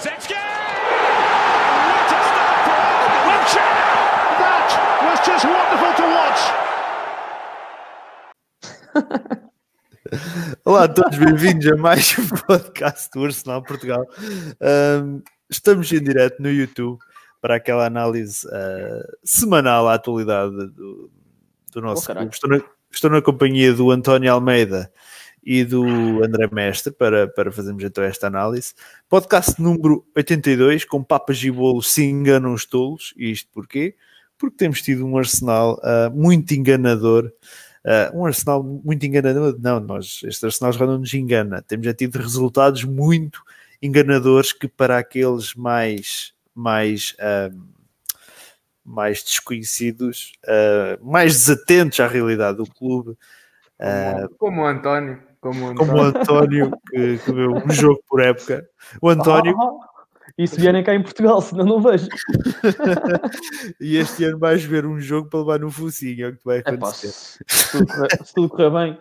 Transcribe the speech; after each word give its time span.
Kulusevski! 0.00 0.32
What 0.32 2.08
a 2.08 2.20
start 2.24 2.58
for! 2.64 2.80
That 4.40 4.68
was 5.04 5.20
just 5.26 5.44
wonderful 5.44 5.92
to 6.00 6.04
watch. 6.16 6.40
Olá 10.64 10.84
a 10.84 10.88
todos, 10.88 11.18
bem-vindos 11.18 11.66
a 11.66 11.76
mais 11.76 12.18
um 12.18 12.26
podcast 12.46 13.10
do 13.12 13.26
Arsenal 13.26 13.62
Portugal. 13.62 14.06
Um, 14.58 15.22
estamos 15.50 15.92
em 15.92 16.02
direto 16.02 16.40
no 16.40 16.50
YouTube 16.50 16.98
para 17.42 17.56
aquela 17.56 17.84
análise 17.84 18.46
uh, 18.46 19.04
semanal 19.22 19.86
à 19.86 19.94
atualidade 19.94 20.52
do, 20.68 21.10
do 21.74 21.80
nosso 21.82 22.10
Oh, 22.10 22.14
clube. 22.14 22.30
Estou 22.32 22.48
na, 22.48 22.62
estou 22.90 23.10
na 23.10 23.20
companhia 23.20 23.74
do 23.74 23.90
António 23.90 24.32
Almeida 24.32 24.90
e 25.42 25.64
do 25.64 26.22
André 26.22 26.48
Mestre 26.52 26.92
para, 26.92 27.26
para 27.26 27.50
fazermos 27.50 27.82
então 27.82 28.04
esta 28.04 28.26
análise. 28.26 28.74
Podcast 29.08 29.60
número 29.60 30.04
82, 30.14 30.84
com 30.84 31.02
papas 31.02 31.42
e 31.42 31.50
bolos 31.50 31.92
se 31.92 32.04
enganam 32.04 32.52
os 32.52 32.66
tolos. 32.66 33.14
E 33.16 33.30
isto 33.30 33.48
porquê? 33.52 33.94
Porque 34.38 34.56
temos 34.56 34.82
tido 34.82 35.06
um 35.06 35.16
Arsenal 35.16 35.80
uh, 35.82 36.10
muito 36.14 36.52
enganador. 36.52 37.32
Uh, 37.84 38.18
um 38.18 38.26
Arsenal 38.26 38.62
muito 38.62 39.04
enganador. 39.04 39.56
Não, 39.58 39.80
nós, 39.80 40.20
este 40.24 40.44
Arsenal 40.44 40.72
já 40.72 40.86
não 40.86 40.98
nos 40.98 41.12
engana. 41.14 41.62
Temos 41.62 41.86
já 41.86 41.94
tido 41.94 42.16
resultados 42.16 42.84
muito 42.84 43.42
enganadores 43.82 44.52
que 44.52 44.68
para 44.68 44.98
aqueles 44.98 45.54
mais, 45.54 46.34
mais, 46.54 47.16
uh, 47.18 47.58
mais 48.84 49.22
desconhecidos, 49.22 50.32
mais 51.00 51.32
desatentos 51.32 51.98
à 52.00 52.06
realidade 52.06 52.58
do 52.58 52.66
clube, 52.66 53.16
Como, 53.78 54.28
como 54.36 54.62
o 54.62 54.66
António. 54.66 55.29
Como 55.40 55.66
o 55.66 55.68
António. 55.70 55.76
como 55.86 55.98
o 55.98 56.04
António, 56.04 56.70
que, 56.90 57.18
que 57.18 57.32
vê 57.32 57.46
um 57.48 57.70
jogo 57.70 58.00
por 58.08 58.20
época. 58.20 58.68
O 59.00 59.08
António, 59.08 59.56
E 60.38 60.46
se 60.46 60.60
vierem 60.60 60.84
cá 60.84 60.94
em 60.94 61.02
Portugal, 61.02 61.40
senão 61.40 61.64
não 61.64 61.80
vejo. 61.80 62.08
e 63.80 63.96
este 63.96 64.24
ano 64.24 64.38
vais 64.38 64.62
ver 64.62 64.86
um 64.86 65.00
jogo 65.00 65.28
para 65.28 65.40
levar 65.40 65.58
no 65.60 65.70
focinho, 65.70 66.26
é 66.26 66.28
o 66.28 66.36
que 66.36 66.44
vai 66.44 66.58
É 66.58 66.62
pá, 66.62 66.70
acontecer. 66.72 67.08
se, 67.08 67.44
se 67.48 67.72
tudo 67.72 67.86
correr, 67.86 68.08
se 68.24 68.34
tudo 68.34 68.48
correr 68.48 68.70
bem, 68.70 68.98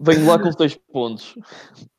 venho 0.00 0.26
lá 0.26 0.38
com 0.38 0.48
os 0.48 0.56
dois 0.56 0.74
pontos. 0.74 1.34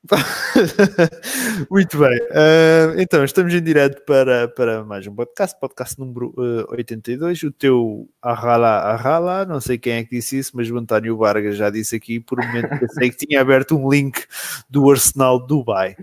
Muito 1.72 1.98
bem, 1.98 2.20
Ah, 2.32 2.94
então 2.98 3.24
estamos 3.24 3.54
em 3.54 3.64
direto 3.64 4.04
para, 4.06 4.48
para 4.50 4.84
mais 4.84 5.08
um 5.08 5.16
podcast, 5.16 5.58
podcast 5.60 6.00
número 6.00 6.34
ah, 6.38 6.66
82. 6.72 7.44
O 7.44 7.52
teu 7.52 8.10
Arrala 8.22 8.68
Arrala, 8.68 9.46
não 9.46 9.62
sei 9.62 9.78
quem 9.78 9.94
é 9.94 10.04
que 10.04 10.16
disse 10.16 10.38
isso, 10.38 10.52
mas 10.56 10.70
o 10.70 10.78
António 10.78 11.18
Vargas 11.18 11.56
já 11.56 11.70
disse 11.70 11.96
aqui. 11.96 12.20
Por 12.20 12.40
um 12.40 12.46
momento 12.46 12.80
pensei 12.80 13.10
que 13.10 13.26
tinha 13.26 13.42
aberto 13.42 13.78
um 13.78 13.90
link 13.90 14.26
do 14.70 14.90
Arsenal 14.90 15.46
Dubai. 15.46 15.96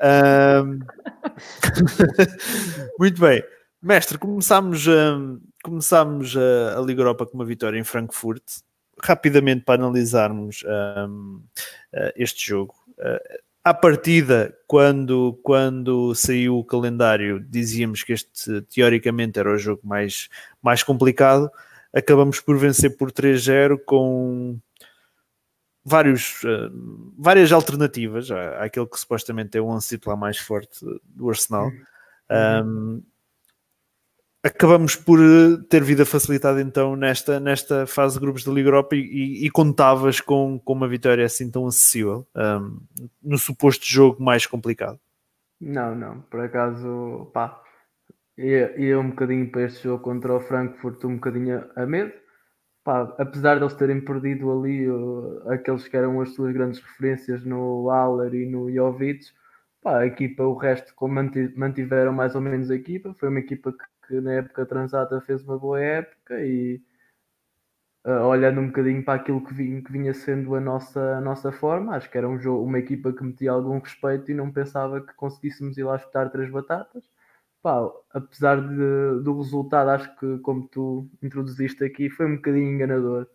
Ah, 0.00 0.62
Muito 2.98 3.20
bem, 3.20 3.42
mestre, 3.82 4.18
começámos, 4.18 4.86
ah, 4.88 5.18
começámos 5.64 6.36
a, 6.36 6.78
a 6.78 6.82
Liga 6.82 7.00
Europa 7.00 7.26
com 7.26 7.34
uma 7.34 7.44
vitória 7.44 7.78
em 7.78 7.84
Frankfurt. 7.84 8.42
Rapidamente 9.02 9.64
para 9.64 9.82
analisarmos 9.82 10.64
ah, 10.66 11.08
ah, 11.94 12.12
este 12.16 12.46
jogo. 12.46 12.74
Ah, 12.98 13.20
à 13.64 13.74
partida, 13.74 14.56
quando, 14.66 15.38
quando 15.42 16.14
saiu 16.14 16.58
o 16.58 16.64
calendário, 16.64 17.38
dizíamos 17.40 18.02
que 18.02 18.14
este 18.14 18.62
teoricamente 18.62 19.38
era 19.38 19.52
o 19.52 19.58
jogo 19.58 19.82
mais, 19.84 20.28
mais 20.62 20.82
complicado. 20.82 21.50
Acabamos 21.92 22.40
por 22.40 22.56
vencer 22.58 22.96
por 22.96 23.12
3-0 23.12 23.78
com 23.84 24.58
vários, 25.84 26.42
eh, 26.44 26.70
várias 27.18 27.50
alternativas 27.52 28.30
à- 28.30 28.64
àquele 28.64 28.86
que 28.86 28.98
supostamente 28.98 29.56
é 29.56 29.60
o 29.60 29.66
11 29.66 29.88
titular 29.88 30.16
mais 30.18 30.38
forte 30.38 30.84
do 31.04 31.28
Arsenal. 31.28 31.70
Um, 32.30 33.02
acabamos 34.48 34.96
por 34.96 35.18
eh, 35.20 35.62
ter 35.68 35.82
vida 35.82 36.04
facilitada 36.04 36.60
então 36.60 36.96
nesta, 36.96 37.38
nesta 37.38 37.86
fase 37.86 38.14
de 38.14 38.20
grupos 38.20 38.44
da 38.44 38.52
Liga 38.52 38.68
Europa 38.68 38.96
e, 38.96 39.00
e, 39.00 39.46
e 39.46 39.50
contavas 39.50 40.20
com, 40.20 40.58
com 40.58 40.72
uma 40.72 40.88
vitória 40.88 41.24
assim 41.24 41.50
tão 41.50 41.66
acessível 41.66 42.26
um, 42.34 42.80
no 43.22 43.38
suposto 43.38 43.86
jogo 43.86 44.22
mais 44.22 44.46
complicado. 44.46 44.98
Não, 45.60 45.94
não. 45.94 46.20
Por 46.22 46.40
acaso, 46.40 47.30
pá, 47.32 47.60
ia, 48.36 48.80
ia 48.80 48.98
um 48.98 49.10
bocadinho 49.10 49.50
para 49.50 49.62
este 49.62 49.84
jogo 49.84 50.02
contra 50.02 50.34
o 50.34 50.40
Frankfurt, 50.40 51.04
um 51.04 51.16
bocadinho 51.16 51.64
a 51.76 51.84
medo. 51.84 52.12
Pá, 52.84 53.14
apesar 53.18 53.56
de 53.56 53.64
eles 53.64 53.74
terem 53.74 54.00
perdido 54.00 54.50
ali 54.50 54.86
aqueles 55.52 55.86
que 55.86 55.96
eram 55.96 56.20
as 56.20 56.34
suas 56.34 56.52
grandes 56.54 56.80
referências 56.80 57.44
no 57.44 57.90
Haller 57.90 58.34
e 58.34 58.46
no 58.46 58.72
Jovic, 58.72 59.26
pá, 59.82 59.98
a 59.98 60.06
equipa, 60.06 60.44
o 60.44 60.56
resto, 60.56 60.94
mantiveram 61.56 62.12
mais 62.12 62.34
ou 62.34 62.40
menos 62.40 62.70
a 62.70 62.76
equipa, 62.76 63.14
foi 63.18 63.28
uma 63.28 63.40
equipa 63.40 63.72
que, 63.72 63.84
que 64.08 64.20
na 64.20 64.32
época 64.34 64.66
transata 64.66 65.20
fez 65.20 65.42
uma 65.44 65.58
boa 65.58 65.80
época 65.80 66.40
e 66.44 66.82
uh, 68.06 68.24
olhando 68.26 68.60
um 68.60 68.66
bocadinho 68.68 69.04
para 69.04 69.14
aquilo 69.20 69.44
que 69.44 69.54
vinha, 69.54 69.82
que 69.82 69.92
vinha 69.92 70.14
sendo 70.14 70.54
a 70.54 70.60
nossa, 70.60 71.16
a 71.16 71.20
nossa 71.20 71.52
forma, 71.52 71.94
acho 71.96 72.10
que 72.10 72.18
era 72.18 72.28
um 72.28 72.38
jogo, 72.40 72.64
uma 72.64 72.78
equipa 72.78 73.12
que 73.12 73.22
metia 73.24 73.52
algum 73.52 73.78
respeito 73.78 74.30
e 74.30 74.34
não 74.34 74.50
pensava 74.50 75.00
que 75.00 75.12
conseguíssemos 75.14 75.76
ir 75.78 75.84
lá 75.84 75.96
espetar 75.96 76.30
três 76.30 76.50
batatas. 76.50 77.04
Pá, 77.62 77.80
apesar 78.12 78.60
de- 78.60 79.22
do 79.22 79.36
resultado, 79.38 79.90
acho 79.90 80.16
que, 80.16 80.38
como 80.38 80.68
tu 80.68 81.08
introduziste 81.22 81.84
aqui, 81.84 82.08
foi 82.08 82.26
um 82.26 82.36
bocadinho 82.36 82.72
enganador, 82.72 83.26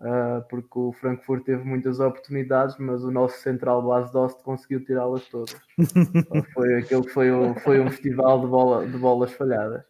uh, 0.00 0.46
porque 0.50 0.78
o 0.78 0.92
Frankfurt 0.92 1.44
teve 1.44 1.64
muitas 1.64 1.98
oportunidades, 1.98 2.76
mas 2.78 3.02
o 3.02 3.10
nosso 3.10 3.38
central 3.40 3.82
base 3.86 4.12
Dost 4.12 4.42
conseguiu 4.42 4.84
tirá-las 4.84 5.26
todas. 5.28 5.58
Foi 6.54 6.74
aquele 6.78 7.02
que 7.02 7.08
foi, 7.08 7.32
um- 7.32 7.54
foi 7.56 7.80
um 7.80 7.90
festival 7.90 8.40
de, 8.42 8.46
bola, 8.46 8.86
de 8.86 8.96
bolas 8.98 9.32
falhadas. 9.32 9.82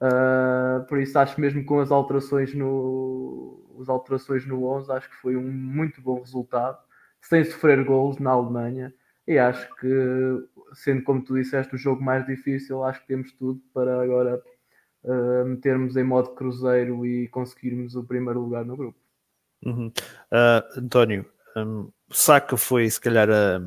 Uh, 0.00 0.84
por 0.88 0.98
isso 0.98 1.16
acho 1.18 1.40
mesmo 1.40 1.64
com 1.64 1.78
as 1.78 1.92
alterações 1.92 2.52
no 2.52 3.62
as 3.80 3.88
alterações 3.88 4.44
no 4.44 4.64
11 4.64 4.90
acho 4.90 5.08
que 5.08 5.14
foi 5.16 5.36
um 5.36 5.52
muito 5.52 6.02
bom 6.02 6.18
resultado 6.18 6.78
sem 7.20 7.44
sofrer 7.44 7.84
gols 7.84 8.18
na 8.18 8.32
Alemanha 8.32 8.92
e 9.24 9.38
acho 9.38 9.72
que 9.76 9.88
sendo 10.72 11.04
como 11.04 11.22
tu 11.22 11.34
disseste 11.34 11.76
o 11.76 11.78
jogo 11.78 12.02
mais 12.02 12.26
difícil 12.26 12.82
acho 12.82 13.02
que 13.02 13.06
temos 13.06 13.32
tudo 13.34 13.60
para 13.72 14.02
agora 14.02 14.42
uh, 15.04 15.44
metermos 15.44 15.96
em 15.96 16.02
modo 16.02 16.34
cruzeiro 16.34 17.06
e 17.06 17.28
conseguirmos 17.28 17.94
o 17.94 18.02
primeiro 18.02 18.40
lugar 18.40 18.64
no 18.64 18.76
grupo 18.76 18.98
Uhum. 19.64 19.90
Ah, 20.30 20.62
António, 20.76 21.24
um, 21.56 21.90
Saka 22.10 22.56
foi 22.56 22.88
se 22.88 23.00
calhar 23.00 23.28
a, 23.30 23.62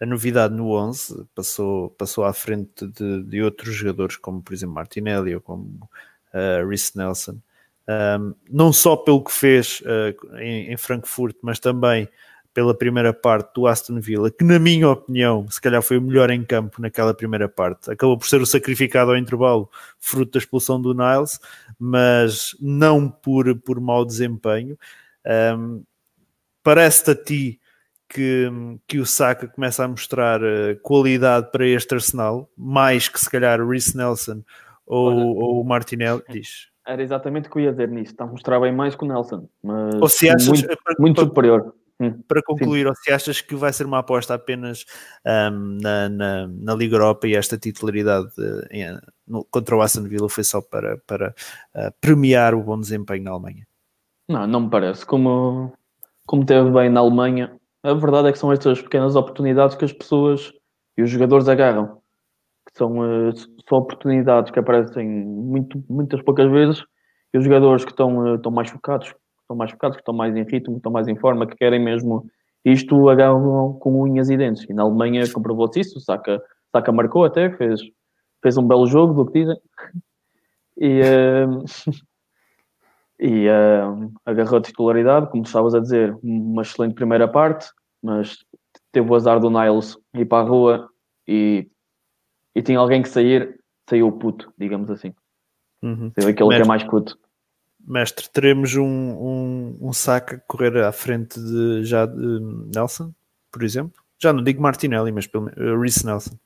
a 0.00 0.06
novidade 0.06 0.54
no 0.54 0.72
11, 0.72 1.26
passou, 1.34 1.90
passou 1.90 2.24
à 2.24 2.32
frente 2.32 2.86
de, 2.86 3.22
de 3.24 3.42
outros 3.42 3.74
jogadores, 3.74 4.16
como 4.16 4.42
por 4.42 4.52
exemplo 4.52 4.74
Martinelli 4.74 5.34
ou 5.34 5.40
como 5.40 5.88
uh, 6.34 6.98
Nelson, 6.98 7.38
Um, 7.88 8.34
não 8.50 8.72
só 8.72 8.96
pelo 8.96 9.22
que 9.22 9.30
fez 9.30 9.80
uh, 9.82 10.38
em, 10.38 10.72
em 10.72 10.76
Frankfurt, 10.76 11.36
mas 11.40 11.60
também 11.60 12.08
pela 12.52 12.74
primeira 12.74 13.12
parte 13.12 13.54
do 13.54 13.66
Aston 13.66 14.00
Villa, 14.00 14.28
que 14.28 14.42
na 14.42 14.58
minha 14.58 14.88
opinião, 14.88 15.48
se 15.48 15.60
calhar 15.60 15.80
foi 15.82 15.98
o 15.98 16.02
melhor 16.02 16.30
em 16.30 16.42
campo 16.42 16.82
naquela 16.82 17.14
primeira 17.14 17.48
parte. 17.48 17.88
Acabou 17.88 18.18
por 18.18 18.26
ser 18.26 18.40
o 18.40 18.46
sacrificado 18.46 19.12
ao 19.12 19.16
intervalo, 19.16 19.70
fruto 20.00 20.32
da 20.32 20.38
expulsão 20.38 20.80
do 20.82 20.94
Niles, 20.94 21.38
mas 21.78 22.56
não 22.60 23.08
por, 23.08 23.54
por 23.60 23.78
mau 23.78 24.04
desempenho. 24.04 24.76
Um, 25.56 25.84
Parece-te 26.62 27.10
a 27.12 27.14
ti 27.14 27.60
que, 28.08 28.48
que 28.86 28.98
o 28.98 29.06
Saka 29.06 29.48
começa 29.48 29.84
a 29.84 29.88
mostrar 29.88 30.40
uh, 30.42 30.78
qualidade 30.82 31.50
para 31.50 31.66
este 31.66 31.94
Arsenal, 31.94 32.50
mais 32.56 33.08
que 33.08 33.18
se 33.20 33.28
calhar 33.30 33.60
o 33.60 33.68
Reece 33.68 33.96
Nelson 33.96 34.42
ou, 34.86 35.08
Olha. 35.08 35.24
ou 35.24 35.60
o 35.60 35.64
Martinelli? 35.64 36.22
Diz. 36.28 36.68
Era 36.86 37.02
exatamente 37.02 37.48
o 37.48 37.50
que 37.52 37.58
eu 37.58 37.62
ia 37.64 37.70
dizer 37.72 37.88
nisso. 37.88 38.12
Está 38.12 38.24
a 38.24 38.28
mostrar 38.28 38.60
bem 38.60 38.72
mais 38.72 38.94
que 38.94 39.04
o 39.04 39.08
Nelson. 39.08 39.48
Mas 39.62 39.94
Ou 39.96 40.08
se 40.08 40.28
achas, 40.28 40.46
muito, 40.46 40.66
para, 40.66 40.94
muito 40.98 41.14
para- 41.16 41.24
superior. 41.24 41.74
Hum. 41.98 42.12
para 42.28 42.42
concluir, 42.42 42.86
ou 42.86 42.94
se 42.94 43.10
achas 43.10 43.40
que 43.40 43.54
vai 43.54 43.72
ser 43.72 43.86
uma 43.86 44.00
aposta 44.00 44.34
apenas 44.34 44.84
um, 45.26 45.78
na, 45.80 46.08
na, 46.10 46.46
na 46.46 46.74
Liga 46.74 46.94
Europa 46.96 47.26
e 47.26 47.34
esta 47.34 47.56
titularidade 47.56 48.28
em- 48.70 49.00
no- 49.26 49.46
contra 49.46 49.74
o 49.74 49.80
Aston 49.80 50.02
Villa 50.02 50.28
foi 50.28 50.44
só 50.44 50.60
para, 50.60 50.98
para 51.06 51.34
uh, 51.74 51.90
premiar 51.98 52.54
o 52.54 52.62
bom 52.62 52.78
desempenho 52.78 53.24
na 53.24 53.30
Alemanha? 53.30 53.66
Não, 54.28 54.46
não 54.46 54.60
me 54.60 54.68
parece. 54.70 55.06
Como, 55.06 55.72
como 56.26 56.44
teve 56.44 56.70
bem 56.70 56.90
na 56.90 57.00
Alemanha, 57.00 57.56
a 57.82 57.94
verdade 57.94 58.28
é 58.28 58.32
que 58.32 58.38
são 58.38 58.52
estas 58.52 58.80
pequenas 58.80 59.16
oportunidades 59.16 59.76
que 59.76 59.84
as 59.84 59.92
pessoas 59.92 60.52
e 60.96 61.02
os 61.02 61.10
jogadores 61.10 61.48
agarram. 61.48 62.00
Que 62.66 62.76
são, 62.78 63.04
eh, 63.04 63.32
são 63.68 63.78
oportunidades 63.78 64.50
que 64.50 64.58
aparecem 64.58 65.08
muito, 65.08 65.82
muitas 65.88 66.20
poucas 66.22 66.50
vezes 66.50 66.82
e 67.32 67.38
os 67.38 67.44
jogadores 67.44 67.84
que 67.84 67.92
estão, 67.92 68.26
eh, 68.26 68.34
estão 68.36 68.50
mais 68.50 68.70
focados, 68.70 69.12
que 69.12 69.18
estão 69.42 69.56
mais 69.56 69.70
focados, 69.70 69.96
que 69.96 70.02
estão 70.02 70.14
mais 70.14 70.34
em 70.36 70.42
ritmo, 70.42 70.76
estão 70.76 70.90
mais 70.92 71.06
em 71.08 71.16
forma, 71.16 71.46
que 71.46 71.56
querem 71.56 71.80
mesmo 71.80 72.26
isto, 72.64 73.08
agarram 73.08 73.74
com 73.74 74.02
unhas 74.02 74.28
e 74.30 74.36
dentes. 74.36 74.68
E 74.68 74.72
na 74.74 74.82
Alemanha 74.82 75.22
comprovou-se 75.32 75.80
isso. 75.80 75.98
O 75.98 76.00
Saka, 76.00 76.42
Saka 76.72 76.92
marcou 76.92 77.24
até, 77.24 77.50
fez, 77.56 77.80
fez 78.42 78.56
um 78.58 78.66
belo 78.66 78.86
jogo, 78.86 79.14
do 79.14 79.30
que 79.30 79.40
dizem. 79.40 79.56
E, 80.78 81.00
eh, 81.00 81.46
e 83.18 83.46
eh, 83.46 83.82
agarrou 84.24 84.58
a 84.58 84.62
titularidade, 84.62 85.30
como 85.30 85.42
tu 85.42 85.46
estavas 85.46 85.74
a 85.74 85.80
dizer, 85.80 86.16
uma 86.22 86.62
excelente 86.62 86.94
primeira 86.94 87.26
parte, 87.26 87.68
mas 88.02 88.38
teve 88.92 89.10
o 89.10 89.14
azar 89.14 89.40
do 89.40 89.50
Niles 89.50 89.96
ir 90.14 90.26
para 90.26 90.44
a 90.44 90.48
rua 90.48 90.90
e, 91.26 91.68
e 92.54 92.62
tinha 92.62 92.78
alguém 92.78 93.02
que 93.02 93.08
sair, 93.08 93.58
saiu 93.88 94.08
o 94.08 94.12
puto, 94.12 94.52
digamos 94.58 94.90
assim. 94.90 95.14
Uhum. 95.82 96.12
Saiu 96.18 96.28
aquele 96.28 96.48
que 96.48 96.54
é 96.54 96.58
Mestre. 96.58 96.68
mais 96.68 96.84
puto. 96.84 97.18
Mestre, 97.86 98.28
teremos 98.30 98.74
um, 98.74 98.84
um, 98.84 99.78
um 99.80 99.92
saca 99.92 100.42
correr 100.46 100.76
à 100.78 100.92
frente 100.92 101.40
de 101.40 101.84
já 101.84 102.04
de 102.04 102.40
Nelson, 102.74 103.14
por 103.50 103.62
exemplo. 103.62 104.02
Já 104.18 104.32
não 104.32 104.42
digo 104.42 104.62
Martinelli, 104.62 105.12
mas 105.12 105.26
pelo 105.26 105.44
menos 105.44 105.58
uh, 105.58 105.80
Reece 105.80 106.04
Nelson. 106.04 106.36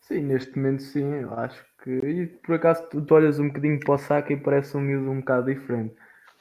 Sim, 0.00 0.22
neste 0.22 0.56
momento 0.56 0.82
sim, 0.82 1.04
eu 1.04 1.32
acho 1.34 1.64
que. 1.82 1.90
E 1.90 2.26
por 2.26 2.54
acaso 2.56 2.88
tu, 2.90 3.04
tu 3.04 3.14
olhas 3.14 3.38
um 3.38 3.48
bocadinho 3.48 3.80
para 3.80 3.94
o 3.94 3.98
Saka 3.98 4.32
e 4.32 4.36
parece 4.36 4.76
um 4.76 4.80
miúdo 4.80 5.10
um 5.10 5.20
bocado 5.20 5.52
diferente. 5.52 5.94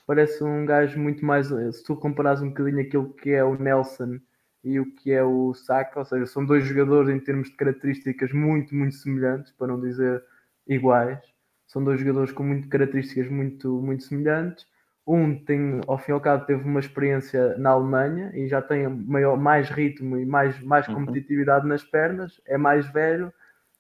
Parece 0.07 0.43
um 0.43 0.65
gajo 0.65 0.99
muito 0.99 1.25
mais. 1.25 1.47
Se 1.49 1.83
tu 1.83 1.95
comparares 1.95 2.41
um 2.41 2.49
bocadinho 2.49 2.81
aquilo 2.81 3.13
que 3.13 3.31
é 3.31 3.43
o 3.43 3.55
Nelson 3.57 4.19
e 4.63 4.79
o 4.79 4.85
que 4.95 5.11
é 5.11 5.23
o 5.23 5.53
Saka, 5.53 5.99
ou 5.99 6.05
seja, 6.05 6.25
são 6.27 6.45
dois 6.45 6.65
jogadores 6.65 7.09
em 7.15 7.19
termos 7.19 7.49
de 7.49 7.55
características 7.57 8.33
muito, 8.33 8.75
muito 8.75 8.95
semelhantes, 8.95 9.51
para 9.53 9.67
não 9.67 9.79
dizer 9.81 10.23
iguais. 10.67 11.19
São 11.67 11.83
dois 11.83 11.99
jogadores 11.99 12.31
com 12.31 12.43
muito 12.43 12.67
características 12.69 13.29
muito, 13.29 13.81
muito 13.81 14.03
semelhantes. 14.03 14.65
Um 15.07 15.43
tem, 15.43 15.81
ao 15.87 15.97
fim 15.97 16.11
e 16.11 16.13
ao 16.13 16.21
cabo, 16.21 16.45
teve 16.45 16.63
uma 16.63 16.79
experiência 16.79 17.57
na 17.57 17.71
Alemanha 17.71 18.31
e 18.35 18.47
já 18.47 18.61
tem 18.61 18.87
maior, 18.87 19.37
mais 19.37 19.69
ritmo 19.69 20.17
e 20.17 20.25
mais, 20.25 20.59
mais 20.63 20.87
Uhum. 20.87 20.95
competitividade 20.95 21.67
nas 21.67 21.83
pernas, 21.83 22.39
é 22.45 22.57
mais 22.57 22.87
velho, 22.91 23.33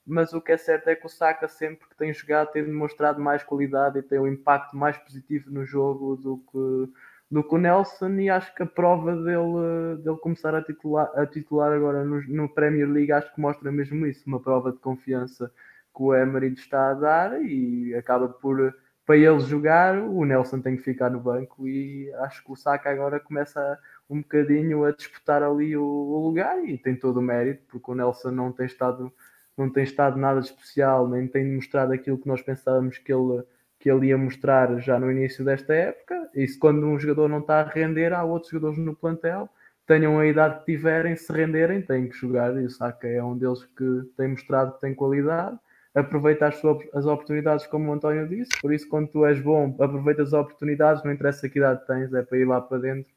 mas 0.09 0.33
o 0.33 0.41
que 0.41 0.51
é 0.51 0.57
certo 0.57 0.87
é 0.89 0.95
que 0.95 1.05
o 1.05 1.09
Saka 1.09 1.47
sempre 1.47 1.87
que 1.87 1.95
tem 1.95 2.13
jogado 2.13 2.51
tem 2.51 2.63
demonstrado 2.63 3.21
mais 3.21 3.43
qualidade 3.43 3.99
e 3.99 4.03
tem 4.03 4.19
um 4.19 4.27
impacto 4.27 4.75
mais 4.75 4.97
positivo 4.97 5.51
no 5.51 5.63
jogo 5.63 6.15
do 6.15 6.37
que, 6.37 6.93
do 7.29 7.43
que 7.43 7.55
o 7.55 7.57
Nelson 7.57 8.11
e 8.15 8.29
acho 8.29 8.53
que 8.55 8.63
a 8.63 8.65
prova 8.65 9.15
dele, 9.15 9.97
dele 10.03 10.17
começar 10.17 10.55
a 10.55 10.63
titular, 10.63 11.11
a 11.15 11.25
titular 11.25 11.71
agora 11.71 12.03
no, 12.03 12.21
no 12.27 12.49
Premier 12.49 12.89
League 12.89 13.11
acho 13.11 13.33
que 13.33 13.39
mostra 13.39 13.71
mesmo 13.71 14.05
isso, 14.05 14.23
uma 14.27 14.39
prova 14.39 14.71
de 14.71 14.79
confiança 14.79 15.51
que 15.95 16.01
o 16.01 16.15
Emery 16.15 16.53
está 16.53 16.91
a 16.91 16.93
dar 16.93 17.41
e 17.41 17.93
acaba 17.95 18.27
por 18.27 18.73
para 19.09 19.17
ele 19.17 19.39
jogar, 19.39 19.97
o 19.97 20.23
Nelson 20.23 20.61
tem 20.61 20.77
que 20.77 20.83
ficar 20.83 21.09
no 21.09 21.19
banco 21.19 21.67
e 21.67 22.13
acho 22.19 22.43
que 22.43 22.51
o 22.51 22.55
Saka 22.55 22.91
agora 22.91 23.19
começa 23.19 23.79
um 24.07 24.21
bocadinho 24.21 24.83
a 24.85 24.91
disputar 24.91 25.41
ali 25.41 25.75
o, 25.75 25.83
o 25.83 26.27
lugar 26.27 26.63
e 26.63 26.77
tem 26.77 26.95
todo 26.95 27.17
o 27.17 27.21
mérito, 27.23 27.63
porque 27.69 27.89
o 27.89 27.95
Nelson 27.95 28.29
não 28.29 28.51
tem 28.51 28.67
estado 28.67 29.11
não 29.59 29.69
tem 29.69 29.83
estado 29.83 30.17
nada 30.17 30.39
de 30.39 30.47
especial, 30.47 31.07
nem 31.07 31.27
tem 31.27 31.45
mostrado 31.55 31.93
aquilo 31.93 32.17
que 32.17 32.27
nós 32.27 32.41
pensávamos 32.41 32.97
que 32.97 33.13
ele, 33.13 33.43
que 33.79 33.89
ele 33.91 34.07
ia 34.07 34.17
mostrar 34.17 34.79
já 34.79 34.99
no 34.99 35.11
início 35.11 35.43
desta 35.43 35.73
época. 35.73 36.29
E 36.33 36.47
se 36.47 36.57
quando 36.57 36.85
um 36.85 36.99
jogador 36.99 37.27
não 37.27 37.39
está 37.39 37.61
a 37.61 37.63
render, 37.63 38.13
há 38.13 38.23
outros 38.23 38.51
jogadores 38.51 38.77
no 38.79 38.95
plantel, 38.95 39.49
tenham 39.85 40.19
a 40.19 40.25
idade 40.27 40.59
que 40.59 40.65
tiverem, 40.65 41.15
se 41.15 41.31
renderem, 41.33 41.81
têm 41.81 42.07
que 42.07 42.15
jogar. 42.15 42.55
E 42.55 42.65
o 42.65 42.69
Saka 42.69 43.07
é 43.07 43.23
um 43.23 43.37
deles 43.37 43.65
que 43.77 44.03
tem 44.15 44.29
mostrado 44.29 44.73
que 44.73 44.81
tem 44.81 44.93
qualidade. 44.93 45.57
Aproveita 45.95 46.47
as, 46.47 46.55
suas, 46.57 46.77
as 46.93 47.05
oportunidades, 47.05 47.65
como 47.67 47.89
o 47.89 47.93
António 47.93 48.27
disse. 48.27 48.51
Por 48.61 48.73
isso, 48.73 48.87
quando 48.87 49.07
tu 49.09 49.25
és 49.25 49.41
bom, 49.41 49.75
aproveita 49.79 50.21
as 50.21 50.33
oportunidades, 50.33 51.03
não 51.03 51.11
interessa 51.11 51.49
que 51.49 51.57
idade 51.57 51.85
tens, 51.87 52.13
é 52.13 52.21
para 52.21 52.37
ir 52.37 52.45
lá 52.45 52.61
para 52.61 52.77
dentro 52.77 53.11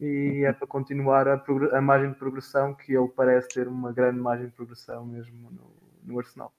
e 0.00 0.44
é 0.44 0.52
para 0.52 0.66
continuar 0.66 1.26
a, 1.26 1.42
a 1.72 1.80
margem 1.80 2.12
de 2.12 2.18
progressão, 2.18 2.74
que 2.74 2.94
ele 2.94 3.08
parece 3.08 3.48
ter 3.48 3.66
uma 3.66 3.92
grande 3.92 4.20
margem 4.20 4.46
de 4.46 4.52
progressão 4.52 5.04
mesmo 5.04 5.50
no, 5.50 5.87
no 6.08 6.18
Arsenal. 6.18 6.52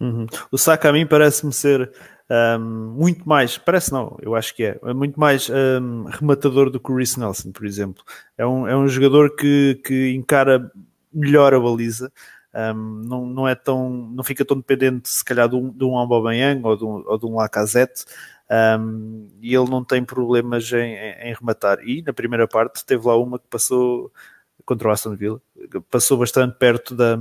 Uhum. 0.00 0.26
O 0.50 0.58
Saka 0.58 0.88
a 0.88 0.92
mim 0.92 1.06
parece-me 1.06 1.52
ser 1.52 1.90
um, 2.58 2.94
muito 2.96 3.28
mais, 3.28 3.58
parece 3.58 3.92
não, 3.92 4.16
eu 4.20 4.34
acho 4.34 4.54
que 4.54 4.64
é, 4.64 4.78
é 4.82 4.92
muito 4.92 5.18
mais 5.18 5.48
um, 5.50 6.04
rematador 6.04 6.70
do 6.70 6.80
que 6.80 6.90
o 6.90 6.96
Reece 6.96 7.20
Nelson, 7.20 7.52
por 7.52 7.64
exemplo. 7.64 8.02
É 8.36 8.46
um, 8.46 8.66
é 8.66 8.76
um 8.76 8.88
jogador 8.88 9.34
que, 9.36 9.80
que 9.84 10.12
encara 10.12 10.70
melhor 11.12 11.54
a 11.54 11.60
baliza, 11.60 12.12
um, 12.54 13.02
não, 13.04 13.26
não 13.26 13.48
é 13.48 13.54
tão, 13.54 13.90
não 13.90 14.24
fica 14.24 14.44
tão 14.44 14.56
dependente 14.56 15.08
se 15.08 15.24
calhar 15.24 15.48
de 15.48 15.56
um, 15.56 15.70
de 15.70 15.84
um 15.84 15.96
Aubameyang 15.96 16.60
ou 16.64 16.76
de 16.76 16.84
um, 16.84 17.04
ou 17.06 17.18
de 17.18 17.26
um 17.26 17.36
Lacazette, 17.36 18.04
um, 18.78 19.28
e 19.40 19.54
ele 19.54 19.70
não 19.70 19.84
tem 19.84 20.04
problemas 20.04 20.70
em, 20.72 20.94
em, 20.94 21.30
em, 21.30 21.34
rematar. 21.34 21.78
E 21.86 22.02
na 22.02 22.12
primeira 22.12 22.46
parte 22.48 22.84
teve 22.84 23.06
lá 23.06 23.16
uma 23.16 23.38
que 23.38 23.46
passou 23.48 24.12
contra 24.64 24.88
o 24.88 24.90
Aston 24.90 25.14
Villa, 25.14 25.40
passou 25.90 26.18
bastante 26.18 26.56
perto 26.58 26.94
da, 26.94 27.18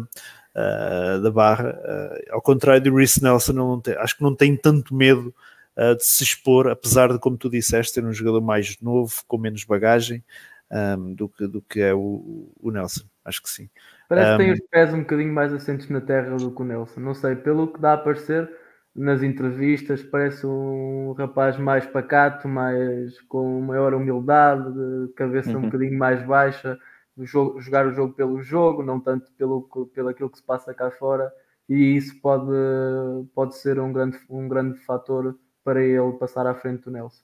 uh, 0.55 1.21
da 1.21 1.31
barra. 1.31 1.71
Uh, 1.71 2.33
ao 2.33 2.41
contrário 2.41 2.81
do 2.81 2.95
Reece 2.95 3.23
Nelson, 3.23 3.79
tem, 3.79 3.95
acho 3.95 4.17
que 4.17 4.23
não 4.23 4.35
tem 4.35 4.55
tanto 4.55 4.95
medo 4.95 5.33
uh, 5.77 5.95
de 5.95 6.05
se 6.05 6.23
expor, 6.23 6.67
apesar 6.67 7.11
de, 7.11 7.19
como 7.19 7.37
tu 7.37 7.49
disseste, 7.49 7.93
ter 7.93 8.05
um 8.05 8.13
jogador 8.13 8.41
mais 8.41 8.79
novo, 8.81 9.13
com 9.27 9.37
menos 9.37 9.63
bagagem 9.63 10.23
um, 10.71 11.13
do, 11.13 11.29
que, 11.29 11.47
do 11.47 11.61
que 11.61 11.81
é 11.81 11.93
o, 11.93 12.51
o 12.59 12.71
Nelson. 12.71 13.05
Acho 13.23 13.41
que 13.41 13.49
sim. 13.49 13.69
Parece 14.09 14.31
que 14.31 14.37
tem 14.37 14.51
os 14.51 14.59
pés 14.69 14.93
um 14.93 14.99
bocadinho 14.99 15.33
mais 15.33 15.53
assentes 15.53 15.89
na 15.89 16.01
terra 16.01 16.35
do 16.35 16.51
que 16.51 16.61
o 16.61 16.65
Nelson. 16.65 16.99
Não 16.99 17.13
sei, 17.13 17.35
pelo 17.35 17.71
que 17.71 17.79
dá 17.79 17.93
a 17.93 17.97
parecer 17.97 18.49
nas 18.95 19.23
entrevistas, 19.23 20.03
parece 20.03 20.45
um 20.45 21.13
rapaz 21.17 21.57
mais 21.57 21.85
pacato, 21.85 22.47
mais 22.47 23.19
com 23.21 23.61
maior 23.61 23.93
humildade, 23.93 24.71
de 24.71 25.13
cabeça 25.13 25.51
uhum. 25.51 25.57
um 25.57 25.61
bocadinho 25.61 25.97
mais 25.97 26.23
baixa, 26.25 26.77
jogo, 27.19 27.59
jogar 27.61 27.87
o 27.87 27.93
jogo 27.93 28.13
pelo 28.13 28.41
jogo, 28.41 28.83
não 28.83 28.99
tanto 28.99 29.31
pelo, 29.33 29.61
pelo 29.93 30.09
aquilo 30.09 30.29
que 30.29 30.37
se 30.37 30.43
passa 30.43 30.73
cá 30.73 30.89
fora, 30.91 31.31
e 31.69 31.95
isso 31.95 32.19
pode, 32.21 32.51
pode 33.33 33.55
ser 33.55 33.79
um 33.79 33.93
grande, 33.93 34.17
um 34.29 34.47
grande 34.47 34.77
fator 34.79 35.37
para 35.63 35.83
ele 35.83 36.13
passar 36.13 36.45
à 36.45 36.55
frente 36.55 36.83
do 36.83 36.91
Nelson. 36.91 37.23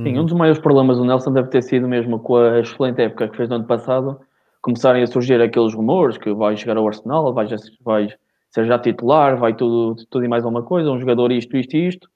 Sim, 0.00 0.18
um 0.18 0.24
dos 0.24 0.34
maiores 0.34 0.60
problemas 0.60 0.96
do 0.96 1.04
Nelson 1.04 1.32
deve 1.32 1.48
ter 1.48 1.62
sido 1.62 1.86
mesmo 1.86 2.18
com 2.20 2.36
a 2.36 2.60
excelente 2.60 3.02
época 3.02 3.28
que 3.28 3.36
fez 3.36 3.48
no 3.48 3.56
ano 3.56 3.66
passado, 3.66 4.20
começarem 4.62 5.02
a 5.02 5.06
surgir 5.06 5.40
aqueles 5.40 5.74
rumores 5.74 6.16
que 6.16 6.32
vai 6.32 6.56
chegar 6.56 6.76
ao 6.76 6.86
Arsenal, 6.86 7.32
vai, 7.34 7.46
vai 7.82 8.08
ser 8.50 8.66
já 8.66 8.78
titular, 8.78 9.36
vai 9.38 9.54
tudo, 9.54 9.96
tudo 10.08 10.24
e 10.24 10.28
mais 10.28 10.44
alguma 10.44 10.62
coisa, 10.62 10.90
um 10.90 10.98
jogador 10.98 11.32
isto, 11.32 11.56
isto 11.56 11.76
e 11.76 11.88
isto, 11.88 12.08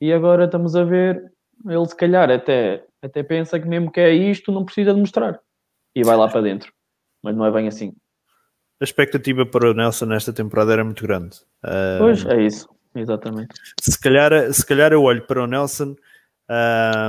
e 0.00 0.12
agora 0.12 0.44
estamos 0.44 0.74
a 0.76 0.84
ver, 0.84 1.30
ele 1.66 1.86
se 1.86 1.96
calhar 1.96 2.30
até, 2.30 2.84
até 3.02 3.22
pensa 3.22 3.58
que 3.58 3.68
mesmo 3.68 3.90
que 3.90 4.00
é 4.00 4.12
isto, 4.12 4.50
não 4.52 4.64
precisa 4.64 4.94
de 4.94 5.00
mostrar, 5.00 5.40
e 5.94 6.02
vai 6.02 6.16
lá 6.16 6.28
para 6.28 6.40
dentro, 6.40 6.72
mas 7.22 7.36
não 7.36 7.44
é 7.44 7.50
bem 7.50 7.68
assim. 7.68 7.94
A 8.80 8.84
expectativa 8.84 9.44
para 9.44 9.70
o 9.70 9.74
Nelson 9.74 10.06
nesta 10.06 10.32
temporada 10.32 10.72
era 10.72 10.84
muito 10.84 11.02
grande. 11.02 11.36
Uh, 11.62 11.98
pois, 11.98 12.24
é 12.24 12.42
isso, 12.42 12.68
exatamente. 12.94 13.54
Se 13.80 13.98
calhar, 13.98 14.52
se 14.52 14.64
calhar 14.64 14.92
eu 14.92 15.02
olho 15.02 15.22
para 15.26 15.42
o 15.42 15.46
Nelson 15.46 15.94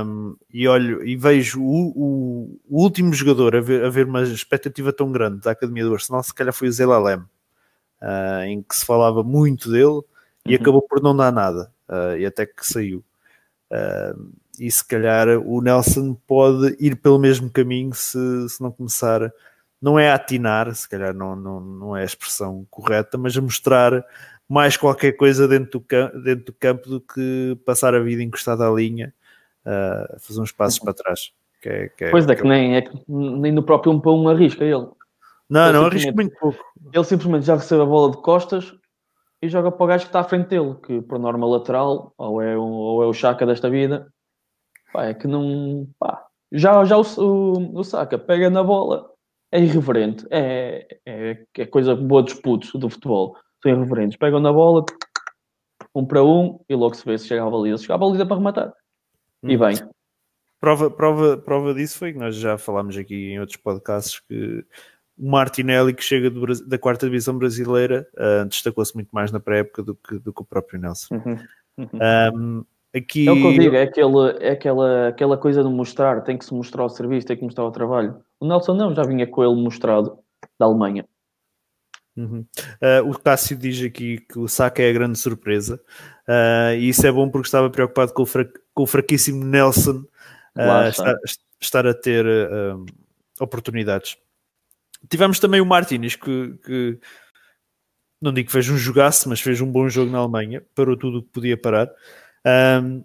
um, 0.04 0.36
e 0.52 0.68
olho 0.68 1.04
e 1.04 1.16
vejo 1.16 1.60
o, 1.60 1.92
o, 1.96 2.60
o 2.68 2.82
último 2.82 3.12
jogador 3.12 3.56
a 3.56 3.60
ver, 3.60 3.84
a 3.84 3.88
ver, 3.88 4.06
uma 4.06 4.22
expectativa 4.22 4.92
tão 4.92 5.10
grande 5.10 5.40
da 5.40 5.50
Academia 5.50 5.84
do 5.84 5.94
Arsenal, 5.94 6.22
se 6.22 6.32
calhar 6.32 6.52
foi 6.52 6.68
o 6.68 6.72
Zelalem, 6.72 7.18
uh, 7.18 8.42
em 8.46 8.62
que 8.62 8.76
se 8.76 8.86
falava 8.86 9.24
muito 9.24 9.70
dele 9.70 10.00
e 10.46 10.54
uhum. 10.54 10.60
acabou 10.60 10.82
por 10.82 11.02
não 11.02 11.16
dar 11.16 11.32
nada, 11.32 11.72
uh, 11.88 12.16
e 12.16 12.26
até 12.26 12.46
que 12.46 12.64
saiu. 12.64 13.04
E 14.58 14.70
se 14.70 14.86
calhar 14.86 15.28
o 15.38 15.60
Nelson 15.60 16.14
pode 16.26 16.76
ir 16.78 16.96
pelo 16.96 17.18
mesmo 17.18 17.50
caminho 17.50 17.94
se, 17.94 18.48
se 18.48 18.60
não 18.62 18.70
começar, 18.70 19.32
não 19.80 19.98
é 19.98 20.10
a 20.10 20.14
atinar, 20.14 20.74
se 20.74 20.88
calhar 20.88 21.14
não, 21.14 21.34
não, 21.34 21.60
não 21.60 21.96
é 21.96 22.02
a 22.02 22.06
expressão 22.06 22.66
correta, 22.70 23.16
mas 23.16 23.36
a 23.36 23.40
mostrar 23.40 24.04
mais 24.48 24.76
qualquer 24.76 25.12
coisa 25.12 25.48
dentro 25.48 25.80
do, 25.80 26.22
dentro 26.22 26.44
do 26.46 26.52
campo 26.52 26.88
do 26.88 27.00
que 27.00 27.58
passar 27.64 27.94
a 27.94 28.00
vida 28.00 28.22
encostada 28.22 28.68
à 28.68 28.70
linha 28.70 29.14
a 29.64 30.14
uh, 30.14 30.20
fazer 30.20 30.40
uns 30.40 30.52
passos 30.52 30.78
para 30.78 30.92
trás. 30.92 31.32
Que 31.60 31.68
é, 31.68 31.88
que 31.88 32.04
é, 32.04 32.10
pois 32.10 32.28
é, 32.28 32.34
que, 32.34 32.42
nem, 32.42 32.76
é 32.76 32.82
que 32.82 32.92
nem 33.08 33.52
no 33.52 33.62
próprio 33.62 33.92
1 33.92 34.00
para 34.00 34.12
1 34.12 34.28
arrisca 34.28 34.64
ele. 34.64 34.88
Não, 35.48 35.68
ele 35.68 35.78
não 35.78 35.86
arrisca 35.86 36.12
muito 36.12 36.36
pouco. 36.38 36.58
Ele 36.92 37.04
simplesmente 37.04 37.46
já 37.46 37.54
recebe 37.54 37.82
a 37.82 37.86
bola 37.86 38.10
de 38.10 38.16
costas 38.18 38.74
e 39.40 39.48
joga 39.48 39.70
para 39.70 39.84
o 39.84 39.86
gajo 39.86 40.04
que 40.04 40.08
está 40.08 40.20
à 40.20 40.24
frente 40.24 40.48
dele, 40.48 40.76
que 40.84 41.00
por 41.02 41.18
norma 41.18 41.46
lateral, 41.46 42.12
ou 42.18 42.42
é, 42.42 42.56
um, 42.56 42.72
ou 42.72 43.02
é 43.02 43.06
o 43.06 43.12
Chaka 43.12 43.46
desta 43.46 43.70
vida, 43.70 44.12
pá, 44.92 45.06
é 45.06 45.14
que 45.14 45.26
não. 45.26 45.88
Pá. 45.98 46.26
Já, 46.50 46.84
já 46.84 46.98
o, 46.98 47.02
o, 47.18 47.78
o 47.78 47.84
Saka 47.84 48.18
pega 48.18 48.50
na 48.50 48.62
bola, 48.62 49.10
é 49.50 49.60
irreverente, 49.60 50.26
é, 50.30 50.98
é, 51.06 51.44
é 51.56 51.66
coisa 51.66 51.96
boa 51.96 52.22
dos 52.22 52.34
putos 52.34 52.72
do 52.72 52.90
futebol, 52.90 53.36
são 53.62 53.72
irreverentes, 53.72 54.18
pegam 54.18 54.38
na 54.40 54.52
bola, 54.52 54.84
um 55.94 56.04
para 56.04 56.22
um, 56.22 56.60
e 56.68 56.74
logo 56.74 56.94
se 56.94 57.04
vê 57.04 57.18
se 57.18 57.26
chega 57.26 57.44
à 57.44 57.50
baliza. 57.50 57.78
Se 57.78 57.84
chega 57.84 57.94
à 57.94 57.98
baliza 57.98 58.26
para 58.26 58.36
rematar. 58.36 58.72
E 59.42 59.56
bem. 59.56 59.74
Prova, 60.60 60.90
prova, 60.90 61.36
prova 61.36 61.74
disso 61.74 61.98
foi 61.98 62.12
que 62.12 62.18
nós 62.18 62.36
já 62.36 62.56
falámos 62.56 62.96
aqui 62.96 63.32
em 63.32 63.40
outros 63.40 63.56
podcasts 63.56 64.20
que 64.20 64.64
o 65.18 65.28
Martinelli, 65.28 65.92
que 65.92 66.02
chega 66.02 66.30
do, 66.30 66.46
da 66.66 66.78
quarta 66.78 67.06
divisão 67.06 67.36
brasileira, 67.36 68.08
uh, 68.14 68.46
destacou-se 68.46 68.94
muito 68.94 69.10
mais 69.10 69.32
na 69.32 69.40
pré-época 69.40 69.82
do 69.82 69.94
que, 69.96 70.18
do 70.18 70.32
que 70.32 70.42
o 70.42 70.44
próprio 70.44 70.80
Nelson. 70.80 71.16
Uhum. 71.16 71.38
Uhum. 71.78 71.88
Um, 72.34 72.64
aqui... 72.94 73.28
É 73.28 73.32
o 73.32 73.36
que 73.36 73.46
eu 73.46 73.52
digo, 73.52 73.76
é, 73.76 73.82
aquele, 73.82 74.36
é 74.40 74.50
aquela, 74.50 75.08
aquela 75.08 75.36
coisa 75.36 75.62
de 75.62 75.68
mostrar, 75.68 76.22
tem 76.22 76.36
que 76.36 76.44
se 76.44 76.54
mostrar 76.54 76.84
o 76.84 76.88
serviço, 76.88 77.26
tem 77.26 77.36
que 77.36 77.44
mostrar 77.44 77.64
o 77.64 77.72
trabalho. 77.72 78.16
O 78.38 78.46
Nelson 78.46 78.74
não, 78.74 78.94
já 78.94 79.02
vinha 79.02 79.26
com 79.26 79.44
ele 79.44 79.54
mostrado 79.60 80.18
da 80.58 80.66
Alemanha. 80.66 81.06
Uhum. 82.16 82.44
Uh, 82.82 83.10
o 83.10 83.18
Cássio 83.18 83.56
diz 83.56 83.82
aqui 83.82 84.18
que 84.18 84.38
o 84.38 84.46
Saka 84.46 84.82
é 84.82 84.90
a 84.90 84.92
grande 84.92 85.18
surpresa 85.18 85.80
uh, 86.28 86.74
e 86.76 86.90
isso 86.90 87.06
é 87.06 87.10
bom 87.10 87.30
porque 87.30 87.46
estava 87.46 87.70
preocupado 87.70 88.12
com 88.12 88.22
o, 88.22 88.26
fra 88.26 88.46
com 88.74 88.82
o 88.82 88.86
fraquíssimo 88.86 89.42
Nelson 89.42 90.04
uh, 90.54 90.88
estar, 90.90 91.16
estar, 91.58 91.86
a 91.86 91.94
ter 91.94 92.26
oportunidades. 93.40 94.18
Tivemos 95.08 95.40
também 95.40 95.62
o 95.62 95.66
Martínez 95.66 96.14
que, 96.14 96.54
que, 96.64 96.98
não 98.20 98.32
digo 98.32 98.46
que 98.46 98.52
fez 98.52 98.68
um 98.68 98.76
jogaço, 98.76 99.28
mas 99.28 99.40
fez 99.40 99.60
um 99.62 99.70
bom 99.70 99.88
jogo 99.88 100.10
na 100.10 100.18
Alemanha, 100.18 100.62
parou 100.74 100.96
tudo 100.96 101.18
o 101.18 101.22
que 101.22 101.30
podia 101.30 101.56
parar. 101.56 101.90
Um, 102.46 103.04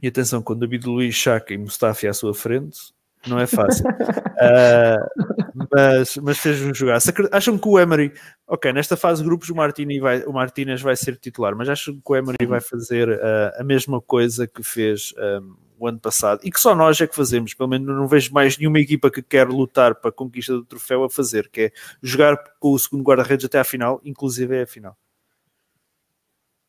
e 0.00 0.08
atenção, 0.08 0.40
com 0.40 0.56
David 0.56 0.86
Luiz, 0.86 1.14
Chaka 1.14 1.52
e 1.52 1.58
Mustafi 1.58 2.06
à 2.06 2.12
sua 2.12 2.32
frente, 2.32 2.92
não 3.26 3.38
é 3.38 3.46
fácil. 3.46 3.84
uh, 3.88 5.28
mas, 5.72 6.16
mas 6.18 6.38
fez 6.38 6.62
um 6.62 6.72
jogaço. 6.72 7.12
Acham 7.32 7.58
que 7.58 7.68
o 7.68 7.78
Emery, 7.78 8.12
ok, 8.46 8.72
nesta 8.72 8.96
fase 8.96 9.22
de 9.22 9.28
grupos 9.28 9.48
o, 9.48 9.54
Martini 9.54 9.98
vai, 9.98 10.22
o 10.22 10.32
Martínez 10.32 10.80
vai 10.80 10.96
ser 10.96 11.16
titular, 11.16 11.56
mas 11.56 11.68
acham 11.68 11.94
que 11.94 12.12
o 12.12 12.16
Emery 12.16 12.46
vai 12.46 12.60
fazer 12.60 13.08
uh, 13.08 13.60
a 13.60 13.64
mesma 13.64 14.00
coisa 14.00 14.46
que 14.46 14.62
fez 14.62 15.12
um, 15.18 15.56
o 15.78 15.86
ano 15.86 15.98
passado 15.98 16.40
e 16.42 16.50
que 16.50 16.60
só 16.60 16.74
nós 16.74 17.00
é 17.00 17.06
que 17.06 17.14
fazemos. 17.14 17.54
Pelo 17.54 17.68
menos 17.68 17.86
não 17.86 18.06
vejo 18.06 18.32
mais 18.32 18.56
nenhuma 18.56 18.80
equipa 18.80 19.10
que 19.10 19.22
quer 19.22 19.48
lutar 19.48 19.96
para 19.96 20.10
a 20.10 20.12
conquista 20.12 20.52
do 20.52 20.64
troféu 20.64 21.04
a 21.04 21.10
fazer, 21.10 21.48
que 21.48 21.60
é 21.60 21.72
jogar 22.02 22.36
com 22.60 22.72
o 22.72 22.78
segundo 22.78 23.02
guarda-redes 23.02 23.46
até 23.46 23.58
à 23.58 23.64
final, 23.64 24.00
inclusive 24.04 24.56
é 24.56 24.62
a 24.62 24.66
final. 24.66 24.96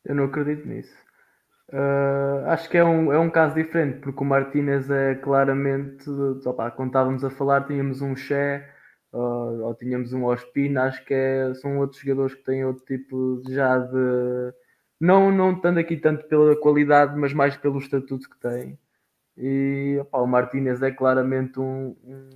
Eu 0.04 0.14
não 0.14 0.24
acredito 0.24 0.66
nisso. 0.66 0.94
Uh, 1.72 2.46
acho 2.48 2.68
que 2.68 2.76
é 2.76 2.84
um, 2.84 3.12
é 3.12 3.18
um 3.18 3.30
caso 3.30 3.54
diferente, 3.54 4.00
porque 4.00 4.22
o 4.22 4.26
Martínez 4.26 4.90
é 4.90 5.14
claramente, 5.14 6.10
opa, 6.44 6.68
quando 6.72 6.88
estávamos 6.88 7.24
a 7.24 7.30
falar, 7.30 7.64
tínhamos 7.64 8.02
um 8.02 8.16
Che 8.16 8.64
uh, 9.12 9.62
ou 9.64 9.74
tínhamos 9.76 10.12
um 10.12 10.24
Ospina, 10.24 10.84
acho 10.84 11.04
que 11.04 11.14
é, 11.14 11.54
são 11.54 11.78
outros 11.78 12.00
jogadores 12.00 12.34
que 12.34 12.44
têm 12.44 12.64
outro 12.64 12.84
tipo 12.84 13.42
já 13.48 13.78
de. 13.78 14.52
Não, 15.00 15.30
não 15.32 15.60
tanto 15.60 15.78
aqui 15.80 15.96
tanto 15.96 16.26
pela 16.28 16.56
qualidade, 16.56 17.16
mas 17.16 17.32
mais 17.32 17.56
pelo 17.56 17.78
estatuto 17.78 18.28
que 18.28 18.38
tem. 18.40 18.78
E 19.36 19.98
opa, 20.00 20.18
o 20.18 20.26
Martínez 20.26 20.82
é 20.82 20.90
claramente 20.90 21.60
um, 21.60 21.96
um, 22.04 22.30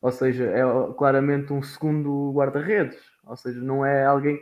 Ou 0.00 0.10
seja, 0.10 0.44
é 0.46 0.62
claramente 0.96 1.52
um 1.52 1.62
segundo 1.62 2.32
guarda-redes. 2.32 2.98
Ou 3.26 3.36
seja, 3.36 3.60
não 3.60 3.84
é 3.84 4.04
alguém 4.06 4.38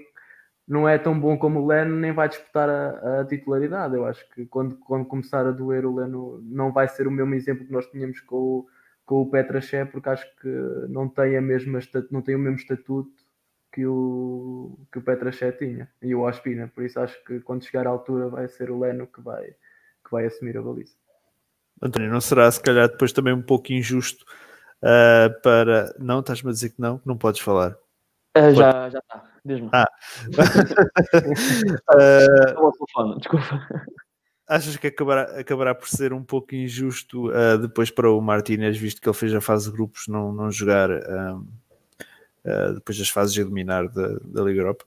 não 0.67 0.89
é 0.89 0.97
tão 0.99 1.19
bom 1.19 1.37
como 1.37 1.61
o 1.61 1.67
Leno, 1.67 1.97
nem 1.97 2.13
vai 2.13 2.29
disputar 2.29 2.69
a, 2.69 3.21
a, 3.21 3.25
titularidade. 3.25 3.95
Eu 3.95 4.07
acho 4.07 4.29
que 4.31 4.47
quando, 4.47 4.77
quando 4.77 5.07
começar 5.07 5.47
a 5.47 5.51
doer, 5.51 5.85
o 5.85 5.95
Leno 5.95 6.41
não 6.45 6.73
vai 6.73 6.89
ser 6.89 7.07
o 7.07 7.11
mesmo 7.11 7.35
exemplo 7.35 7.67
que 7.67 7.73
nós 7.73 7.87
tínhamos 7.87 8.21
com 8.21 8.37
o, 8.37 8.67
com 9.05 9.23
o 9.23 9.31
Petraché, 9.31 9.85
porque 9.85 10.09
acho 10.09 10.27
que 10.37 10.49
não 10.89 11.09
tem, 11.09 11.37
a 11.37 11.43
mesma, 11.43 11.81
não 12.11 12.23
tem 12.23 12.35
o 12.37 12.39
mesmo 12.39 12.57
estatuto 12.57 13.11
que 13.73 13.87
o, 13.87 14.79
que 14.93 14.99
o 14.99 15.03
Petraché 15.03 15.51
tinha 15.53 15.89
e 16.01 16.15
o 16.15 16.21
Ospina. 16.21 16.71
Por 16.75 16.85
isso 16.85 17.01
acho 17.01 17.23
que 17.25 17.41
quando 17.41 17.65
chegar 17.65 17.87
à 17.87 17.91
altura 17.91 18.29
vai 18.29 18.49
ser 18.49 18.71
o 18.71 18.79
Leno 18.79 19.07
que 19.07 19.21
vai, 19.21 19.45
que 19.45 20.11
vai 20.11 20.27
assumir 20.27 20.57
a 20.57 20.63
baliza. 20.63 20.95
António, 21.83 22.11
não 22.11 22.21
será 22.21 22.51
se 22.51 22.61
calhar 22.61 22.89
depois 22.89 23.13
também 23.13 23.35
um 23.35 23.43
pouco 23.43 23.73
injusto 23.73 24.25
uh, 24.83 25.41
para. 25.43 25.93
Não, 25.99 26.21
estás-me 26.21 26.51
a 26.51 26.53
dizer 26.53 26.71
que 26.71 26.81
não? 26.81 27.01
Não 27.05 27.19
podes 27.19 27.41
falar. 27.41 27.77
Uh, 28.37 28.55
já 28.55 28.87
está. 28.87 29.32
Diz-me. 29.45 29.69
Ah. 29.73 29.89
uh, 31.95 33.19
desculpa. 33.19 33.67
Achas 34.49 34.77
que 34.77 34.89
acabará, 34.89 35.41
acabará 35.41 35.75
por 35.75 35.89
ser 35.89 36.13
um 36.13 36.23
pouco 36.23 36.55
injusto 36.55 37.31
uh, 37.31 37.59
depois 37.59 37.91
para 37.91 38.11
o 38.11 38.21
Martínez, 38.21 38.77
visto 38.77 39.01
que 39.01 39.09
ele 39.09 39.17
fez 39.17 39.35
a 39.35 39.41
fase 39.41 39.71
de 39.71 39.73
grupos, 39.73 40.07
não, 40.09 40.33
não 40.33 40.51
jogar 40.51 40.91
uh, 40.91 41.39
uh, 41.39 42.75
depois 42.75 42.99
das 42.99 43.09
fases 43.09 43.33
de 43.33 43.41
eliminar 43.41 43.89
da, 43.89 44.19
da 44.25 44.43
Liga 44.43 44.61
Europa? 44.61 44.85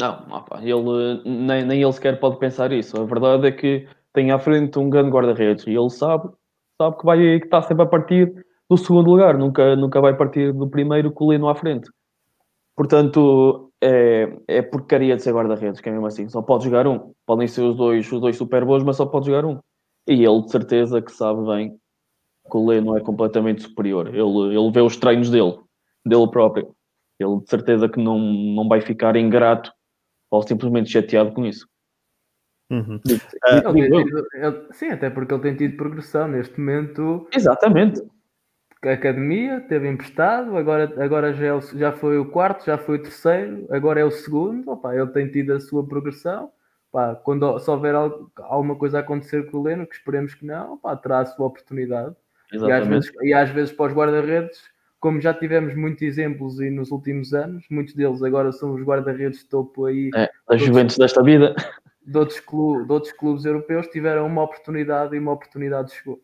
Não, 0.00 0.26
opa, 0.30 0.60
ele, 0.62 1.22
nem, 1.24 1.64
nem 1.64 1.82
ele 1.82 1.92
sequer 1.92 2.20
pode 2.20 2.38
pensar 2.38 2.70
isso. 2.72 3.00
A 3.00 3.04
verdade 3.04 3.48
é 3.48 3.52
que 3.52 3.88
tem 4.12 4.30
à 4.30 4.38
frente 4.38 4.78
um 4.78 4.88
grande 4.90 5.10
guarda-redes 5.10 5.66
e 5.66 5.70
ele 5.70 5.90
sabe, 5.90 6.28
sabe 6.80 6.98
que, 6.98 7.04
vai, 7.04 7.18
que 7.40 7.46
está 7.46 7.62
sempre 7.62 7.82
a 7.82 7.86
partir 7.86 8.44
do 8.68 8.76
segundo 8.76 9.10
lugar, 9.10 9.36
nunca, 9.38 9.74
nunca 9.74 10.00
vai 10.00 10.14
partir 10.16 10.52
do 10.52 10.68
primeiro 10.68 11.10
colino 11.10 11.48
à 11.48 11.54
frente. 11.54 11.90
Portanto, 12.76 13.67
é, 13.82 14.36
é 14.48 14.62
porcaria 14.62 15.16
de 15.16 15.22
ser 15.22 15.32
guarda-redes, 15.32 15.80
que 15.80 15.88
é 15.88 15.92
mesmo 15.92 16.06
assim. 16.06 16.28
Só 16.28 16.42
pode 16.42 16.64
jogar 16.64 16.86
um. 16.86 17.12
Podem 17.26 17.46
ser 17.46 17.62
os 17.62 17.76
dois, 17.76 18.10
os 18.10 18.20
dois 18.20 18.36
super 18.36 18.64
bons, 18.64 18.82
mas 18.82 18.96
só 18.96 19.06
pode 19.06 19.26
jogar 19.26 19.44
um. 19.44 19.58
E 20.06 20.24
ele, 20.24 20.42
de 20.42 20.50
certeza, 20.50 21.02
que 21.02 21.12
sabe 21.12 21.44
bem 21.46 21.78
que 22.50 22.56
o 22.56 22.66
Leno 22.66 22.96
é 22.96 23.00
completamente 23.00 23.62
superior. 23.62 24.08
Ele, 24.08 24.56
ele 24.56 24.70
vê 24.72 24.80
os 24.80 24.96
treinos 24.96 25.30
dele, 25.30 25.58
dele 26.04 26.30
próprio. 26.30 26.74
Ele, 27.18 27.40
de 27.40 27.50
certeza, 27.50 27.88
que 27.88 28.02
não, 28.02 28.18
não 28.18 28.68
vai 28.68 28.80
ficar 28.80 29.16
ingrato 29.16 29.70
ou 30.30 30.42
simplesmente 30.42 30.90
chateado 30.90 31.32
com 31.32 31.44
isso. 31.44 31.66
Uhum. 32.70 32.96
Uh, 32.96 34.72
sim, 34.72 34.88
até 34.88 35.08
porque 35.08 35.32
ele 35.32 35.42
tem 35.42 35.56
tido 35.56 35.76
progressão 35.76 36.28
neste 36.28 36.58
momento. 36.58 37.26
Exatamente 37.34 38.02
academia, 38.82 39.60
teve 39.60 39.88
emprestado, 39.88 40.56
agora, 40.56 40.92
agora 41.02 41.32
já, 41.32 41.56
é 41.56 41.60
já 41.76 41.92
foi 41.92 42.18
o 42.18 42.26
quarto, 42.26 42.64
já 42.64 42.78
foi 42.78 42.96
o 42.96 43.02
terceiro, 43.02 43.66
agora 43.70 44.00
é 44.00 44.04
o 44.04 44.10
segundo. 44.10 44.70
Opa, 44.70 44.94
ele 44.94 45.08
tem 45.08 45.28
tido 45.28 45.52
a 45.52 45.60
sua 45.60 45.86
progressão. 45.86 46.50
Opa, 46.92 47.16
quando 47.16 47.58
se 47.58 47.70
houver 47.70 47.94
algo, 47.94 48.30
alguma 48.36 48.76
coisa 48.76 48.98
a 48.98 49.00
acontecer 49.00 49.50
com 49.50 49.58
o 49.58 49.62
Leno, 49.62 49.86
que 49.86 49.96
esperemos 49.96 50.34
que 50.34 50.46
não, 50.46 50.74
opa, 50.74 50.96
terá 50.96 51.20
a 51.20 51.26
sua 51.26 51.46
oportunidade. 51.46 52.14
E 52.52 52.72
às, 52.72 52.86
vezes, 52.86 53.12
e 53.22 53.34
às 53.34 53.50
vezes 53.50 53.72
para 53.72 53.86
os 53.86 53.92
guarda-redes, 53.92 54.58
como 55.00 55.20
já 55.20 55.34
tivemos 55.34 55.74
muitos 55.74 56.02
exemplos 56.02 56.60
e 56.60 56.70
nos 56.70 56.90
últimos 56.90 57.34
anos, 57.34 57.64
muitos 57.70 57.94
deles 57.94 58.22
agora 58.22 58.52
são 58.52 58.74
os 58.74 58.82
guarda-redes 58.82 59.40
de 59.40 59.46
topo 59.46 59.86
aí. 59.86 60.10
É, 60.14 60.30
as 60.48 60.60
Juventus 60.62 60.96
desta 60.96 61.22
vida. 61.22 61.54
De 62.08 62.16
outros, 62.16 62.40
clubes, 62.40 62.86
de 62.86 62.92
outros 62.94 63.12
clubes 63.12 63.44
europeus 63.44 63.86
tiveram 63.88 64.26
uma 64.26 64.42
oportunidade 64.42 65.14
e 65.14 65.18
uma 65.18 65.32
oportunidade 65.32 65.92
chegou. 65.92 66.18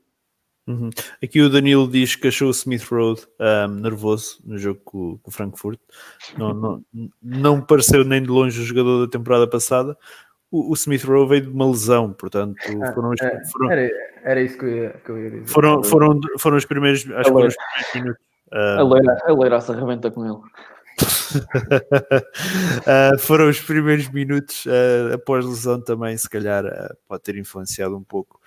Uhum. 0.66 0.88
Aqui 1.22 1.42
o 1.42 1.50
Danilo 1.50 1.86
diz 1.86 2.16
que 2.16 2.28
achou 2.28 2.48
o 2.48 2.52
Smith 2.52 2.84
Road 2.90 3.22
um, 3.38 3.68
nervoso 3.68 4.38
no 4.44 4.56
jogo 4.56 4.80
com, 4.84 5.18
com 5.18 5.30
o 5.30 5.32
Frankfurt. 5.32 5.78
Não, 6.38 6.54
não, 6.54 6.84
não 7.22 7.60
pareceu 7.60 8.02
nem 8.04 8.22
de 8.22 8.28
longe 8.28 8.60
o 8.60 8.64
jogador 8.64 9.06
da 9.06 9.10
temporada 9.10 9.46
passada. 9.46 9.96
O, 10.50 10.70
o 10.70 10.74
Smith 10.74 11.04
Rowe 11.04 11.28
veio 11.28 11.42
de 11.42 11.48
uma 11.48 11.68
lesão, 11.68 12.12
portanto, 12.12 12.56
ah, 12.80 12.92
foram, 12.92 13.10
os, 13.10 13.20
é, 13.20 13.44
foram 13.50 13.70
era, 13.72 13.90
era, 14.22 14.40
isso 14.40 14.56
que 14.56 14.64
eu, 14.64 14.68
ia, 14.68 14.90
que 14.90 15.10
eu 15.10 15.18
ia 15.18 15.30
dizer. 15.30 15.46
Foram, 15.46 15.82
foram, 15.82 16.20
foram 16.38 16.56
os 16.56 16.64
primeiros, 16.64 17.00
acho 17.00 17.10
que 17.10 17.18
os 17.20 17.56
primeiros 17.56 17.56
minutos. 17.94 18.22
Um, 18.52 18.58
a, 18.58 18.82
leira, 18.84 19.18
a 19.24 19.32
leira 19.32 19.60
se 19.60 19.72
arrebenta 19.72 20.10
com 20.12 20.24
ele. 20.24 20.38
uh, 22.84 23.18
foram 23.18 23.48
os 23.48 23.60
primeiros 23.60 24.08
minutos 24.10 24.64
uh, 24.66 25.14
após 25.14 25.44
lesão 25.44 25.80
também, 25.80 26.16
se 26.16 26.30
calhar 26.30 26.64
uh, 26.64 26.96
pode 27.08 27.24
ter 27.24 27.36
influenciado 27.36 27.96
um 27.96 28.04
pouco 28.04 28.38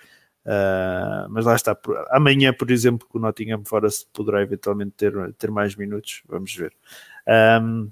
Uh, 0.48 1.28
mas 1.28 1.44
lá 1.44 1.54
está, 1.54 1.76
amanhã, 2.08 2.54
por 2.54 2.70
exemplo, 2.70 3.06
que 3.06 3.18
o 3.18 3.20
Nottingham 3.20 3.62
Forest 3.66 4.08
poderá 4.14 4.40
eventualmente 4.40 4.92
ter, 4.92 5.12
ter 5.34 5.50
mais 5.50 5.76
minutos, 5.76 6.22
vamos 6.26 6.54
ver. 6.54 6.72
Um, 7.62 7.90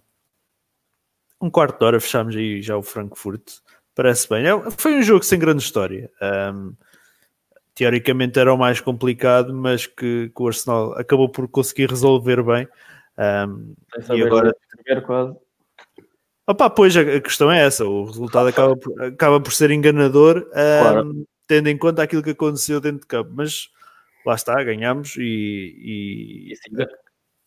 um 1.39 1.51
quarto 1.51 1.79
de 1.79 1.85
hora 1.85 2.01
fechámos 2.01 2.35
aí 2.35 2.63
já 2.63 2.75
o 2.75 2.83
Frankfurt, 2.83 3.59
parece 3.95 4.27
bem. 4.31 4.47
É, 4.47 4.71
foi 4.71 4.95
um 4.95 5.03
jogo 5.03 5.23
sem 5.23 5.39
grande 5.39 5.63
história. 5.63 6.11
Um, 6.55 6.73
teoricamente 7.75 8.39
era 8.39 8.55
o 8.55 8.57
mais 8.57 8.81
complicado, 8.81 9.53
mas 9.53 9.85
que, 9.85 10.33
que, 10.35 10.43
o 10.43 10.47
Arsenal 10.47 10.99
acabou 10.99 11.29
por 11.29 11.47
conseguir 11.49 11.91
resolver 11.91 12.43
bem. 12.43 12.67
Um, 13.19 13.75
e 14.15 14.23
agora. 14.23 14.57
Quase. 15.05 15.37
Opa, 16.47 16.71
pois 16.71 16.97
a, 16.97 17.01
a 17.03 17.21
questão 17.21 17.53
é 17.53 17.67
essa: 17.67 17.85
o 17.85 18.07
resultado 18.07 18.49
acaba 18.49 18.75
por, 18.75 19.03
acaba 19.03 19.41
por 19.43 19.53
ser 19.53 19.71
enganador. 19.71 20.49
Claro 20.53 21.27
tendo 21.47 21.69
em 21.69 21.79
conta 21.79 22.03
aquilo 22.03 22.23
que 22.23 22.31
aconteceu 22.31 22.81
dentro 22.81 23.01
de 23.01 23.07
campo, 23.07 23.31
mas 23.35 23.71
lá 24.25 24.35
está, 24.35 24.63
ganhamos 24.63 25.17
e, 25.17 26.53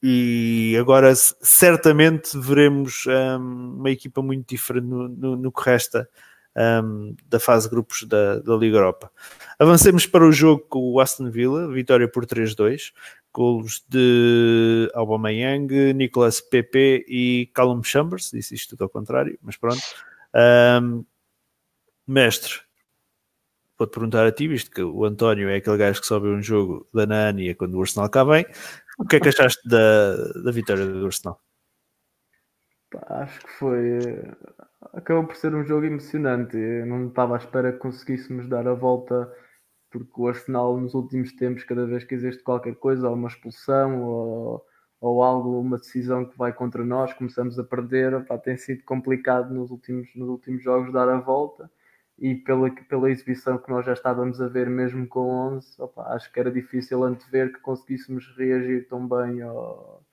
e, 0.02 0.72
e 0.74 0.78
agora 0.78 1.14
certamente 1.16 2.38
veremos 2.38 3.06
um, 3.06 3.76
uma 3.78 3.92
equipa 3.92 4.22
muito 4.22 4.48
diferente 4.48 4.88
no, 4.88 5.10
no, 5.10 5.36
no 5.36 5.52
que 5.52 5.62
resta 5.62 6.08
um, 6.56 7.16
da 7.28 7.40
fase 7.40 7.68
de 7.68 7.72
grupos 7.72 8.04
da, 8.04 8.40
da, 8.40 8.56
Liga 8.56 8.78
Europa. 8.78 9.12
Avancemos 9.58 10.06
para 10.06 10.26
o 10.26 10.32
jogo 10.32 10.64
com 10.70 10.80
o 10.92 11.00
Aston 11.00 11.30
Villa, 11.30 11.68
vitória 11.72 12.08
por 12.08 12.26
3-2, 12.26 12.94
golos 13.34 13.84
de 13.88 14.90
Aubameyang, 14.94 15.94
Nicolas 15.94 16.42
Pepe 16.42 17.06
e 17.08 17.52
Callum 17.54 17.84
Chambers, 17.84 18.32
disse 18.32 18.56
isto 18.56 18.72
tudo 18.72 18.84
ao 18.84 18.90
contrário, 18.90 19.38
mas 19.42 19.58
pronto. 19.58 19.82
Um, 20.82 21.06
mestre, 22.08 22.62
vou-te 23.80 23.94
perguntar 23.94 24.26
a 24.28 24.32
ti, 24.32 24.48
visto 24.48 24.70
que 24.70 24.84
o 24.84 25.06
António 25.06 25.48
é 25.50 25.56
aquele 25.56 25.78
gajo 25.78 26.02
que 26.02 26.08
sobe 26.08 26.28
um 26.28 26.44
jogo 26.44 26.86
da 26.94 27.08
Nania 27.08 27.56
quando 27.56 27.76
o 27.76 27.82
Arsenal 27.82 28.10
cá 28.10 28.26
vem. 28.26 28.46
O 29.00 29.06
que 29.06 29.16
é 29.16 29.20
que 29.22 29.30
achaste 29.30 29.68
da, 29.68 30.16
da 30.44 30.52
vitória 30.52 30.86
do 30.86 31.06
Arsenal? 31.06 31.40
Acho 33.08 33.40
que 33.40 33.52
foi. 33.54 34.00
Acabou 34.94 35.26
por 35.28 35.36
ser 35.38 35.56
um 35.56 35.64
jogo 35.64 35.86
emocionante. 35.86 36.58
Eu 36.58 36.86
não 36.86 37.08
estava 37.08 37.36
à 37.36 37.38
espera 37.38 37.72
que 37.72 37.80
conseguíssemos 37.80 38.50
dar 38.50 38.68
a 38.68 38.74
volta, 38.74 39.32
porque 39.90 40.12
o 40.18 40.28
Arsenal, 40.28 40.78
nos 40.78 40.94
últimos 40.94 41.32
tempos, 41.34 41.64
cada 41.64 41.86
vez 41.86 42.04
que 42.04 42.16
existe 42.16 42.44
qualquer 42.44 42.76
coisa, 42.76 43.08
ou 43.08 43.16
uma 43.16 43.30
expulsão, 43.30 44.04
ou, 44.04 44.66
ou 45.00 45.24
algo, 45.24 45.62
uma 45.62 45.78
decisão 45.78 46.26
que 46.26 46.38
vai 46.38 46.52
contra 46.52 46.84
nós, 46.84 47.14
começamos 47.14 47.58
a 47.58 47.64
perder. 47.64 48.26
Pá, 48.26 48.38
tem 48.38 48.58
sido 48.58 48.84
complicado 48.84 49.54
nos 49.54 49.72
últimos, 49.72 50.10
nos 50.16 50.28
últimos 50.28 50.62
jogos 50.62 50.92
dar 50.92 51.08
a 51.08 51.20
volta 51.22 51.72
e 52.22 52.36
pela, 52.36 52.70
pela 52.88 53.10
exibição 53.10 53.58
que 53.58 53.70
nós 53.70 53.86
já 53.86 53.94
estávamos 53.94 54.42
a 54.42 54.48
ver 54.48 54.70
mesmo 54.70 55.08
com 55.08 55.30
11, 55.56 55.82
opa, 55.82 56.04
acho 56.14 56.32
que 56.32 56.40
era 56.40 56.52
difícil 56.52 57.04
antever 57.04 57.54
que 57.54 57.60
conseguíssemos 57.62 58.28
reagir 58.38 58.88
tão 58.88 59.08
bem 59.08 59.42
ao, 59.42 60.04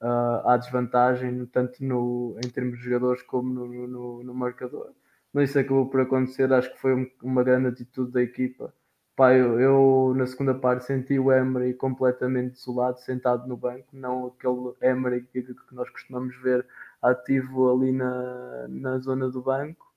à 0.00 0.56
desvantagem, 0.56 1.44
tanto 1.46 1.84
no, 1.84 2.36
em 2.44 2.48
termos 2.48 2.78
de 2.78 2.84
jogadores 2.84 3.22
como 3.22 3.52
no, 3.52 3.86
no, 3.86 4.24
no 4.24 4.34
marcador. 4.34 4.92
Mas 5.32 5.50
isso 5.50 5.58
acabou 5.58 5.86
por 5.88 6.00
acontecer, 6.00 6.52
acho 6.52 6.72
que 6.72 6.80
foi 6.80 7.12
uma 7.22 7.44
grande 7.44 7.68
atitude 7.68 8.10
da 8.12 8.22
equipa. 8.22 8.74
Pá, 9.14 9.34
eu, 9.34 9.60
eu, 9.60 10.14
na 10.16 10.26
segunda 10.26 10.54
parte 10.54 10.86
senti 10.86 11.18
o 11.18 11.30
Emery 11.30 11.74
completamente 11.74 12.54
desolado, 12.54 13.00
sentado 13.00 13.46
no 13.46 13.56
banco, 13.56 13.88
não 13.92 14.28
aquele 14.28 14.72
Emery 14.80 15.22
que, 15.24 15.42
que 15.42 15.74
nós 15.74 15.90
costumamos 15.90 16.34
ver 16.42 16.66
ativo 17.02 17.70
ali 17.70 17.92
na, 17.92 18.66
na 18.68 18.98
zona 18.98 19.28
do 19.28 19.42
banco. 19.42 19.89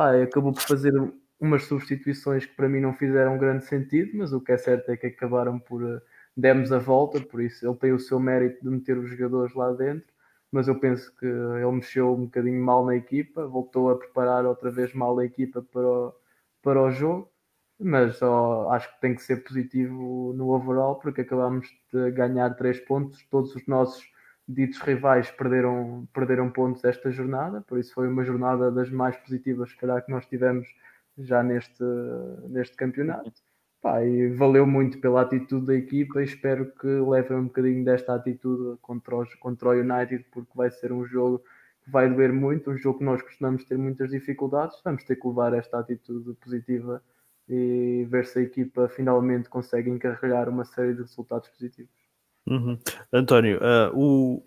Pá, 0.00 0.18
acabou 0.22 0.54
por 0.54 0.62
fazer 0.62 0.94
umas 1.38 1.64
substituições 1.64 2.46
que 2.46 2.54
para 2.56 2.70
mim 2.70 2.80
não 2.80 2.94
fizeram 2.94 3.36
grande 3.36 3.66
sentido, 3.66 4.12
mas 4.14 4.32
o 4.32 4.40
que 4.40 4.50
é 4.50 4.56
certo 4.56 4.88
é 4.88 4.96
que 4.96 5.08
acabaram 5.08 5.58
por 5.58 5.84
eh, 5.84 6.00
demos 6.34 6.72
a 6.72 6.78
volta, 6.78 7.20
por 7.20 7.38
isso 7.42 7.68
ele 7.68 7.76
tem 7.76 7.92
o 7.92 7.98
seu 7.98 8.18
mérito 8.18 8.64
de 8.64 8.70
meter 8.70 8.96
os 8.96 9.10
jogadores 9.10 9.54
lá 9.54 9.70
dentro, 9.72 10.10
mas 10.50 10.68
eu 10.68 10.80
penso 10.80 11.14
que 11.16 11.26
ele 11.26 11.70
mexeu 11.70 12.14
um 12.14 12.24
bocadinho 12.24 12.64
mal 12.64 12.86
na 12.86 12.96
equipa, 12.96 13.46
voltou 13.46 13.90
a 13.90 13.98
preparar 13.98 14.46
outra 14.46 14.70
vez 14.70 14.94
mal 14.94 15.18
a 15.18 15.24
equipa 15.26 15.60
para 15.70 15.86
o, 15.86 16.14
para 16.62 16.82
o 16.82 16.90
jogo, 16.90 17.30
mas 17.78 18.22
ó, 18.22 18.70
acho 18.70 18.90
que 18.94 19.02
tem 19.02 19.14
que 19.14 19.22
ser 19.22 19.44
positivo 19.44 20.32
no 20.34 20.48
overall, 20.54 20.98
porque 20.98 21.20
acabamos 21.20 21.68
de 21.92 22.10
ganhar 22.12 22.54
três 22.54 22.80
pontos, 22.80 23.22
todos 23.30 23.54
os 23.54 23.66
nossos 23.66 24.02
ditos 24.52 24.78
rivais 24.80 25.30
perderam, 25.30 26.08
perderam 26.12 26.50
pontos 26.50 26.84
esta 26.84 27.10
jornada, 27.10 27.60
por 27.62 27.78
isso 27.78 27.94
foi 27.94 28.08
uma 28.08 28.24
jornada 28.24 28.70
das 28.70 28.90
mais 28.90 29.16
positivas, 29.16 29.72
que 29.72 29.86
nós 30.08 30.26
tivemos 30.26 30.66
já 31.18 31.42
neste, 31.42 31.84
neste 32.48 32.76
campeonato. 32.76 33.32
Pá, 33.80 34.04
e 34.04 34.28
valeu 34.28 34.66
muito 34.66 34.98
pela 34.98 35.22
atitude 35.22 35.66
da 35.66 35.74
equipa 35.74 36.20
e 36.20 36.24
espero 36.24 36.70
que 36.72 36.86
levem 36.86 37.38
um 37.38 37.44
bocadinho 37.44 37.82
desta 37.84 38.14
atitude 38.14 38.78
contra, 38.82 39.16
os, 39.16 39.34
contra 39.36 39.70
o 39.70 39.72
United, 39.72 40.26
porque 40.30 40.50
vai 40.54 40.70
ser 40.70 40.92
um 40.92 41.04
jogo 41.06 41.42
que 41.82 41.90
vai 41.90 42.08
doer 42.12 42.30
muito, 42.30 42.70
um 42.70 42.76
jogo 42.76 42.98
que 42.98 43.04
nós 43.04 43.22
costumamos 43.22 43.64
ter 43.64 43.78
muitas 43.78 44.10
dificuldades. 44.10 44.78
Vamos 44.84 45.02
ter 45.04 45.16
que 45.16 45.26
levar 45.26 45.54
esta 45.54 45.78
atitude 45.78 46.34
positiva 46.34 47.02
e 47.48 48.06
ver 48.10 48.26
se 48.26 48.38
a 48.38 48.42
equipa 48.42 48.86
finalmente 48.88 49.48
consegue 49.48 49.88
encarregar 49.88 50.48
uma 50.48 50.64
série 50.64 50.92
de 50.92 51.00
resultados 51.00 51.48
positivos. 51.48 51.99
Uhum. 52.46 52.78
António, 53.12 53.58
uh, 53.58 53.96
o... 53.96 54.42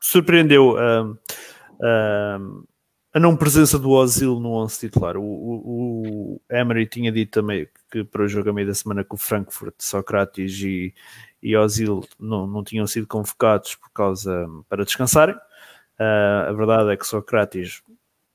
surpreendeu 0.00 0.72
uh, 0.72 1.12
uh, 1.12 2.66
a 3.12 3.20
não 3.20 3.36
presença 3.36 3.78
do 3.78 3.90
Ozil 3.90 4.40
no 4.40 4.52
11 4.52 4.78
titular. 4.78 5.16
O, 5.16 5.22
o, 5.22 6.34
o, 6.34 6.40
Emery 6.50 6.86
tinha 6.86 7.12
dito 7.12 7.30
também 7.30 7.68
que 7.90 8.04
para 8.04 8.22
o 8.22 8.28
jogo 8.28 8.50
a 8.50 8.52
meio 8.52 8.66
da 8.66 8.74
semana 8.74 9.04
que 9.04 9.14
o 9.14 9.18
Frankfurt, 9.18 9.74
Socrates 9.78 10.60
e, 10.62 10.94
e 11.42 11.56
Ozil 11.56 12.06
não, 12.18 12.46
não 12.46 12.62
tinham 12.62 12.86
sido 12.86 13.06
convocados 13.06 13.74
por 13.74 13.90
causa 13.90 14.46
para 14.68 14.84
descansarem. 14.84 15.36
A 15.98 16.52
verdade 16.52 16.90
é 16.90 16.96
que 16.96 17.06
Socrates 17.06 17.82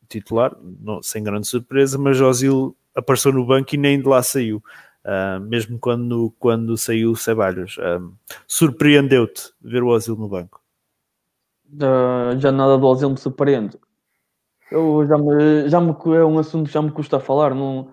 titular, 0.09 0.55
não, 0.59 1.01
sem 1.01 1.23
grande 1.23 1.47
surpresa, 1.47 1.97
mas 1.97 2.19
Ozil 2.19 2.75
apareceu 2.95 3.31
no 3.31 3.45
banco 3.45 3.73
e 3.73 3.77
nem 3.77 3.99
de 3.99 4.07
lá 4.07 4.21
saiu. 4.21 4.63
Uh, 5.05 5.39
mesmo 5.39 5.79
quando, 5.79 6.33
quando 6.37 6.77
saiu 6.77 7.11
o 7.11 7.15
Ceballos. 7.15 7.77
Uh, 7.77 8.13
Surpreendeu-te 8.47 9.51
ver 9.61 9.81
o 9.81 9.87
Ozil 9.87 10.15
no 10.15 10.27
banco? 10.27 10.61
Já 12.37 12.51
nada 12.51 12.77
do 12.77 12.85
Ozil 12.85 13.09
me 13.09 13.17
surpreende. 13.17 13.79
Eu 14.69 15.05
já 15.07 15.17
me, 15.17 15.69
já 15.69 15.81
me, 15.81 15.95
é 16.15 16.23
um 16.23 16.37
assunto 16.37 16.67
que 16.67 16.73
já 16.73 16.81
me 16.81 16.91
custa 16.91 17.19
falar. 17.19 17.55
Não, 17.55 17.91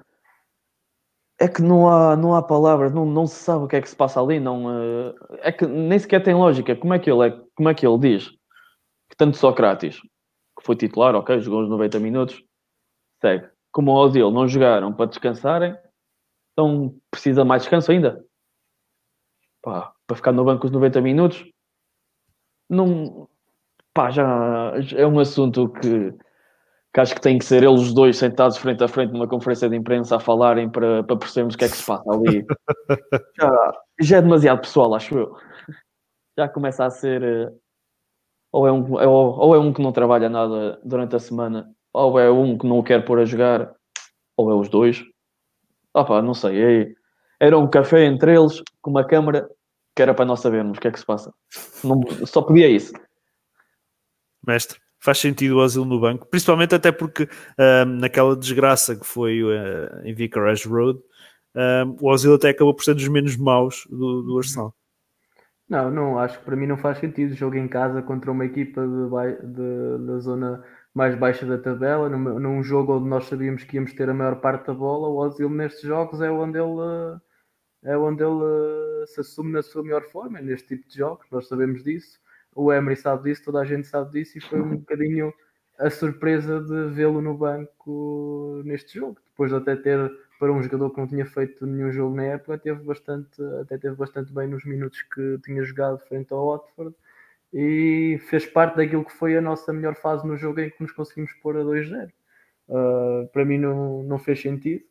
é 1.38 1.48
que 1.48 1.62
não 1.62 1.88
há, 1.88 2.16
não 2.16 2.34
há 2.34 2.42
palavras, 2.42 2.92
não, 2.92 3.06
não 3.06 3.26
se 3.26 3.36
sabe 3.36 3.64
o 3.64 3.68
que 3.68 3.76
é 3.76 3.80
que 3.80 3.88
se 3.88 3.96
passa 3.96 4.20
ali. 4.20 4.40
Não, 4.40 4.66
uh, 4.66 5.14
é 5.38 5.52
que 5.52 5.66
nem 5.66 5.98
sequer 5.98 6.22
tem 6.22 6.34
lógica. 6.34 6.76
Como 6.76 6.92
é 6.92 6.98
que 6.98 7.10
ele, 7.10 7.28
é, 7.28 7.40
como 7.54 7.68
é 7.68 7.74
que 7.74 7.86
ele 7.86 7.98
diz 7.98 8.30
que 9.08 9.16
tanto 9.16 9.36
Sócrates, 9.36 10.00
que 10.00 10.64
foi 10.64 10.76
titular, 10.76 11.14
ok, 11.14 11.40
jogou 11.40 11.62
os 11.62 11.70
90 11.70 11.98
minutos, 11.98 12.42
segue. 13.20 13.48
Como 13.72 13.92
o 13.92 13.94
Ozil 13.94 14.30
não 14.30 14.46
jogaram 14.46 14.92
para 14.92 15.06
descansarem, 15.06 15.76
então 16.58 16.92
precisa 17.08 17.44
mais 17.44 17.62
descanso 17.62 17.92
ainda. 17.92 18.24
Pá, 19.62 19.92
para 20.06 20.16
ficar 20.16 20.32
no 20.32 20.44
banco 20.44 20.66
os 20.66 20.72
90 20.72 21.00
minutos, 21.00 21.44
não, 22.68 23.28
pá, 23.94 24.10
já 24.10 24.72
é 24.96 25.06
um 25.06 25.20
assunto 25.20 25.68
que 25.68 26.12
que 26.92 27.00
acho 27.00 27.14
que 27.14 27.20
tem 27.20 27.38
que 27.38 27.44
ser 27.44 27.62
eles 27.62 27.82
os 27.82 27.92
dois 27.94 28.16
sentados 28.16 28.56
frente 28.56 28.82
a 28.82 28.88
frente 28.88 29.12
numa 29.12 29.28
conferência 29.28 29.68
de 29.68 29.76
imprensa 29.76 30.16
a 30.16 30.20
falarem 30.20 30.70
para, 30.70 31.04
para 31.04 31.18
percebermos 31.18 31.54
o 31.54 31.58
que 31.58 31.66
é 31.66 31.68
que 31.68 31.76
se 31.76 31.84
passa 31.86 32.10
ali. 32.10 32.44
já, 33.38 33.72
já 34.00 34.16
é 34.16 34.22
demasiado 34.22 34.62
pessoal, 34.62 34.94
acho 34.94 35.16
eu. 35.16 35.36
Já 36.36 36.48
começa 36.48 36.86
a 36.86 36.90
ser. 36.90 37.22
Eh, 37.22 37.52
ou 38.50 38.66
é, 38.66 38.72
um, 38.72 38.94
ou, 38.94 39.38
ou 39.38 39.54
é 39.54 39.58
um 39.58 39.72
que 39.72 39.82
não 39.82 39.92
trabalha 39.92 40.30
nada 40.30 40.80
durante 40.82 41.14
a 41.14 41.18
semana, 41.18 41.70
ou 41.92 42.18
é 42.18 42.30
um 42.30 42.56
que 42.56 42.66
não 42.66 42.78
o 42.78 42.82
quer 42.82 43.04
pôr 43.04 43.20
a 43.20 43.26
jogar, 43.26 43.74
ou 44.36 44.50
é 44.50 44.54
os 44.54 44.70
dois. 44.70 45.04
Opa, 45.98 46.22
não 46.22 46.34
sei. 46.34 46.62
É, 46.62 46.92
era 47.40 47.58
um 47.58 47.68
café 47.68 48.04
entre 48.04 48.36
eles, 48.36 48.62
com 48.80 48.90
uma 48.90 49.04
câmara, 49.04 49.48
que 49.94 50.02
era 50.02 50.14
para 50.14 50.24
nós 50.24 50.40
sabermos 50.40 50.78
o 50.78 50.80
que 50.80 50.88
é 50.88 50.90
que 50.92 51.00
se 51.00 51.06
passa. 51.06 51.32
Não, 51.82 52.00
só 52.26 52.42
podia 52.42 52.68
isso. 52.68 52.92
Mestre 54.46 54.78
faz 55.00 55.18
sentido 55.18 55.56
o 55.56 55.58
Ozil 55.60 55.84
no 55.84 56.00
banco, 56.00 56.26
principalmente 56.26 56.74
até 56.74 56.90
porque 56.90 57.28
um, 57.58 57.98
naquela 57.98 58.36
desgraça 58.36 58.96
que 58.96 59.06
foi 59.06 59.42
uh, 59.42 60.04
em 60.04 60.14
Vicarage 60.14 60.68
Road, 60.68 60.98
um, 61.54 61.96
o 62.00 62.10
Ozil 62.10 62.34
até 62.34 62.50
acabou 62.50 62.74
por 62.74 62.84
ser 62.84 62.94
dos 62.94 63.08
menos 63.08 63.36
maus 63.36 63.86
do, 63.88 64.22
do 64.22 64.38
Arsenal. 64.38 64.74
Não, 65.68 65.90
não, 65.90 66.18
acho 66.18 66.38
que 66.38 66.44
para 66.44 66.56
mim 66.56 66.66
não 66.66 66.78
faz 66.78 66.98
sentido. 66.98 67.34
Jogo 67.34 67.56
em 67.56 67.68
casa 67.68 68.00
contra 68.00 68.32
uma 68.32 68.46
equipa 68.46 68.80
de, 68.86 69.46
de, 69.46 70.06
da 70.06 70.18
zona 70.18 70.64
mais 70.98 71.14
baixa 71.14 71.46
da 71.46 71.56
tabela, 71.56 72.08
num, 72.08 72.40
num, 72.40 72.60
jogo 72.60 72.96
onde 72.96 73.08
nós 73.08 73.26
sabíamos 73.26 73.62
que 73.62 73.76
íamos 73.76 73.92
ter 73.92 74.10
a 74.10 74.12
maior 74.12 74.40
parte 74.40 74.66
da 74.66 74.74
bola, 74.74 75.06
o 75.06 75.18
Ozil 75.18 75.48
nestes 75.48 75.82
jogos 75.82 76.20
é 76.20 76.28
onde 76.28 76.58
ele 76.58 77.20
é 77.84 77.96
onde 77.96 78.24
ele 78.24 79.06
se 79.06 79.20
assume 79.20 79.52
na 79.52 79.62
sua 79.62 79.84
melhor 79.84 80.02
forma, 80.10 80.40
neste 80.40 80.74
tipo 80.74 80.88
de 80.88 80.98
jogos, 80.98 81.24
nós 81.30 81.46
sabemos 81.46 81.84
disso. 81.84 82.18
O 82.52 82.72
Emery 82.72 82.96
sabe 82.96 83.30
disso, 83.30 83.44
toda 83.44 83.60
a 83.60 83.64
gente 83.64 83.86
sabe 83.86 84.10
disso, 84.10 84.38
e 84.38 84.40
foi 84.40 84.60
um 84.60 84.78
bocadinho 84.78 85.32
a 85.78 85.88
surpresa 85.88 86.60
de 86.60 86.88
vê-lo 86.88 87.22
no 87.22 87.34
banco 87.38 88.60
neste 88.64 88.98
jogo. 88.98 89.18
Depois 89.30 89.52
de 89.52 89.56
até 89.56 89.76
ter, 89.76 90.10
para 90.40 90.52
um 90.52 90.60
jogador 90.60 90.90
que 90.90 90.98
não 90.98 91.06
tinha 91.06 91.26
feito 91.26 91.64
nenhum 91.64 91.92
jogo 91.92 92.16
na 92.16 92.24
época, 92.24 92.58
teve 92.58 92.82
bastante, 92.82 93.40
até 93.60 93.78
teve 93.78 93.94
bastante 93.94 94.32
bem 94.32 94.48
nos 94.48 94.64
minutos 94.64 95.00
que 95.02 95.38
tinha 95.44 95.62
jogado 95.62 96.00
frente 96.08 96.32
ao 96.32 96.44
Watford 96.44 96.92
e 97.52 98.20
fez 98.28 98.46
parte 98.46 98.76
daquilo 98.76 99.04
que 99.04 99.12
foi 99.12 99.36
a 99.36 99.40
nossa 99.40 99.72
melhor 99.72 99.94
fase 99.96 100.26
no 100.26 100.36
jogo 100.36 100.60
em 100.60 100.70
que 100.70 100.82
nos 100.82 100.92
conseguimos 100.92 101.32
pôr 101.42 101.56
a 101.56 101.62
2-0. 101.62 102.10
Uh, 102.68 103.28
para 103.32 103.44
mim 103.44 103.58
não, 103.58 104.02
não 104.02 104.18
fez 104.18 104.40
sentido. 104.40 104.84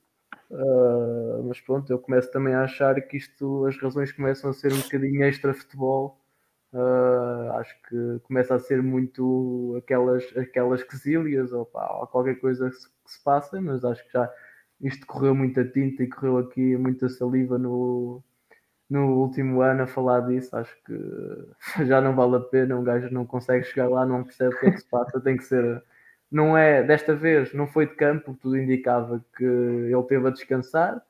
Uh, 0.50 1.43
mas 1.48 1.60
pronto, 1.62 1.91
eu 1.91 2.00
começo 2.00 2.32
também 2.32 2.54
a 2.54 2.63
achar 2.63 3.00
que 3.02 3.17
isto, 3.17 3.65
as 3.65 3.78
razões 3.78 4.12
começam 4.12 4.50
a 4.50 4.54
ser 4.54 4.74
um 4.74 4.80
bocadinho 4.80 5.24
extra 5.24 5.54
futebol 5.54 6.20
Uh, 6.74 7.52
acho 7.54 7.82
que 7.84 8.20
começa 8.24 8.54
a 8.54 8.60
ser 8.60 8.84
muito 8.84 9.76
aquelas, 9.78 10.26
aquelas 10.36 10.84
quesílias 10.84 11.54
ou, 11.54 11.65
pá, 11.65 11.88
ou 11.93 12.08
qualquer 12.08 12.36
coisa 12.36 12.70
que 12.70 12.76
se, 12.76 12.89
que 12.89 13.12
se, 13.12 13.24
passa, 13.24 13.62
mas 13.62 13.86
acho 13.86 14.06
que 14.06 14.12
já 14.12 14.30
isto 14.82 15.08
correu 15.08 15.34
muita 15.34 15.63
tinta 15.65 16.04
e 16.04 16.10
correu 16.10 16.38
aqui 16.38 16.76
muita 16.78 17.08
saliva 17.08 17.58
no, 17.58 18.22
no 18.89 19.15
último 19.17 19.62
ano 19.62 19.84
a 19.84 19.88
falar 19.88 20.21
disso. 20.21 20.56
Acho 20.56 20.76
que 20.86 20.93
já 21.86 22.02
não 22.02 22.15
vale 22.15 22.38
a 22.38 22.39
pena, 22.39 22.78
um 22.78 22.84
gajo 22.84 23.13
não 23.13 23.26
consegue 23.26 23.65
chegar 23.65 23.89
lá, 23.89 24.06
não 24.06 24.23
percebe 24.23 24.56
o 24.56 24.60
que 24.60 24.65
é 24.67 24.71
que 24.71 24.80
se 24.80 24.89
passa, 24.89 25.19
tem 25.19 25.38
que 25.38 25.43
ser. 25.43 25.84
Não 26.32 26.58
é, 26.58 26.84
desta 26.84 27.15
vez 27.15 27.54
não 27.54 27.67
foi 27.67 27.88
de 27.88 27.95
campo, 27.95 28.38
tudo 28.41 28.58
indicava 28.58 29.23
que 29.38 29.45
ele 29.45 30.04
teve 30.04 30.28
a 30.28 30.32
descansar, 30.32 31.02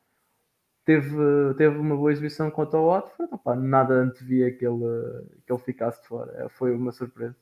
teve, 0.85 1.53
teve 1.57 1.75
uma 1.77 1.95
boa 1.95 2.11
exibição 2.11 2.51
contra 2.51 2.79
o 2.79 2.87
Watford, 2.87 3.33
opa, 3.33 3.55
nada 3.55 3.95
antevia 3.95 4.51
que 4.51 4.65
ele, 4.65 5.25
que 5.45 5.51
ele 5.51 5.61
ficasse 5.61 6.01
de 6.01 6.07
fora, 6.07 6.47
foi 6.49 6.73
uma 6.73 6.91
surpresa. 6.91 7.35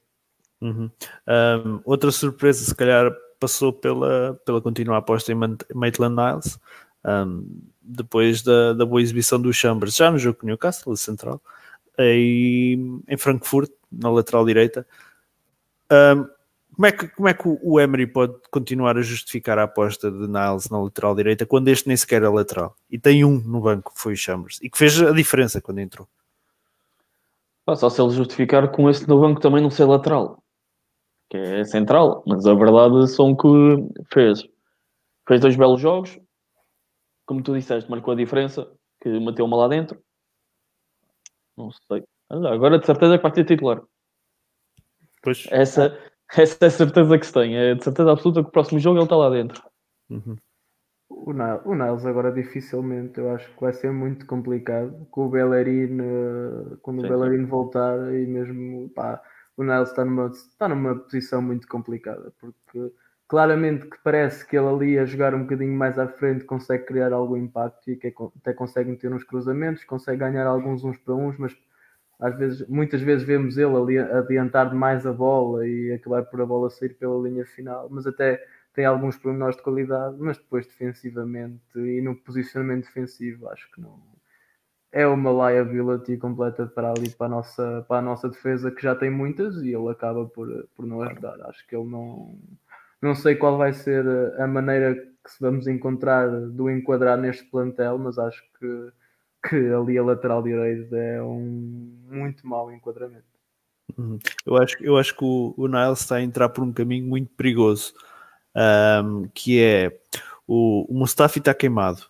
Uhum. 0.61 0.89
Um, 1.27 1.81
outra 1.83 2.11
surpresa, 2.11 2.63
se 2.63 2.73
calhar, 2.73 3.13
passou 3.39 3.73
pela, 3.73 4.39
pela 4.45 4.61
contínua 4.61 4.97
aposta 4.97 5.31
em 5.31 5.35
Maitland 5.73 6.15
Niles, 6.15 6.59
um, 7.05 7.45
depois 7.85 8.41
da, 8.41 8.73
da 8.73 8.85
boa 8.85 9.01
exibição 9.01 9.39
do 9.39 9.53
Chambers, 9.53 9.95
já 9.95 10.09
no 10.09 10.17
jogo 10.17 10.39
com 10.39 10.47
Newcastle, 10.47 10.97
central, 10.97 11.41
e 11.97 12.77
em 13.07 13.17
Frankfurt, 13.17 13.71
na 13.91 14.09
lateral 14.09 14.45
direita. 14.45 14.85
Um, 15.91 16.27
como 16.75 16.87
é, 16.87 16.91
que, 16.91 17.07
como 17.07 17.27
é 17.29 17.33
que 17.33 17.43
o 17.47 17.79
Emery 17.79 18.05
pode 18.05 18.33
continuar 18.51 18.97
a 18.97 19.01
justificar 19.01 19.57
a 19.57 19.63
aposta 19.63 20.11
de 20.11 20.27
Niles 20.27 20.69
na 20.69 20.77
lateral 20.77 21.15
direita 21.15 21.45
quando 21.45 21.69
este 21.69 21.87
nem 21.87 21.95
sequer 21.95 22.21
é 22.21 22.27
lateral? 22.27 22.75
E 22.91 22.99
tem 22.99 23.23
um 23.23 23.39
no 23.39 23.61
banco, 23.61 23.93
que 23.93 24.01
foi 24.01 24.13
o 24.13 24.17
Chambers, 24.17 24.59
e 24.61 24.69
que 24.69 24.77
fez 24.77 25.01
a 25.01 25.11
diferença 25.13 25.61
quando 25.61 25.79
entrou. 25.79 26.05
só 27.77 27.89
se 27.89 28.01
ele 28.01 28.11
justificar 28.11 28.69
com 28.71 28.89
esse 28.89 29.07
no 29.07 29.21
banco 29.21 29.39
também 29.39 29.61
não 29.61 29.69
ser 29.69 29.85
lateral, 29.85 30.43
que 31.29 31.37
é 31.37 31.63
central, 31.63 32.23
mas 32.27 32.45
a 32.45 32.53
verdade 32.53 33.07
são 33.07 33.33
que 33.33 33.47
fez. 34.13 34.45
Fez 35.25 35.39
dois 35.39 35.55
belos 35.55 35.79
jogos, 35.79 36.19
como 37.25 37.43
tu 37.43 37.53
disseste, 37.53 37.89
marcou 37.89 38.13
a 38.13 38.17
diferença, 38.17 38.71
que 39.01 39.09
meteu 39.19 39.45
uma 39.45 39.57
lá 39.57 39.67
dentro. 39.67 39.99
Não 41.57 41.71
sei. 41.71 42.03
Agora 42.29 42.79
de 42.79 42.85
certeza 42.85 43.17
que 43.17 43.23
vai 43.23 43.31
ter 43.31 43.45
titular. 43.45 43.81
Pois. 45.21 45.47
Essa, 45.51 45.97
essa 46.35 46.65
é 46.65 46.67
a 46.67 46.71
certeza 46.71 47.17
que 47.17 47.25
se 47.25 47.33
tem. 47.33 47.55
É 47.55 47.75
de 47.75 47.83
certeza 47.83 48.11
absoluta 48.11 48.41
que 48.41 48.49
o 48.49 48.51
próximo 48.51 48.79
jogo 48.79 48.97
ele 48.97 49.05
está 49.05 49.15
lá 49.15 49.29
dentro. 49.29 49.61
Uhum. 50.09 50.35
O 51.07 51.33
Niles, 51.33 51.61
o 51.65 51.75
Niles 51.75 52.05
agora 52.05 52.31
dificilmente, 52.31 53.19
eu 53.19 53.29
acho 53.29 53.51
que 53.53 53.61
vai 53.61 53.73
ser 53.73 53.91
muito 53.91 54.25
complicado 54.25 55.07
com 55.11 55.27
o 55.27 55.29
Bellerin, 55.29 55.99
eh, 56.01 56.77
quando 56.81 57.01
Sim, 57.01 57.05
o 57.05 57.09
Bellerin 57.09 57.45
voltar 57.45 58.13
e 58.13 58.25
mesmo 58.25 58.89
pá, 58.89 59.21
o 59.55 59.63
Niles 59.63 59.89
está 59.89 60.03
numa, 60.03 60.27
está 60.27 60.67
numa 60.67 60.95
posição 60.95 61.41
muito 61.41 61.67
complicada, 61.67 62.33
porque 62.39 62.91
claramente 63.27 63.87
que 63.87 63.97
parece 64.03 64.45
que 64.45 64.57
ele 64.57 64.67
ali 64.67 64.99
a 64.99 65.05
jogar 65.05 65.33
um 65.33 65.43
bocadinho 65.43 65.73
mais 65.73 65.97
à 65.97 66.07
frente 66.07 66.45
consegue 66.45 66.85
criar 66.85 67.11
algum 67.11 67.37
impacto 67.37 67.89
e 67.89 67.95
que 67.95 68.07
é 68.07 68.13
até 68.37 68.53
consegue 68.53 68.91
meter 68.91 69.11
uns 69.11 69.23
cruzamentos, 69.23 69.83
consegue 69.83 70.19
ganhar 70.19 70.45
alguns 70.45 70.83
uns 70.83 70.97
para 70.97 71.15
uns, 71.15 71.37
mas 71.37 71.55
às 72.19 72.37
vezes, 72.37 72.67
muitas 72.67 73.01
vezes 73.01 73.25
vemos 73.25 73.57
ele 73.57 73.75
ali 73.75 73.97
adiantar 73.97 74.69
demais 74.69 75.05
a 75.05 75.11
bola 75.11 75.67
e 75.67 75.91
acabar 75.93 76.23
por 76.25 76.41
a 76.41 76.45
bola 76.45 76.69
sair 76.69 76.93
pela 76.93 77.21
linha 77.27 77.45
final, 77.45 77.89
mas 77.89 78.07
até 78.07 78.41
tem 78.73 78.85
alguns 78.85 79.17
pormenores 79.17 79.57
de 79.57 79.63
qualidade, 79.63 80.17
mas 80.19 80.37
depois 80.37 80.67
defensivamente 80.67 81.61
e 81.75 82.01
no 82.01 82.15
posicionamento 82.15 82.85
defensivo 82.85 83.49
acho 83.49 83.69
que 83.71 83.81
não 83.81 83.99
é 84.95 85.05
uma 85.05 85.51
liability 85.51 86.15
completa 86.15 86.65
para 86.65 86.91
ali 86.91 87.09
para 87.09 87.25
a 87.25 87.29
nossa, 87.29 87.85
para 87.85 87.97
a 87.97 88.01
nossa 88.01 88.29
defesa 88.29 88.71
que 88.71 88.81
já 88.81 88.95
tem 88.95 89.09
muitas 89.09 89.57
e 89.57 89.73
ele 89.73 89.89
acaba 89.89 90.25
por, 90.25 90.47
por 90.73 90.85
não 90.85 91.01
ajudar. 91.01 91.35
Acho 91.49 91.67
que 91.67 91.75
ele 91.75 91.89
não 91.89 92.39
não 93.05 93.15
sei 93.15 93.35
qual 93.35 93.57
vai 93.57 93.71
ser 93.71 94.03
a 94.39 94.47
maneira 94.47 94.95
que 94.95 95.31
vamos 95.39 95.67
encontrar 95.67 96.27
do 96.27 96.69
enquadrar 96.69 97.17
neste 97.17 97.43
plantel, 97.45 97.97
mas 97.99 98.17
acho 98.17 98.43
que, 98.59 98.91
que 99.47 99.55
ali 99.73 99.97
a 99.97 100.03
lateral 100.03 100.41
direito 100.41 100.95
é 100.95 101.21
um 101.21 101.95
muito 102.09 102.47
mau 102.47 102.71
enquadramento. 102.71 103.23
Uhum. 103.95 104.17
Eu 104.45 104.57
acho, 104.57 104.83
eu 104.83 104.97
acho 104.97 105.15
que 105.15 105.23
o, 105.23 105.53
o 105.55 105.67
Niles 105.67 106.01
está 106.01 106.15
a 106.15 106.21
entrar 106.21 106.49
por 106.49 106.63
um 106.63 106.73
caminho 106.73 107.05
muito 107.05 107.31
perigoso 107.35 107.93
um, 109.03 109.27
que 109.33 109.61
é 109.61 109.99
o, 110.47 110.91
o 110.91 110.97
Mustafi 110.97 111.39
está 111.39 111.53
queimado. 111.53 112.03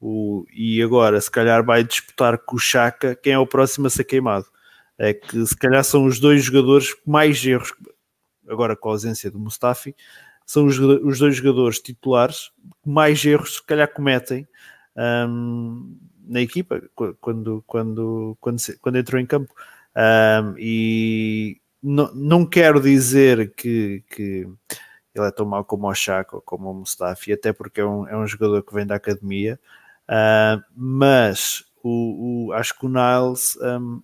O, 0.00 0.44
e 0.52 0.82
agora, 0.82 1.20
se 1.20 1.30
calhar, 1.30 1.64
vai 1.64 1.84
disputar 1.84 2.36
com 2.38 2.56
o 2.56 2.58
Chaka 2.58 3.14
quem 3.14 3.32
é 3.32 3.38
o 3.38 3.46
próximo 3.46 3.86
a 3.86 3.90
ser 3.90 4.04
queimado. 4.04 4.46
É 4.98 5.14
que 5.14 5.46
se 5.46 5.56
calhar 5.56 5.82
são 5.82 6.04
os 6.04 6.20
dois 6.20 6.44
jogadores 6.44 6.92
com 6.94 7.10
mais 7.10 7.44
erros, 7.44 7.72
agora 8.48 8.76
com 8.76 8.88
a 8.88 8.92
ausência 8.92 9.30
do 9.30 9.38
Mustafi, 9.38 9.94
são 10.46 10.66
os, 10.66 10.78
os 10.78 11.18
dois 11.18 11.36
jogadores 11.36 11.80
titulares 11.80 12.50
que 12.82 12.88
mais 12.88 13.24
erros 13.24 13.56
se 13.56 13.62
calhar 13.62 13.92
cometem 13.92 14.46
um, 14.96 15.96
na 16.26 16.40
equipa 16.40 16.82
quando, 16.94 17.64
quando, 17.66 18.36
quando, 18.40 18.58
quando 18.80 18.98
entrou 18.98 19.20
em 19.20 19.26
campo. 19.26 19.52
Um, 19.96 20.54
e 20.58 21.60
não, 21.82 22.12
não 22.14 22.46
quero 22.46 22.80
dizer 22.80 23.54
que, 23.54 24.02
que 24.08 24.48
ele 25.14 25.26
é 25.26 25.30
tão 25.30 25.46
mau 25.46 25.64
como 25.64 25.88
o 25.88 25.94
Chaka 25.94 26.36
ou 26.36 26.42
como 26.42 26.70
o 26.70 26.74
Mustafi, 26.74 27.32
até 27.32 27.52
porque 27.52 27.80
é 27.80 27.84
um, 27.84 28.08
é 28.08 28.16
um 28.16 28.26
jogador 28.26 28.62
que 28.62 28.74
vem 28.74 28.86
da 28.86 28.96
academia, 28.96 29.60
uh, 30.08 30.62
mas 30.76 31.64
o, 31.82 32.48
o, 32.48 32.52
acho 32.52 32.76
que 32.76 32.86
o 32.86 32.88
Niles, 32.88 33.56
um, 33.56 34.02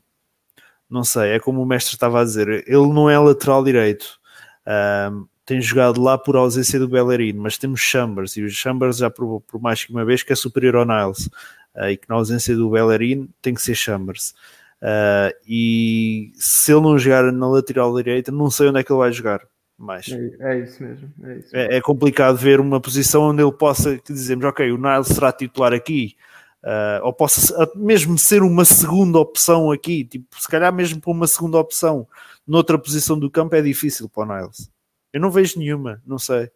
não 0.88 1.02
sei, 1.02 1.30
é 1.30 1.40
como 1.40 1.62
o 1.62 1.66
mestre 1.66 1.94
estava 1.94 2.20
a 2.20 2.24
dizer, 2.24 2.48
ele 2.48 2.92
não 2.92 3.10
é 3.10 3.18
lateral 3.18 3.64
direito, 3.64 4.19
um, 4.66 5.26
tem 5.44 5.60
jogado 5.60 6.00
lá 6.00 6.16
por 6.16 6.36
ausência 6.36 6.78
do 6.78 6.88
Bellerin, 6.88 7.32
mas 7.32 7.58
temos 7.58 7.80
Chambers, 7.80 8.36
e 8.36 8.42
o 8.42 8.48
Chambers 8.48 8.98
já 8.98 9.10
provou 9.10 9.40
por 9.40 9.60
mais 9.60 9.84
que 9.84 9.92
uma 9.92 10.04
vez 10.04 10.22
que 10.22 10.32
é 10.32 10.36
superior 10.36 10.76
ao 10.76 10.86
Niles, 10.86 11.26
uh, 11.74 11.88
e 11.90 11.96
que 11.96 12.08
na 12.08 12.16
ausência 12.16 12.54
do 12.54 12.70
Bellerin 12.70 13.28
tem 13.42 13.54
que 13.54 13.62
ser 13.62 13.74
Chambers. 13.74 14.34
Uh, 14.80 15.34
e 15.46 16.30
se 16.34 16.72
ele 16.72 16.82
não 16.82 16.98
jogar 16.98 17.30
na 17.32 17.48
lateral 17.48 17.94
direita, 17.94 18.32
não 18.32 18.50
sei 18.50 18.68
onde 18.68 18.80
é 18.80 18.84
que 18.84 18.92
ele 18.92 18.98
vai 18.98 19.12
jogar 19.12 19.40
mais. 19.76 20.08
É, 20.08 20.52
é 20.52 20.58
isso 20.60 20.82
mesmo. 20.82 21.12
É, 21.24 21.38
isso 21.38 21.48
mesmo. 21.52 21.72
É, 21.72 21.76
é, 21.76 21.80
complicado 21.80 22.36
ver 22.36 22.60
uma 22.60 22.80
posição 22.80 23.22
onde 23.22 23.42
ele 23.42 23.52
possa 23.52 23.98
dizermos, 24.06 24.44
ok, 24.44 24.70
o 24.70 24.76
Niles 24.78 25.08
será 25.08 25.32
titular 25.32 25.72
aqui, 25.72 26.16
uh, 26.64 27.04
ou 27.04 27.12
possa 27.12 27.70
mesmo 27.74 28.18
ser 28.18 28.42
uma 28.42 28.64
segunda 28.64 29.18
opção 29.18 29.70
aqui, 29.70 30.04
tipo, 30.04 30.26
se 30.38 30.48
calhar 30.48 30.72
mesmo 30.72 31.00
para 31.00 31.10
uma 31.10 31.26
segunda 31.26 31.58
opção 31.58 32.06
noutra 32.46 32.78
posição 32.78 33.18
do 33.18 33.30
campo 33.30 33.54
é 33.54 33.62
difícil 33.62 34.08
para 34.08 34.22
o 34.22 34.26
Niles. 34.26 34.70
Eu 35.12 35.20
não 35.20 35.30
vejo 35.30 35.58
nenhuma, 35.58 36.00
não 36.06 36.18
sei. 36.18 36.50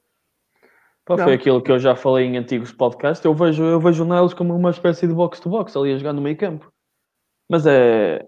Pá, 1.05 1.19
foi 1.19 1.35
aquilo 1.35 1.63
que 1.63 1.71
eu 1.71 1.79
já 1.79 1.95
falei 1.95 2.27
em 2.27 2.39
antigos 2.39 2.73
podcasts. 2.73 3.25
Eu 3.25 3.35
vejo, 3.35 3.63
eu 3.63 3.79
vejo 3.79 4.05
o 4.05 4.07
Niles 4.07 4.33
como 4.33 4.57
uma 4.57 4.71
espécie 4.71 5.07
de 5.07 5.15
box-to-box 5.15 5.77
ali 5.77 5.93
a 5.93 5.99
jogar 5.99 6.13
no 6.13 6.23
meio 6.23 6.37
campo. 6.37 6.73
Mas 7.49 7.67
é. 7.67 8.27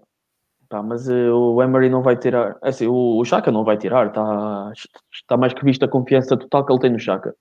Pá, 0.69 0.83
mas 0.83 1.07
uh, 1.07 1.33
o 1.33 1.63
Emery 1.63 1.89
não 1.89 2.03
vai 2.03 2.15
tirar. 2.17 2.57
É 2.61 2.69
assim, 2.69 2.87
o, 2.87 3.17
o 3.17 3.25
Chaka 3.25 3.51
não 3.51 3.63
vai 3.63 3.77
tirar. 3.77 4.07
Está 4.07 4.71
tá 5.27 5.37
mais 5.37 5.53
que 5.53 5.63
visto 5.63 5.83
a 5.83 5.87
confiança 5.87 6.37
total 6.37 6.65
que 6.65 6.71
ele 6.73 6.79
tem 6.79 6.91
no 6.91 6.99
Chaka. 6.99 7.33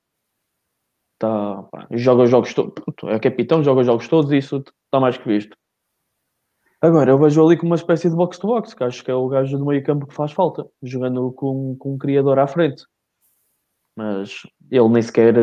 Tá, 1.19 1.63
pá, 1.65 1.87
joga 1.93 2.25
os 2.25 2.31
jogos 2.31 2.53
todos. 2.53 2.75
É 3.05 3.19
capitão, 3.19 3.63
joga 3.63 3.81
os 3.81 3.87
jogos 3.87 4.09
todos 4.09 4.33
e 4.33 4.39
isso 4.39 4.57
está 4.57 5.01
mais 5.01 5.17
que 5.17 5.29
visto. 5.29 5.57
Agora, 6.81 7.11
eu 7.11 7.19
vejo 7.19 7.45
ali 7.45 7.57
como 7.57 7.71
uma 7.71 7.77
espécie 7.77 8.11
de 8.11 8.15
box-to-box, 8.15 8.75
que 8.75 8.85
acho 8.85 9.03
que 9.03 9.11
é 9.11 9.15
o 9.15 9.29
gajo 9.29 9.57
do 9.59 9.65
meio 9.65 9.83
campo 9.83 10.07
que 10.07 10.15
faz 10.15 10.33
falta, 10.33 10.69
jogando 10.83 11.33
com, 11.33 11.75
com 11.79 11.95
um 11.95 11.99
criador 11.99 12.39
à 12.39 12.47
frente. 12.47 12.85
Mas 13.97 14.43
ele 14.71 14.89
nem 14.91 15.01
sequer, 15.01 15.35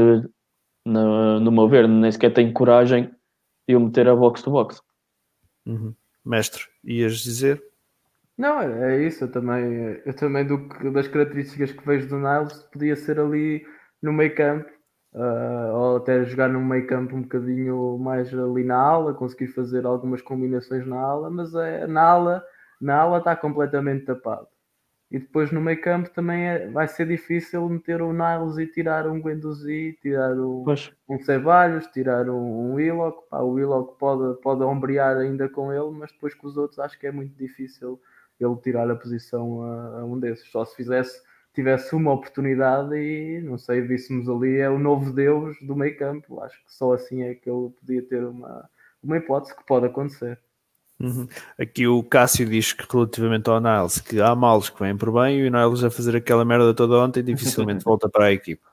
no, 0.85 1.39
no 1.39 1.51
meu 1.51 1.67
ver, 1.67 1.87
nem 1.87 2.11
sequer 2.11 2.33
tem 2.33 2.53
coragem 2.53 3.11
de 3.67 3.75
o 3.75 3.79
meter 3.79 4.07
a 4.07 4.15
box-to-box. 4.15 4.81
Uhum. 5.65 5.95
Mestre, 6.23 6.65
ias 6.83 7.17
dizer? 7.17 7.63
Não, 8.37 8.61
é 8.61 9.03
isso. 9.03 9.23
Eu 9.23 9.31
também, 9.31 10.01
eu 10.05 10.15
também 10.15 10.45
do 10.45 10.67
das 10.91 11.07
características 11.07 11.71
que 11.71 11.85
vejo 11.85 12.07
do 12.07 12.17
Niles, 12.17 12.63
podia 12.71 12.95
ser 12.95 13.19
ali 13.19 13.65
no 14.01 14.13
meio 14.13 14.35
campo, 14.35 14.69
uh, 15.13 15.73
ou 15.73 15.97
até 15.97 16.23
jogar 16.25 16.49
no 16.49 16.61
meio 16.61 16.87
campo 16.87 17.15
um 17.15 17.21
bocadinho 17.21 17.97
mais 17.97 18.33
ali 18.33 18.63
na 18.63 18.77
ala, 18.77 19.13
conseguir 19.13 19.47
fazer 19.47 19.85
algumas 19.85 20.21
combinações 20.21 20.85
na 20.85 20.99
ala, 20.99 21.29
mas 21.29 21.53
é, 21.55 21.87
na 21.87 22.01
ala 22.01 22.43
na 22.83 22.97
ala 22.97 23.19
está 23.19 23.35
completamente 23.35 24.05
tapado. 24.05 24.47
E 25.09 25.19
depois 25.19 25.51
no 25.51 25.61
meio 25.61 25.79
campo 25.79 26.09
também 26.09 26.47
é, 26.47 26.67
vai 26.67 26.87
ser 26.87 27.07
difícil 27.07 27.69
meter 27.69 28.01
o 28.01 28.11
Niles 28.11 28.57
e 28.57 28.65
tirar 28.65 29.07
um 29.07 29.21
Guendouzi, 29.21 29.97
tirar 30.01 30.33
um, 30.33 30.65
um 31.07 31.19
Ceballos, 31.19 31.85
tirar 31.87 32.27
um, 32.29 32.71
um 32.71 32.73
Willock. 32.73 33.29
Pá, 33.29 33.39
o 33.39 33.51
Willock 33.51 33.97
pode, 33.99 34.41
pode 34.41 34.63
ombrear 34.63 35.17
ainda 35.17 35.47
com 35.47 35.71
ele, 35.71 35.91
mas 35.91 36.11
depois 36.11 36.33
com 36.33 36.47
os 36.47 36.57
outros 36.57 36.79
acho 36.79 36.99
que 36.99 37.07
é 37.07 37.11
muito 37.11 37.37
difícil 37.37 38.01
ele 38.39 38.55
tirar 38.57 38.89
a 38.89 38.95
posição 38.95 39.61
a, 39.61 39.99
a 39.99 40.03
um 40.03 40.19
desses. 40.19 40.49
Só 40.51 40.65
se 40.65 40.75
fizesse, 40.75 41.21
tivesse 41.53 41.95
uma 41.95 42.11
oportunidade 42.11 42.95
e 42.95 43.41
não 43.41 43.57
sei, 43.57 43.81
víssemos 43.81 44.27
ali 44.29 44.57
é 44.57 44.69
o 44.69 44.79
novo 44.79 45.11
Deus 45.11 45.55
do 45.61 45.75
meio 45.75 45.97
campo. 45.97 46.41
Acho 46.41 46.57
que 46.63 46.73
só 46.73 46.93
assim 46.93 47.23
é 47.23 47.35
que 47.35 47.49
ele 47.49 47.69
podia 47.79 48.01
ter 48.01 48.23
uma, 48.23 48.69
uma 49.03 49.17
hipótese 49.17 49.55
que 49.55 49.65
pode 49.65 49.85
acontecer. 49.85 50.39
Uhum. 50.99 51.27
Aqui 51.59 51.87
o 51.87 52.03
Cássio 52.03 52.47
diz 52.47 52.71
que 52.71 52.85
relativamente 52.91 53.49
ao 53.49 53.59
Niles 53.59 53.99
que 53.99 54.21
há 54.21 54.35
males 54.35 54.69
que 54.69 54.79
vêm 54.79 54.95
por 54.95 55.11
bem 55.11 55.39
e 55.39 55.47
o 55.47 55.51
Niles 55.51 55.83
a 55.83 55.89
fazer 55.89 56.15
aquela 56.15 56.45
merda 56.45 56.73
toda 56.73 56.97
ontem 56.97 57.23
dificilmente 57.23 57.83
volta 57.85 58.09
para 58.09 58.25
a 58.25 58.31
equipa. 58.31 58.67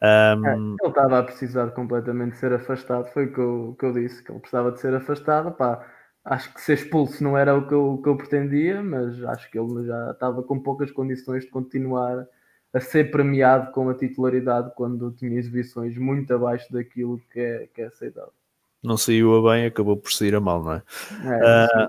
Um... 0.00 0.46
É, 0.46 0.54
ele 0.54 0.76
estava 0.86 1.18
a 1.18 1.22
precisar 1.22 1.70
completamente 1.72 2.32
de 2.32 2.38
ser 2.38 2.52
afastado, 2.52 3.12
foi 3.12 3.26
o 3.26 3.32
que 3.32 3.40
eu, 3.40 3.76
que 3.78 3.84
eu 3.84 3.92
disse, 3.92 4.22
que 4.22 4.30
ele 4.30 4.38
precisava 4.38 4.72
de 4.72 4.80
ser 4.80 4.94
afastado. 4.94 5.50
Pá, 5.52 5.84
acho 6.28 6.54
que 6.54 6.60
ser 6.60 6.74
expulso 6.74 7.22
não 7.22 7.36
era 7.36 7.56
o 7.56 7.66
que, 7.66 7.74
eu, 7.74 8.00
que 8.02 8.08
eu 8.08 8.16
pretendia, 8.16 8.82
mas 8.82 9.22
acho 9.24 9.50
que 9.50 9.58
ele 9.58 9.86
já 9.86 10.10
estava 10.12 10.42
com 10.42 10.58
poucas 10.58 10.90
condições 10.90 11.44
de 11.44 11.50
continuar 11.50 12.26
a 12.72 12.80
ser 12.80 13.10
premiado 13.10 13.72
com 13.72 13.88
a 13.88 13.94
titularidade 13.94 14.72
quando 14.76 15.10
tinha 15.12 15.38
exibições 15.38 15.96
muito 15.96 16.32
abaixo 16.34 16.70
daquilo 16.72 17.20
que 17.32 17.40
é, 17.40 17.68
que 17.74 17.82
é 17.82 17.86
aceitável 17.86 18.32
não 18.82 18.96
saiu 18.96 19.34
a 19.34 19.52
bem, 19.52 19.66
acabou 19.66 19.96
por 19.96 20.12
sair 20.12 20.34
a 20.34 20.40
mal, 20.40 20.62
não 20.62 20.72
é? 20.72 20.82
é 21.24 21.84
uh, 21.84 21.88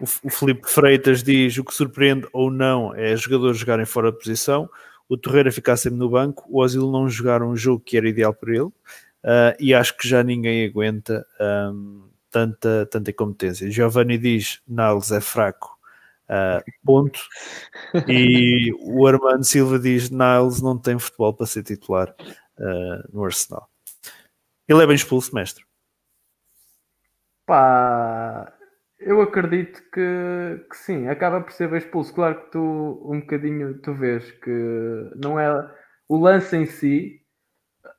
o, 0.00 0.28
o 0.28 0.30
Felipe 0.30 0.68
Freitas 0.68 1.22
diz 1.22 1.56
o 1.58 1.64
que 1.64 1.74
surpreende 1.74 2.26
ou 2.32 2.50
não 2.50 2.94
é 2.94 3.16
jogadores 3.16 3.58
jogarem 3.58 3.84
fora 3.84 4.12
de 4.12 4.18
posição, 4.18 4.68
o 5.08 5.16
Torreira 5.16 5.52
ficar 5.52 5.76
sempre 5.76 5.98
no 5.98 6.08
banco, 6.08 6.44
o 6.48 6.60
Osil 6.60 6.90
não 6.90 7.08
jogar 7.08 7.42
um 7.42 7.56
jogo 7.56 7.82
que 7.84 7.96
era 7.96 8.08
ideal 8.08 8.32
para 8.32 8.50
ele, 8.50 8.62
uh, 8.62 8.72
e 9.58 9.74
acho 9.74 9.96
que 9.96 10.08
já 10.08 10.22
ninguém 10.22 10.64
aguenta 10.64 11.26
um, 11.40 12.04
tanta, 12.32 12.88
tanta 12.90 13.10
incompetência. 13.10 13.70
Giovanni 13.70 14.18
diz 14.18 14.60
Niles 14.66 15.12
é 15.12 15.20
fraco, 15.20 15.78
uh, 16.28 16.64
ponto. 16.84 17.20
E 18.08 18.72
o 18.80 19.06
Armando 19.06 19.44
Silva 19.44 19.78
diz 19.78 20.10
Niles 20.10 20.60
não 20.60 20.76
tem 20.76 20.98
futebol 20.98 21.34
para 21.34 21.46
ser 21.46 21.62
titular 21.62 22.14
no 23.12 23.24
Arsenal. 23.24 23.68
Ele 24.68 24.82
é 24.82 24.86
bem 24.86 24.94
expulso, 24.94 25.34
mestre. 25.34 25.64
Pá, 27.44 28.52
eu 28.98 29.20
acredito 29.20 29.82
que, 29.92 30.64
que 30.70 30.76
sim, 30.76 31.08
acaba 31.08 31.40
por 31.40 31.52
ser 31.52 31.68
bem 31.68 31.78
expulso. 31.78 32.14
Claro 32.14 32.44
que 32.44 32.52
tu 32.52 33.02
um 33.04 33.20
bocadinho 33.20 33.78
tu 33.78 33.92
vês 33.92 34.30
que 34.30 35.10
não 35.16 35.38
é 35.38 35.50
o 36.08 36.16
lance 36.16 36.56
em 36.56 36.66
si, 36.66 37.21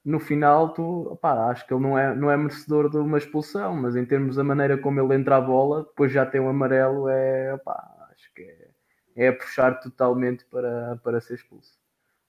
no 0.05 0.19
final 0.19 0.73
tu 0.73 1.17
acho 1.23 1.65
que 1.65 1.73
ele 1.73 1.81
não 1.81 1.97
é, 1.97 2.13
não 2.15 2.29
é 2.29 2.35
merecedor 2.35 2.89
de 2.89 2.97
uma 2.97 3.17
expulsão, 3.17 3.75
mas 3.75 3.95
em 3.95 4.05
termos 4.05 4.35
da 4.35 4.43
maneira 4.43 4.77
como 4.77 4.99
ele 4.99 5.15
entra 5.15 5.37
a 5.37 5.41
bola, 5.41 5.83
depois 5.83 6.11
já 6.11 6.25
tem 6.25 6.41
um 6.41 6.49
amarelo, 6.49 7.07
é 7.07 7.53
acho 8.11 8.33
que 8.35 8.41
é, 9.15 9.27
é 9.27 9.31
puxar 9.31 9.79
totalmente 9.79 10.45
para, 10.45 10.99
para 11.03 11.21
ser 11.21 11.35
expulso. 11.35 11.81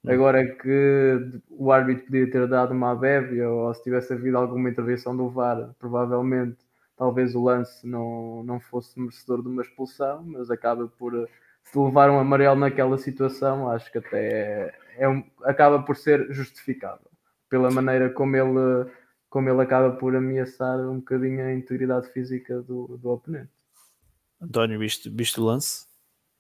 Agora 0.06 0.46
que 0.46 1.40
o 1.50 1.72
árbitro 1.72 2.04
podia 2.04 2.30
ter 2.30 2.46
dado 2.46 2.72
uma 2.72 2.94
bébia 2.94 3.48
ou 3.48 3.72
se 3.72 3.82
tivesse 3.82 4.12
havido 4.12 4.37
alguma 4.37 4.68
intervenção 4.68 5.16
do 5.16 5.30
VAR, 5.30 5.74
provavelmente 5.78 6.58
talvez 6.96 7.34
o 7.34 7.42
lance 7.42 7.87
não, 7.87 8.44
não 8.44 8.60
fosse 8.60 9.00
merecedor 9.00 9.42
de 9.42 9.48
uma 9.48 9.62
expulsão, 9.62 10.22
mas 10.26 10.50
acaba 10.50 10.87
por 10.87 11.28
se 11.64 11.78
levar 11.78 12.10
um 12.10 12.18
amarelo 12.18 12.56
naquela 12.56 12.98
situação, 12.98 13.70
acho 13.70 13.90
que 13.90 13.98
até 13.98 14.18
é, 14.18 14.74
é 14.98 15.08
um, 15.08 15.24
acaba 15.42 15.82
por 15.82 15.96
ser 15.96 16.30
justificável 16.30 17.13
pela 17.48 17.70
maneira 17.70 18.11
como 18.11 18.37
ele, 18.37 18.90
como 19.28 19.48
ele 19.48 19.61
acaba 19.62 19.92
por 19.96 20.14
ameaçar 20.14 20.78
um 20.80 20.96
bocadinho 20.96 21.44
a 21.44 21.52
integridade 21.54 22.09
física 22.09 22.61
do, 22.62 22.98
do 22.98 23.11
oponente. 23.11 23.50
António, 24.40 24.78
viste, 24.78 25.09
viste 25.09 25.40
o 25.40 25.44
lance? 25.44 25.87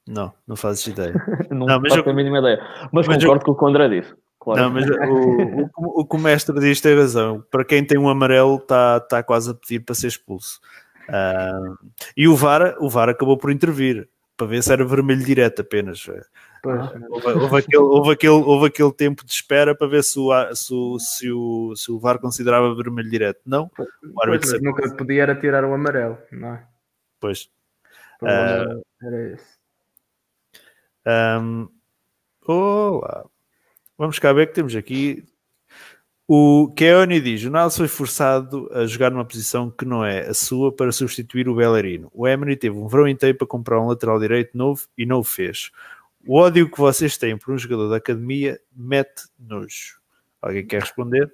Não, 0.06 0.32
não 0.46 0.56
fazes 0.56 0.86
ideia. 0.86 1.14
não, 1.50 1.66
Não, 1.66 1.80
mas 1.80 1.96
eu- 1.96 2.08
a 2.08 2.12
mínima 2.14 2.38
ideia. 2.38 2.58
Mas, 2.92 3.06
mas 3.06 3.22
concordo 3.22 3.44
com 3.44 3.52
o 3.52 3.56
que 3.56 3.64
o 3.64 3.68
André 3.68 3.88
disse. 3.88 4.14
Claro. 4.38 4.60
Não, 4.62 4.70
mas 4.70 4.84
o, 4.90 5.70
o, 5.74 6.00
o 6.02 6.06
que 6.06 6.16
o 6.16 6.18
mestre 6.18 6.60
diz 6.60 6.78
tem 6.78 6.94
razão. 6.94 7.42
Para 7.50 7.64
quem 7.64 7.82
tem 7.82 7.98
um 7.98 8.10
amarelo, 8.10 8.56
está 8.56 9.00
tá 9.00 9.22
quase 9.22 9.50
a 9.50 9.54
pedir 9.54 9.80
para 9.80 9.94
ser 9.94 10.08
expulso. 10.08 10.60
Ah, 11.08 11.58
e 12.14 12.28
o 12.28 12.36
VAR, 12.36 12.76
o 12.78 12.90
VAR 12.90 13.08
acabou 13.08 13.38
por 13.38 13.50
intervir 13.50 14.06
para 14.36 14.46
ver 14.46 14.62
se 14.62 14.70
era 14.70 14.84
vermelho 14.84 15.24
direto 15.24 15.62
apenas. 15.62 16.04
Pois, 16.64 16.80
Houve, 17.10 17.26
houve 17.28 17.58
aquele, 17.58 17.82
houve, 17.82 18.12
aquele, 18.12 18.32
houve 18.32 18.66
aquele 18.68 18.92
tempo 18.92 19.22
de 19.22 19.30
espera 19.30 19.74
para 19.74 19.86
ver 19.86 20.02
se 20.02 20.18
o, 20.18 20.54
se 20.54 20.72
o, 20.72 20.98
se 20.98 21.30
o, 21.30 21.76
se 21.76 21.92
o 21.92 21.98
VAR 21.98 22.18
considerava 22.18 22.74
vermelho 22.74 23.10
direto. 23.10 23.42
Não, 23.44 23.64
o 23.64 23.70
pois, 23.70 23.88
árbitro 24.22 24.62
nunca 24.62 24.96
podia 24.96 25.24
era 25.24 25.38
tirar 25.38 25.62
o 25.62 25.74
amarelo, 25.74 26.16
não 26.32 26.54
é? 26.54 26.66
O 27.20 28.18
problema 28.18 28.82
era 29.02 29.32
esse. 29.34 29.58
Um, 31.06 31.68
olá. 32.46 33.26
Vamos 33.98 34.18
cá 34.18 34.32
ver 34.32 34.46
que 34.46 34.54
temos 34.54 34.74
aqui. 34.74 35.22
O 36.26 36.72
Keone 36.74 37.20
diz: 37.20 37.44
o 37.44 37.50
Niles 37.50 37.76
foi 37.76 37.88
forçado 37.88 38.70
a 38.72 38.86
jogar 38.86 39.10
numa 39.10 39.26
posição 39.26 39.70
que 39.70 39.84
não 39.84 40.02
é 40.02 40.20
a 40.20 40.32
sua 40.32 40.74
para 40.74 40.90
substituir 40.90 41.46
o 41.46 41.54
Bellerino. 41.54 42.10
O 42.14 42.26
Emery 42.26 42.56
teve 42.56 42.74
um 42.74 42.88
verão 42.88 43.06
inteiro 43.06 43.36
para 43.36 43.46
comprar 43.46 43.78
um 43.78 43.88
lateral 43.88 44.18
direito 44.18 44.56
novo 44.56 44.88
e 44.96 45.04
não 45.04 45.18
o 45.18 45.24
fez. 45.24 45.70
O 46.26 46.38
ódio 46.38 46.70
que 46.70 46.78
vocês 46.78 47.18
têm 47.18 47.36
por 47.36 47.52
um 47.52 47.58
jogador 47.58 47.88
da 47.88 47.96
academia 47.96 48.58
mete 48.74 49.24
nojo. 49.38 50.00
Alguém 50.40 50.66
quer 50.66 50.80
responder? 50.80 51.30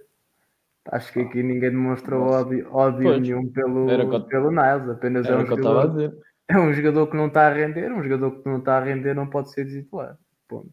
Acho 0.87 1.13
que 1.13 1.21
aqui 1.21 1.43
ninguém 1.43 1.71
demonstrou 1.71 2.23
ódio, 2.23 2.69
ódio 2.73 3.03
Pois. 3.03 3.21
nenhum 3.21 3.49
pelo, 3.53 3.87
que 3.87 4.29
pelo 4.29 4.51
Niles, 4.51 4.89
apenas 4.89 5.27
é 5.27 5.29
Era 5.29 5.39
um, 5.39 5.43
o 5.43 5.47
que 5.47 5.53
eu 5.53 5.57
estava 5.59 5.79
a 5.79 5.83
jogador, 5.83 6.09
dizer. 6.09 6.23
é 6.49 6.59
um 6.59 6.73
jogador 6.73 7.07
que 7.07 7.17
não 7.17 7.27
está 7.27 7.47
a 7.47 7.53
render, 7.53 7.93
um 7.93 8.03
jogador 8.03 8.31
que 8.33 8.49
não 8.49 8.59
está 8.59 8.79
a 8.79 8.85
render 8.85 9.15
não 9.15 9.27
pode 9.29 9.51
ser 9.53 9.67
titular. 9.67 10.19
Ponto. 10.49 10.73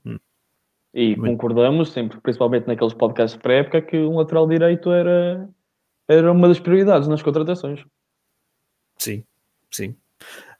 E 0.93 1.15
Muito. 1.15 1.31
concordamos, 1.31 1.91
sempre, 1.91 2.19
principalmente 2.21 2.65
naqueles 2.65 2.93
podcasts 2.93 3.39
pré-época, 3.39 3.81
que 3.81 3.97
um 3.97 4.17
lateral 4.17 4.47
direito 4.47 4.91
era, 4.91 5.47
era 6.07 6.31
uma 6.31 6.47
das 6.47 6.59
prioridades 6.59 7.07
nas 7.07 7.21
contratações. 7.21 7.83
Sim, 8.97 9.23
sim. 9.69 9.95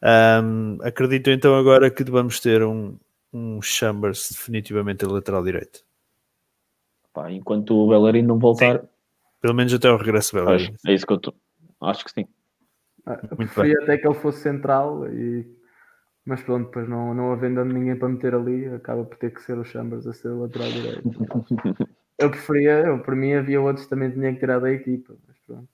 Um, 0.03 0.77
acredito 0.83 1.31
então 1.31 1.55
agora 1.55 1.89
que 1.89 2.03
vamos 2.03 2.39
ter 2.39 2.61
um, 2.61 2.95
um 3.33 3.61
Chambers 3.61 4.31
definitivamente 4.31 5.05
a 5.05 5.07
lateral 5.07 5.43
direito. 5.43 5.83
Pá, 7.13 7.31
enquanto 7.31 7.75
o 7.75 7.87
Bellerino 7.89 8.29
não 8.29 8.39
voltar, 8.39 8.83
Pelo 9.41 9.53
menos 9.53 9.73
até 9.73 9.89
o 9.89 9.97
regresso 9.97 10.35
Bellerin. 10.35 10.75
é 10.85 10.93
isso 10.93 11.05
que 11.05 11.13
eu 11.13 11.17
estou. 11.17 11.35
Acho 11.81 12.03
que 12.05 12.11
sim. 12.11 12.25
Ah, 13.05 13.19
Muito 13.21 13.37
preferia 13.37 13.77
até 13.83 13.97
que 13.97 14.07
ele 14.07 14.15
fosse 14.15 14.41
central, 14.41 15.07
e... 15.07 15.45
mas 16.25 16.41
pronto, 16.43 16.65
depois 16.65 16.89
não, 16.89 17.13
não 17.13 17.31
havendo 17.31 17.63
ninguém 17.63 17.95
para 17.95 18.09
meter 18.09 18.33
ali, 18.35 18.65
acaba 18.67 19.03
por 19.05 19.17
ter 19.17 19.31
que 19.33 19.41
ser 19.41 19.57
o 19.57 19.63
Chambers 19.63 20.05
a 20.07 20.13
ser 20.13 20.29
o 20.29 20.41
lateral 20.41 20.69
direito. 20.69 21.01
eu 22.19 22.29
preferia, 22.31 22.79
eu, 22.87 22.99
por 22.99 23.15
mim 23.15 23.33
havia 23.33 23.61
outros 23.61 23.85
que 23.85 23.89
também 23.89 24.11
tinha 24.11 24.33
que 24.33 24.39
tirar 24.39 24.59
da 24.59 24.71
equipa, 24.71 25.15
mas 25.27 25.37
pronto. 25.45 25.67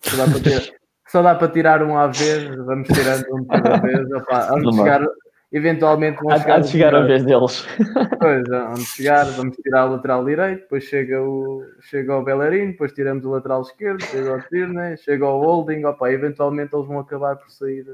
Só 0.00 0.16
dá 0.16 0.24
para, 0.32 0.40
ter- 0.42 0.80
só 1.08 1.22
dá 1.22 1.34
para 1.36 1.48
tirar 1.52 1.82
um 1.82 1.96
à 1.96 2.06
vez, 2.08 2.56
vamos 2.56 2.88
tirando 2.88 3.24
um 3.36 3.44
cada 3.46 3.76
vez. 3.80 4.08
Não 4.08 4.20
vamos 4.28 4.76
chegar, 4.76 5.06
eventualmente 5.52 6.18
vão 6.22 6.36
chegar, 6.38 6.56
há 6.56 6.58
de 6.60 6.68
chegar 6.68 6.94
a 6.94 7.02
vez 7.02 7.24
deles. 7.24 7.66
Pois, 8.18 8.48
onde 8.48 8.84
chegar, 8.86 9.24
vamos 9.32 9.56
tirar 9.56 9.86
o 9.86 9.92
lateral 9.92 10.24
direito, 10.24 10.60
depois 10.60 10.84
chega 10.84 11.20
o, 11.20 11.64
chega 11.80 12.16
o 12.16 12.22
Bellerin, 12.22 12.70
depois 12.70 12.92
tiramos 12.92 13.24
o 13.24 13.30
lateral 13.30 13.62
esquerdo, 13.62 14.02
chega 14.04 14.36
o 14.36 14.42
Tierney, 14.42 14.96
chega 14.96 15.26
o 15.26 15.40
Holding, 15.40 15.84
opa, 15.84 16.10
eventualmente 16.12 16.74
eles 16.74 16.86
vão 16.86 17.00
acabar 17.00 17.36
por 17.36 17.50
sair, 17.50 17.84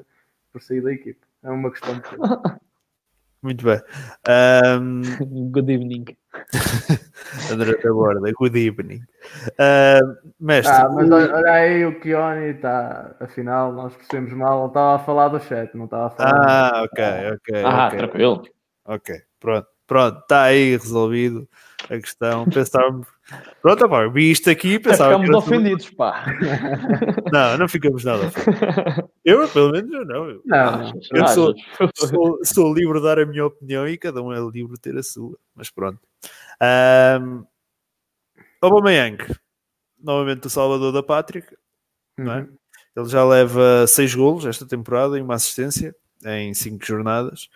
por 0.53 0.63
sair 0.63 0.83
da 0.83 0.93
equipe. 0.93 1.21
É 1.43 1.51
uma 1.51 1.71
questão 1.71 1.95
de 1.95 2.03
tempo. 2.03 2.23
Muito 3.43 3.65
bem. 3.65 3.81
Um, 4.29 5.03
Good 5.53 5.71
evening. 5.71 6.05
André 7.51 7.77
da 7.83 7.93
Borda, 7.93 8.33
good 8.33 8.57
evening. 8.57 9.03
Uh, 9.59 10.17
mestre, 10.41 10.75
Ah, 10.75 10.89
mas 10.89 11.11
olha, 11.11 11.35
olha 11.35 11.53
aí 11.53 11.85
o 11.85 12.01
Kioni 12.01 12.51
está, 12.51 13.17
afinal, 13.21 13.73
nós 13.73 13.95
percebemos 13.95 14.33
mal, 14.33 14.61
ele 14.61 14.69
estava 14.69 14.97
a 14.97 15.05
falar 15.05 15.29
do 15.29 15.41
chat, 15.41 15.75
não 15.77 15.85
estava 15.87 16.07
a 16.07 16.11
falar. 16.11 16.47
Ah, 16.47 16.83
ok, 16.85 17.05
ok. 17.35 17.65
Ah, 17.65 17.87
ok. 17.87 17.99
tranquilo. 17.99 18.43
Ok, 18.85 19.15
pronto, 19.41 19.69
pronto, 19.87 20.21
está 20.21 20.43
aí 20.45 20.73
resolvido 20.73 21.49
a 21.85 21.99
questão. 21.99 22.45
Pensávamos, 22.47 23.07
pronto, 23.63 23.89
pá, 23.89 24.03
eu 24.03 24.13
vi 24.13 24.31
isto 24.31 24.49
aqui 24.51 24.75
e 24.75 24.79
pensava 24.79 25.23
era 25.23 25.37
ofendidos, 25.37 25.91
pá. 25.91 26.25
tudo- 26.25 27.31
Não, 27.33 27.59
não 27.59 27.69
ficamos 27.69 28.05
nada 28.05 28.27
ofendidos. 28.27 29.09
Eu, 29.25 29.49
pelo 29.49 29.73
menos, 29.73 29.93
eu 29.93 30.05
não. 30.05 30.31
Eu 30.31 30.43
Não, 30.45 30.79
não. 30.79 31.01
Eu 31.13 31.25
Ah, 31.25 31.29
sou- 31.29 31.55
sou, 31.95 32.39
sou 32.45 32.75
livre 32.75 32.99
de 32.99 33.05
dar 33.05 33.19
a 33.19 33.27
minha 33.27 33.45
opinião 33.47 33.87
e 33.87 33.99
cada 33.99 34.23
um 34.23 34.33
é 34.33 34.39
livre 34.51 34.75
de 34.75 34.81
ter 34.81 34.97
a 34.97 35.03
sua, 35.03 35.37
mas 35.55 35.69
pronto. 35.71 36.01
Um, 37.21 37.45
Aubameyang, 38.61 39.19
novamente 40.03 40.47
o 40.47 40.51
salvador 40.51 40.93
da 40.93 41.03
pátria, 41.03 41.45
não 42.17 42.33
é? 42.33 42.41
Uhum. 42.41 42.49
Ele 42.97 43.09
já 43.09 43.25
leva 43.25 43.87
seis 43.87 44.13
golos 44.15 44.45
esta 44.45 44.67
temporada 44.67 45.17
e 45.17 45.23
uma 45.23 45.35
assistência 45.35 45.95
em 46.25 46.53
cinco 46.55 46.85
jornadas. 46.85 47.49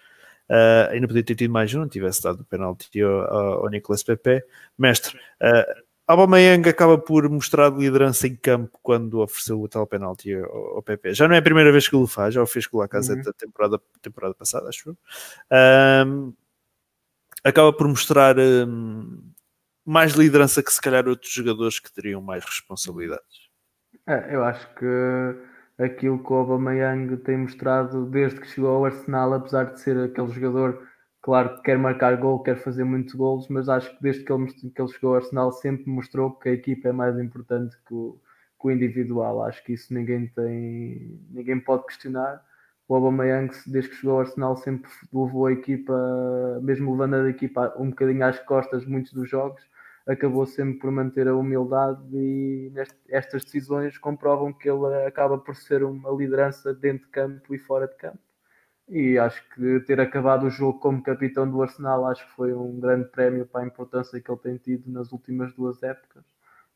Uh, 0.53 0.91
ainda 0.91 1.07
podia 1.09 1.25
ter 1.25 1.35
tido 1.35 1.51
mais 1.51 1.73
um, 1.73 1.81
não 1.81 1.89
tivesse 1.89 2.23
dado 2.23 2.43
o 2.43 2.45
penalti 2.45 3.01
ao, 3.01 3.11
ao, 3.11 3.65
ao 3.65 3.71
Nicolas 3.71 4.03
Pepe. 4.03 4.45
Mestre, 4.77 5.17
uh, 5.17 5.83
Aubameyang 6.07 6.69
acaba 6.69 6.99
por 6.99 7.27
mostrar 7.31 7.73
liderança 7.73 8.27
em 8.27 8.37
campo 8.37 8.79
quando 8.83 9.21
ofereceu 9.21 9.59
o 9.59 9.67
tal 9.67 9.87
penalti 9.87 10.35
ao, 10.35 10.77
ao 10.77 10.83
Pepe. 10.83 11.15
Já 11.15 11.27
não 11.27 11.35
é 11.35 11.39
a 11.39 11.43
primeira 11.43 11.73
vez 11.73 11.89
que 11.89 11.97
ele 11.97 12.03
o 12.03 12.07
faz, 12.07 12.35
já 12.35 12.43
o 12.43 12.47
fez 12.47 12.67
com 12.67 12.77
o 12.77 12.81
Lacazette 12.81 13.27
a 13.27 13.33
temporada, 13.33 13.81
temporada 14.03 14.35
passada, 14.35 14.69
acho 14.69 14.91
eu. 14.91 14.97
Um, 16.07 16.35
acaba 17.43 17.73
por 17.73 17.89
mostrar 17.89 18.37
um, 18.39 19.23
mais 19.87 20.13
liderança 20.13 20.63
que 20.63 20.73
se 20.73 20.83
calhar 20.83 21.09
outros 21.09 21.33
jogadores 21.33 21.81
que 21.81 21.91
teriam 21.91 22.21
mais 22.21 22.45
responsabilidades. 22.45 23.51
É, 24.07 24.35
eu 24.35 24.45
acho 24.45 24.69
que 24.75 24.85
aquilo 25.79 26.23
que 26.23 26.33
o 26.33 26.37
Aubameyang 26.37 27.17
tem 27.19 27.39
mostrado 27.39 28.07
desde 28.07 28.41
que 28.41 28.47
chegou 28.47 28.71
ao 28.71 28.85
Arsenal, 28.85 29.35
apesar 29.35 29.73
de 29.73 29.81
ser 29.81 29.99
aquele 29.99 30.29
jogador, 30.29 30.87
claro, 31.21 31.57
que 31.57 31.63
quer 31.63 31.79
marcar 31.79 32.17
gol, 32.17 32.43
quer 32.43 32.57
fazer 32.57 32.85
muitos 32.85 33.15
golos, 33.15 33.49
mas 33.49 33.69
acho 33.69 33.95
que 33.97 34.03
desde 34.03 34.25
que 34.25 34.33
ele, 34.33 34.47
que 34.47 34.83
ele 34.83 34.93
chegou 34.93 35.11
ao 35.11 35.17
Arsenal 35.17 35.53
sempre 35.53 35.91
mostrou 35.91 36.33
que 36.33 36.49
a 36.49 36.53
equipa 36.53 36.89
é 36.89 36.93
mais 36.93 37.19
importante 37.19 37.77
que 37.87 37.95
o, 37.95 38.21
que 38.61 38.69
o 38.69 38.71
individual. 38.71 39.43
Acho 39.45 39.63
que 39.65 39.73
isso 39.73 39.93
ninguém 39.93 40.27
tem, 40.29 41.21
ninguém 41.31 41.61
pode 41.61 41.87
questionar. 41.87 42.43
O 42.89 42.95
Aubameyang, 42.95 43.51
desde 43.67 43.91
que 43.91 43.97
chegou 43.97 44.17
ao 44.17 44.21
Arsenal, 44.21 44.57
sempre 44.57 44.91
levou 45.13 45.47
a 45.47 45.53
equipa, 45.53 46.61
mesmo 46.63 46.93
levando 46.93 47.15
a 47.15 47.31
equipa 47.31 47.75
um 47.79 47.91
bocadinho 47.91 48.25
às 48.25 48.39
costas 48.41 48.85
muitos 48.85 49.13
dos 49.13 49.29
jogos, 49.29 49.63
acabou 50.07 50.47
sempre 50.47 50.79
por 50.79 50.91
manter 50.91 51.29
a 51.29 51.37
humildade 51.37 52.03
e 52.17 52.71
neste- 52.75 52.99
estas 53.09 53.45
decisões 53.45 53.99
comprovam 53.99 54.53
que 54.53 54.69
ele 54.69 54.87
acaba 55.07 55.39
por 55.39 55.55
ser 55.57 55.83
uma 55.85 56.11
liderança 56.11 56.75
dentro 56.75 57.07
de 57.07 57.13
campo 57.13 57.55
e 57.55 57.59
fora 57.59 57.87
de 57.87 57.97
campo. 57.97 58.19
E 58.89 59.19
acho 59.19 59.43
que 59.51 59.81
ter 59.81 60.01
acabado 60.01 60.47
o 60.47 60.51
jogo 60.51 60.79
como 60.79 61.03
capitão 61.03 61.51
do 61.51 61.63
Arsenal 61.63 62.07
acho 62.07 62.27
que 62.27 62.33
foi 62.35 62.53
um 62.55 62.79
grande 62.81 63.09
prémio 63.09 63.47
para 63.47 63.63
a 63.63 63.67
importância 63.67 64.21
que 64.21 64.31
ele 64.31 64.41
tem 64.41 64.57
tido 64.57 64.91
nas 64.91 65.13
últimas 65.13 65.53
duas 65.55 65.83
épocas. 65.83 66.25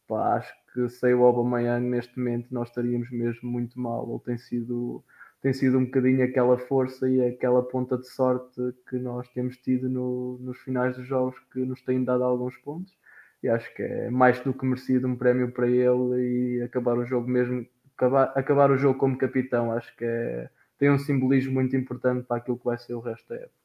Pá, 0.08 0.36
acho 0.36 0.54
que 0.72 0.88
sem 0.88 1.14
o 1.14 1.24
Aubameyang 1.24 1.84
neste 1.88 2.16
momento 2.18 2.48
nós 2.52 2.68
estaríamos 2.68 3.10
mesmo 3.10 3.48
muito 3.50 3.78
mal. 3.78 4.08
Ele 4.08 4.20
tem 4.20 4.38
sido, 4.38 5.04
tem 5.42 5.52
sido 5.52 5.78
um 5.78 5.84
bocadinho 5.84 6.24
aquela 6.24 6.58
força 6.58 7.08
e 7.08 7.20
aquela 7.26 7.62
ponta 7.62 7.98
de 7.98 8.08
sorte 8.08 8.60
que 8.88 8.96
nós 8.98 9.28
temos 9.30 9.56
tido 9.58 9.88
no- 9.88 10.38
nos 10.38 10.58
finais 10.58 10.96
dos 10.96 11.06
jogos 11.06 11.38
que 11.52 11.60
nos 11.60 11.82
tem 11.82 12.02
dado 12.04 12.22
alguns 12.24 12.56
pontos 12.58 12.96
e 13.42 13.48
acho 13.48 13.72
que 13.74 13.82
é 13.82 14.10
mais 14.10 14.40
do 14.40 14.54
que 14.54 14.64
merecido 14.64 15.06
um 15.06 15.16
prémio 15.16 15.50
para 15.52 15.68
ele 15.68 16.58
e 16.58 16.62
acabar 16.62 16.96
o 16.98 17.06
jogo 17.06 17.28
mesmo 17.28 17.66
acabar, 17.96 18.32
acabar 18.34 18.70
o 18.70 18.78
jogo 18.78 18.98
como 18.98 19.18
capitão 19.18 19.72
acho 19.72 19.94
que 19.96 20.04
é, 20.04 20.50
tem 20.78 20.90
um 20.90 20.98
simbolismo 20.98 21.52
muito 21.52 21.76
importante 21.76 22.26
para 22.26 22.38
aquilo 22.38 22.58
que 22.58 22.64
vai 22.64 22.78
ser 22.78 22.94
o 22.94 23.00
resto 23.00 23.28
da 23.28 23.36
época. 23.36 23.56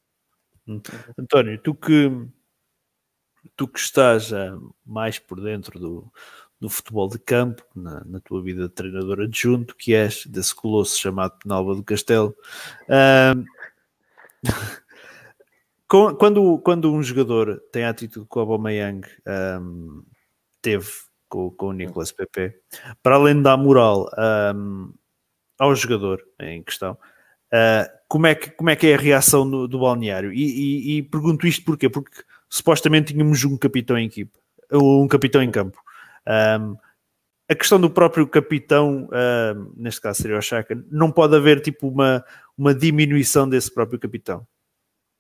António, 1.18 1.58
tu 1.60 1.74
que 1.74 2.28
tu 3.56 3.68
que 3.68 3.80
estás 3.80 4.32
ah, 4.32 4.58
mais 4.86 5.20
por 5.20 5.42
dentro 5.42 5.80
do, 5.80 6.12
do 6.60 6.70
futebol 6.70 7.10
de 7.10 7.20
campo, 7.20 7.64
na, 7.76 8.04
na 8.06 8.20
tua 8.20 8.42
vida 8.42 8.68
de 8.68 8.74
treinador 8.74 9.22
adjunto, 9.22 9.76
que 9.76 9.94
és 9.94 10.26
desse 10.28 10.54
colosso 10.54 10.98
chamado 10.98 11.38
Penalva 11.40 11.76
do 11.76 11.84
Castelo, 11.84 12.36
ah, 12.88 13.34
quando, 16.18 16.58
quando 16.60 16.92
um 16.94 17.04
jogador 17.04 17.62
tem 17.72 17.84
a 17.84 17.90
atitude 17.90 18.28
que 18.30 18.38
o 18.38 18.42
Aubameyang 18.42 19.06
um, 19.62 20.04
teve 20.62 20.88
com, 21.28 21.50
com 21.52 21.68
o 21.68 21.74
Nicolas 21.74 22.12
Pepe, 22.12 22.54
para 23.04 23.16
além 23.16 23.36
de 23.38 23.44
dar 23.44 23.58
moral 23.58 24.10
um, 24.56 24.94
ao 25.60 25.76
jogador 25.76 26.24
em 26.40 26.64
questão, 26.64 26.94
uh, 27.54 27.90
como, 28.08 28.28
é 28.28 28.36
que, 28.36 28.52
como 28.52 28.70
é 28.70 28.76
que 28.76 28.88
é 28.88 28.96
a 28.96 28.98
reação 28.98 29.50
do, 29.50 29.68
do 29.68 29.80
balneário? 29.80 30.34
E, 30.34 30.44
e- 30.44 30.98
e 30.98 31.04
pergunto 31.04 31.48
isto 31.48 31.66
porquê? 31.66 31.90
Porque 31.90 32.24
supostamente 32.50 33.14
tínhamos 33.14 33.44
um 33.44 33.58
capitão 33.58 33.98
em 33.98 34.08
equipe, 34.08 34.32
ou 34.72 35.04
um 35.04 35.08
capitão 35.08 35.42
em 35.44 35.52
campo. 35.52 35.80
Um, 36.28 36.78
a 37.50 37.56
questão 37.56 37.80
do 37.82 37.90
próprio 37.90 38.28
capitão, 38.28 39.10
um, 39.12 39.74
neste 39.76 40.00
caso 40.02 40.22
seria 40.22 40.38
o 40.38 40.42
Chaka, 40.42 40.82
não 40.90 41.12
pode 41.12 41.36
haver 41.36 41.62
tipo 41.62 41.88
uma, 41.90 42.24
uma 42.58 42.74
diminuição 42.74 43.48
desse 43.50 43.74
próprio 43.74 44.00
capitão. 44.00 44.48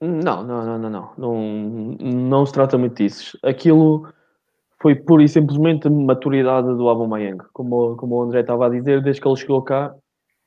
Não, 0.01 0.43
não, 0.43 0.65
não, 0.65 0.79
não, 0.79 0.89
não. 0.89 1.13
Não, 1.15 1.97
não 2.01 2.45
se 2.45 2.53
trata 2.53 2.75
muito 2.75 2.95
disso. 2.95 3.37
Aquilo 3.43 4.11
foi 4.81 4.95
pura 4.95 5.23
e 5.23 5.29
simplesmente 5.29 5.87
maturidade 5.87 6.67
do 6.67 6.89
Aubameyang. 6.89 7.43
Como, 7.53 7.95
como 7.97 8.15
o 8.15 8.23
André 8.23 8.41
estava 8.41 8.65
a 8.65 8.69
dizer, 8.69 9.03
desde 9.03 9.21
que 9.21 9.27
ele 9.27 9.37
chegou 9.37 9.61
cá, 9.61 9.93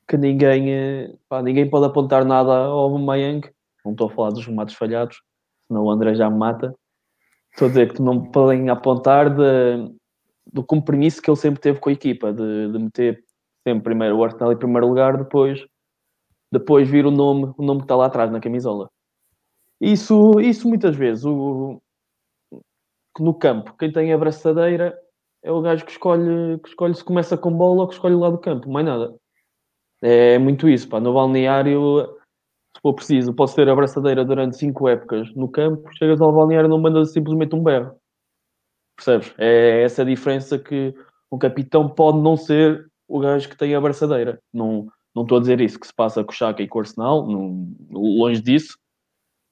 que 0.08 0.16
ninguém, 0.16 0.72
eh, 0.72 1.14
pá, 1.28 1.40
ninguém 1.40 1.70
pode 1.70 1.86
apontar 1.86 2.24
nada 2.24 2.50
ao 2.52 2.78
Aubameyang. 2.80 3.48
Não 3.84 3.92
estou 3.92 4.08
a 4.08 4.10
falar 4.10 4.30
dos 4.30 4.44
remates 4.44 4.74
falhados, 4.74 5.22
senão 5.68 5.84
o 5.84 5.90
André 5.90 6.16
já 6.16 6.28
me 6.28 6.36
mata. 6.36 6.74
Estou 7.52 7.66
a 7.66 7.68
dizer 7.68 7.92
que 7.92 8.02
não 8.02 8.20
podem 8.32 8.68
apontar 8.70 9.30
de, 9.30 9.88
do 10.52 10.64
compromisso 10.64 11.22
que 11.22 11.30
ele 11.30 11.36
sempre 11.36 11.60
teve 11.60 11.78
com 11.78 11.90
a 11.90 11.92
equipa, 11.92 12.32
de, 12.32 12.72
de 12.72 12.78
meter 12.78 13.22
sempre 13.62 13.84
primeiro 13.84 14.16
o 14.16 14.24
Arsenal 14.24 14.52
em 14.52 14.56
primeiro 14.56 14.88
lugar, 14.88 15.16
depois, 15.16 15.64
depois 16.50 16.88
vir 16.88 17.06
o 17.06 17.10
nome, 17.12 17.54
o 17.56 17.62
nome 17.62 17.80
que 17.80 17.84
está 17.84 17.94
lá 17.94 18.06
atrás 18.06 18.32
na 18.32 18.40
camisola. 18.40 18.90
Isso, 19.80 20.40
isso 20.40 20.68
muitas 20.68 20.96
vezes, 20.96 21.24
o, 21.24 21.80
no 23.18 23.34
campo, 23.34 23.76
quem 23.76 23.92
tem 23.92 24.12
a 24.12 24.18
braçadeira 24.18 24.98
é 25.42 25.52
o 25.52 25.60
gajo 25.60 25.84
que 25.84 25.92
escolhe, 25.92 26.58
que 26.60 26.68
escolhe 26.68 26.94
se 26.94 27.04
começa 27.04 27.36
com 27.36 27.52
bola 27.52 27.82
ou 27.82 27.88
que 27.88 27.94
escolhe 27.94 28.14
lá 28.14 28.30
do 28.30 28.38
campo, 28.38 28.70
mais 28.70 28.86
nada. 28.86 29.14
É 30.02 30.38
muito 30.38 30.68
isso, 30.68 30.88
pá. 30.88 31.00
No 31.00 31.14
balneário, 31.14 32.06
se 32.74 32.80
for 32.82 32.94
preciso, 32.94 33.34
posso 33.34 33.54
ter 33.54 33.68
a 33.68 33.74
braçadeira 33.74 34.24
durante 34.24 34.56
cinco 34.56 34.88
épocas 34.88 35.32
no 35.34 35.48
campo, 35.48 35.88
chegas 35.96 36.20
ao 36.20 36.32
balneário 36.32 36.66
e 36.66 36.70
não 36.70 36.78
mandas 36.78 37.12
simplesmente 37.12 37.54
um 37.54 37.62
berro. 37.62 37.96
Percebes? 38.96 39.34
É 39.38 39.82
essa 39.82 40.02
a 40.02 40.04
diferença 40.04 40.58
que 40.58 40.94
o 41.30 41.38
capitão 41.38 41.88
pode 41.88 42.18
não 42.18 42.36
ser 42.36 42.86
o 43.08 43.18
gajo 43.18 43.48
que 43.48 43.56
tem 43.56 43.74
a 43.74 43.80
braçadeira. 43.80 44.40
Não, 44.52 44.88
não 45.14 45.22
estou 45.22 45.38
a 45.38 45.40
dizer 45.40 45.60
isso 45.60 45.78
que 45.78 45.86
se 45.86 45.94
passa 45.94 46.24
com 46.24 46.32
o 46.32 46.34
Chaka 46.34 46.62
e 46.62 46.68
com 46.68 46.78
o 46.78 46.80
Arsenal, 46.80 47.26
não, 47.26 47.74
longe 47.90 48.40
disso, 48.40 48.78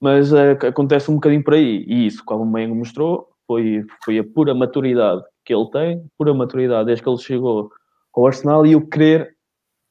mas 0.02 0.32
é, 0.32 0.50
acontece 0.50 1.08
um 1.12 1.14
bocadinho 1.14 1.44
por 1.44 1.54
aí. 1.54 1.84
E 1.86 2.06
isso, 2.06 2.24
como 2.24 2.42
o 2.42 2.46
Mengo 2.46 2.74
mostrou, 2.74 3.28
foi, 3.46 3.86
foi 4.04 4.18
a 4.18 4.24
pura 4.24 4.52
maturidade 4.52 5.22
que 5.44 5.54
ele 5.54 5.70
tem, 5.70 6.04
pura 6.18 6.34
maturidade 6.34 6.86
desde 6.86 7.04
que 7.04 7.08
ele 7.08 7.18
chegou 7.18 7.70
ao 8.12 8.26
Arsenal 8.26 8.66
e 8.66 8.74
o 8.74 8.84
querer, 8.84 9.36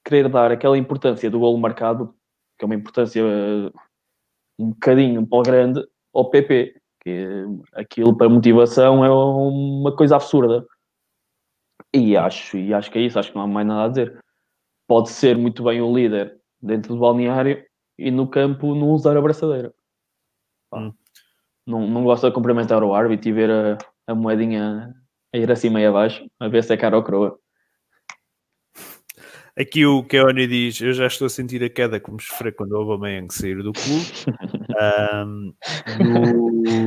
querer 0.06 0.28
dar 0.28 0.52
aquela 0.52 0.78
importância 0.78 1.30
do 1.30 1.40
golo 1.40 1.58
marcado, 1.58 2.14
que 2.60 2.66
é 2.66 2.66
uma 2.66 2.76
importância 2.76 3.22
eh, 3.22 3.72
um 4.60 4.72
bocadinho 4.72 5.26
para 5.26 5.40
o 5.40 5.44
grande, 5.44 5.88
ao 6.14 6.30
PP, 6.30 6.76
que 7.02 7.46
aquilo 7.74 8.16
para 8.16 8.28
motivação 8.28 9.06
é 9.06 9.10
uma 9.10 9.96
coisa 9.96 10.18
absurda. 10.18 10.66
E 11.94 12.18
acho, 12.18 12.58
e 12.58 12.74
acho 12.74 12.92
que 12.92 13.00
é 13.00 13.02
isso, 13.04 13.18
acho 13.18 13.30
que 13.30 13.36
não 13.36 13.44
há 13.44 13.48
mais 13.48 13.66
nada 13.66 13.86
a 13.86 13.88
dizer. 13.88 14.20
Pode 14.88 15.10
ser 15.10 15.38
muito 15.38 15.64
bem 15.64 15.82
o 15.82 15.96
líder 15.96 16.38
dentro 16.62 16.96
do 16.96 17.00
balneário 17.00 17.64
e 17.98 18.12
no 18.12 18.28
campo 18.28 18.76
não 18.76 18.90
usar 18.90 19.16
a 19.16 19.22
braçadeira. 19.22 19.74
Pá, 20.72 20.80
Hum. 20.80 20.94
Não, 21.68 21.88
não 21.88 22.04
gosta 22.04 22.28
de 22.28 22.34
cumprimentar 22.34 22.84
o 22.84 22.94
árbitro 22.96 23.30
e 23.30 23.32
ver 23.32 23.52
a, 23.52 23.78
a 24.08 24.16
moedinha 24.16 24.96
a 25.34 25.38
ir 25.38 25.52
acima 25.52 25.80
e 25.80 25.86
abaixo, 25.86 26.26
a 26.40 26.48
ver 26.48 26.64
se 26.64 26.74
é 26.74 26.78
cara 26.78 26.98
ou 26.98 27.04
croa. 27.04 27.38
Aqui 29.58 29.86
o 29.86 30.04
Keone 30.04 30.48
diz: 30.48 30.80
Eu 30.82 30.94
já 30.94 31.06
estou 31.08 31.26
a 31.28 31.30
sentir 31.30 31.64
a 31.64 31.70
queda 31.70 32.00
como 32.00 32.20
sofrer 32.20 32.56
quando 32.56 32.72
o 32.72 32.78
Aubameyang 32.78 33.32
sair 33.34 33.62
do 33.62 33.74
clube. 33.74 34.06
Um, 34.72 35.54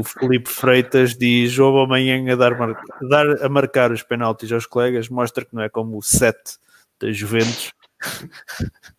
o 0.00 0.02
Felipe 0.02 0.48
Freitas 0.48 1.14
diz: 1.14 1.58
O 1.58 1.64
Aubameyang 1.64 2.30
a, 2.30 2.34
dar, 2.34 2.58
mar- 2.58 2.70
a 2.70 3.06
dar 3.06 3.44
a 3.44 3.48
marcar 3.48 3.92
os 3.92 4.02
penaltis 4.02 4.50
aos 4.50 4.64
colegas 4.64 5.10
mostra 5.10 5.44
que 5.44 5.54
não 5.54 5.62
é 5.62 5.68
como 5.68 5.98
o 5.98 6.02
7 6.02 6.56
da 6.98 7.12
Juventus, 7.12 7.72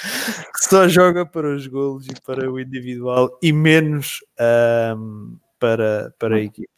que 0.00 0.64
só 0.64 0.88
joga 0.88 1.24
para 1.26 1.54
os 1.54 1.66
golos 1.66 2.06
e 2.06 2.14
para 2.22 2.50
o 2.50 2.58
individual 2.60 3.38
e 3.42 3.52
menos 3.52 4.20
um, 4.96 5.36
para, 5.58 6.14
para 6.18 6.36
a 6.36 6.40
equipe. 6.40 6.68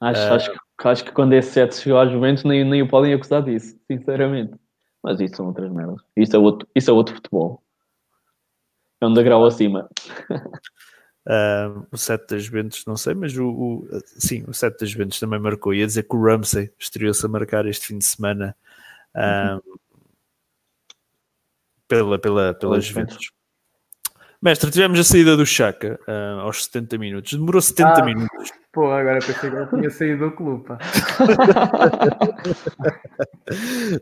Acho, 0.00 0.20
Ah. 0.20 0.34
acho, 0.34 0.50
que, 0.52 0.88
acho 0.88 1.04
que 1.04 1.12
quando 1.12 1.32
esse 1.32 1.52
7 1.52 1.76
chegou 1.76 1.98
às 2.00 2.10
Juventus 2.10 2.44
nem, 2.44 2.64
nem 2.64 2.82
o 2.82 2.88
podem 2.88 3.12
acusar 3.14 3.42
disso, 3.42 3.78
sinceramente. 3.90 4.54
Mas 5.02 5.20
isso 5.20 5.36
são 5.36 5.46
outras 5.46 5.70
merdas. 5.72 6.00
Isso 6.16 6.34
é 6.36 6.38
outro, 6.38 6.68
isso 6.74 6.90
é 6.90 6.92
outro 6.92 7.14
futebol. 7.14 7.62
É 9.00 9.06
um 9.06 9.12
degrau 9.14 9.44
acima. 9.44 9.88
Um, 11.24 11.86
o 11.92 11.96
7 11.96 12.26
das 12.34 12.42
Juventus, 12.44 12.84
não 12.84 12.96
sei, 12.96 13.14
mas 13.14 13.36
o, 13.36 13.48
o- 13.48 13.88
sim, 14.04 14.44
o 14.48 14.52
7 14.52 14.80
das 14.80 14.90
Juventus 14.90 15.20
também 15.20 15.38
marcou. 15.38 15.72
Ia 15.72 15.86
dizer 15.86 16.02
que 16.02 16.16
o 16.16 16.22
Ramsey 16.24 16.72
estreou-se 16.78 17.24
a 17.24 17.28
marcar 17.28 17.64
este 17.66 17.86
fim 17.86 17.98
de 17.98 18.04
semana 18.04 18.56
um, 19.14 19.60
pela, 19.60 19.62
pela, 21.92 22.18
pela 22.18 22.54
Pela 22.54 22.80
Juventus. 22.80 23.30
Mestre, 24.40 24.70
tivemos 24.72 24.98
a 24.98 25.04
saída 25.04 25.36
do 25.36 25.46
Chaka 25.46 26.00
ah, 26.08 26.40
aos 26.40 26.64
70 26.64 26.98
minutos. 26.98 27.32
Demorou 27.32 27.60
70 27.60 27.88
Ah. 27.90 28.04
minutos. 28.04 28.50
Pô, 28.72 28.90
agora 28.90 29.18
pensei 29.20 29.50
que 29.50 29.56
ele 29.56 29.66
tinha 29.66 29.90
saído 29.90 30.30
do 30.30 30.34
clube. 30.34 30.64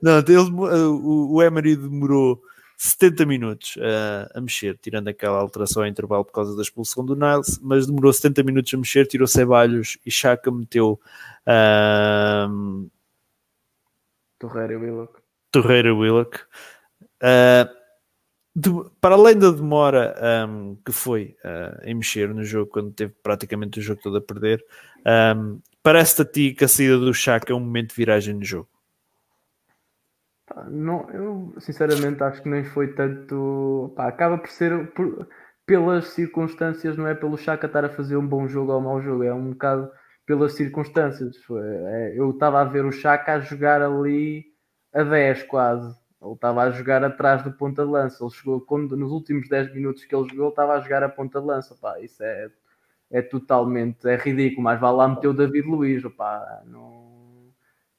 Não, 0.03 0.19
ele, 0.19 0.35
ah, 0.37 0.89
o, 0.89 1.35
o 1.35 1.43
Emery 1.43 1.77
demorou 1.77 2.41
70 2.79 3.27
minutos 3.27 3.77
ah, 3.83 4.31
a 4.35 4.41
mexer, 4.41 4.79
tirando 4.79 5.09
aquela 5.09 5.39
alteração 5.39 5.85
em 5.85 5.91
intervalo 5.91 6.25
por 6.25 6.33
causa 6.33 6.57
da 6.57 6.63
expulsão 6.63 7.05
do 7.05 7.15
Niles, 7.15 7.59
mas 7.61 7.87
demorou 7.87 8.11
70 8.13 8.43
minutos 8.43 8.73
a 8.73 8.77
mexer, 8.79 9.07
tirou 9.07 9.27
Ceballos 9.27 9.99
e 10.07 10.11
Chaka 10.11 10.51
meteu 10.51 10.99
ah, 11.45 12.49
Torreira 14.39 14.73
e 14.73 14.77
Willock. 14.77 15.21
Torreira 15.53 15.95
Willock. 15.95 16.41
Ah, 17.23 17.69
de- 18.55 18.91
para 19.01 19.15
além 19.15 19.39
da 19.39 19.51
demora 19.51 20.15
ahm, 20.21 20.77
que 20.85 20.93
foi 20.93 21.37
ah, 21.45 21.81
em 21.85 21.95
mexer 21.95 22.33
no 22.35 22.45
jogo, 22.45 22.71
quando 22.71 22.93
teve 22.93 23.15
praticamente 23.23 23.79
o 23.79 23.83
jogo 23.83 24.01
todo 24.03 24.17
a 24.19 24.21
perder, 24.21 24.65
ahm, 25.05 25.59
parece-te 25.83 26.23
a 26.23 26.25
ti 26.25 26.55
que 26.55 26.65
a 26.65 26.69
saída 26.69 26.99
do 26.99 27.15
Chaka 27.15 27.53
é 27.53 27.57
um 27.57 27.61
momento 27.61 27.91
de 27.91 27.97
viragem 27.97 28.35
no 28.35 28.45
jogo? 28.45 28.69
Não, 30.71 31.09
eu 31.11 31.55
sinceramente 31.61 32.23
acho 32.23 32.43
que 32.43 32.49
nem 32.49 32.65
foi 32.65 32.95
tanto. 32.95 33.93
Pá, 33.97 34.09
acaba 34.09 34.39
por 34.39 34.49
ser 34.51 34.93
por- 34.93 35.29
pelas 35.67 36.09
circunstâncias, 36.09 36.97
não 36.97 37.07
é 37.07 37.15
pelo 37.15 37.37
Chaka 37.39 37.67
estar 37.67 37.85
a 37.85 37.89
fazer 37.91 38.17
um 38.17 38.27
bom 38.27 38.49
jogo 38.49 38.73
ou 38.73 38.81
um 38.81 38.85
mau 38.85 39.01
jogo, 39.01 39.23
é 39.23 39.33
um 39.33 39.51
bocado 39.53 39.91
pelas 40.27 40.55
circunstâncias. 40.55 41.37
Foi- 41.45 41.63
é, 41.63 42.19
eu 42.19 42.31
estava 42.31 42.61
a 42.61 42.65
ver 42.65 42.85
o 42.85 42.93
Chaka 42.93 43.35
a 43.35 43.41
jogar 43.41 43.81
ali 43.83 44.45
a 44.93 45.03
10 45.05 45.43
quase. 45.45 45.97
Ele 46.23 46.33
estava 46.35 46.63
a 46.63 46.71
jogar 46.71 47.03
atrás 47.05 47.43
do 47.43 47.53
ponta 47.53 47.85
de 47.85 47.91
lança. 47.91 48.23
Ele 48.25 48.31
chegou 48.33 48.61
quando, 48.61 48.97
nos 48.97 49.11
últimos 49.13 49.49
10 49.49 49.73
minutos 49.75 50.05
que 50.05 50.15
ele 50.15 50.29
jogou, 50.29 50.45
ele 50.47 50.51
estava 50.53 50.75
a 50.75 50.81
jogar 50.81 51.03
a 51.03 51.09
ponta 51.09 51.41
de 51.41 51.47
lança. 51.47 51.75
Pá, 51.77 51.99
isso 52.01 52.23
é, 52.23 52.51
é 53.11 53.23
totalmente 53.23 54.07
é 54.09 54.17
ridículo. 54.17 54.63
Mas 54.65 54.81
vai 54.81 54.93
lá 54.93 55.09
meter 55.09 55.29
o 55.29 55.35
David 55.35 55.67
Luiz. 55.69 56.03
Pá, 56.17 56.63
não 56.67 57.11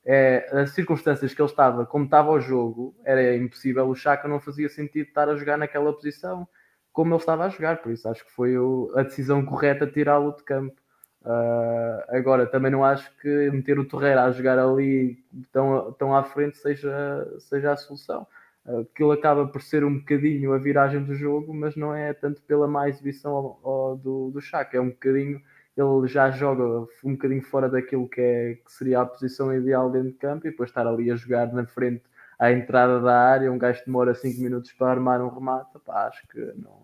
é, 0.05 0.49
as 0.61 0.71
circunstâncias 0.71 1.33
que 1.33 1.41
ele 1.41 1.49
estava, 1.49 1.85
como 1.85 2.05
estava 2.05 2.31
o 2.31 2.39
jogo, 2.39 2.95
era 3.03 3.35
impossível. 3.35 3.87
O 3.87 3.95
Chaka 3.95 4.27
não 4.27 4.39
fazia 4.39 4.69
sentido 4.69 5.07
estar 5.07 5.29
a 5.29 5.35
jogar 5.35 5.57
naquela 5.57 5.93
posição 5.93 6.47
como 6.91 7.13
ele 7.13 7.21
estava 7.21 7.45
a 7.45 7.49
jogar. 7.49 7.81
Por 7.81 7.91
isso 7.91 8.07
acho 8.09 8.25
que 8.25 8.31
foi 8.31 8.57
o- 8.57 8.91
a 8.95 9.03
decisão 9.03 9.45
correta 9.45 9.87
tirá-lo 9.87 10.35
de 10.35 10.43
campo. 10.43 10.80
Ah, 11.23 12.05
agora, 12.09 12.45
também 12.47 12.71
não 12.71 12.83
acho 12.83 13.11
que 13.17 13.27
meter 13.51 13.77
o 13.79 13.85
Torreira 13.87 14.23
a 14.23 14.31
jogar 14.31 14.57
ali 14.59 15.17
tão, 15.51 15.91
tão 15.93 16.15
à 16.15 16.23
frente 16.23 16.57
seja, 16.57 16.91
seja 17.39 17.71
a 17.73 17.77
solução. 17.77 18.25
Ah, 18.65 18.79
Aquilo 18.81 19.11
acaba 19.11 19.47
por 19.47 19.61
ser 19.61 19.83
um 19.83 19.99
bocadinho 19.99 20.53
a 20.53 20.57
viragem 20.57 21.03
do 21.03 21.13
jogo, 21.15 21.53
mas 21.53 21.75
não 21.75 21.93
é 21.95 22.13
tanto 22.13 22.41
pela 22.43 22.67
má 22.67 22.89
exibição 22.89 23.31
ao- 23.33 23.59
ao- 23.63 23.95
do, 23.97 24.31
do 24.31 24.39
é 24.73 24.79
um 24.79 24.89
bocadinho 24.89 25.41
ele 25.77 26.07
já 26.07 26.29
joga 26.31 26.63
um 27.03 27.13
bocadinho 27.13 27.41
fora 27.41 27.69
daquilo 27.69 28.07
que, 28.09 28.19
é, 28.21 28.55
que 28.55 28.71
seria 28.71 29.01
a 29.01 29.05
posição 29.05 29.53
ideal 29.55 29.89
dentro 29.89 30.09
de 30.11 30.17
campo 30.17 30.45
e 30.47 30.51
depois 30.51 30.69
estar 30.69 30.85
ali 30.85 31.09
a 31.09 31.15
jogar 31.15 31.51
na 31.53 31.65
frente 31.65 32.03
à 32.37 32.51
entrada 32.51 32.99
da 32.99 33.17
área, 33.17 33.51
um 33.51 33.57
gajo 33.57 33.81
demora 33.85 34.13
5 34.13 34.41
minutos 34.41 34.71
para 34.73 34.91
armar 34.91 35.21
um 35.21 35.29
remate, 35.29 35.77
pá, 35.85 36.07
acho 36.07 36.27
que 36.27 36.39
não, 36.57 36.81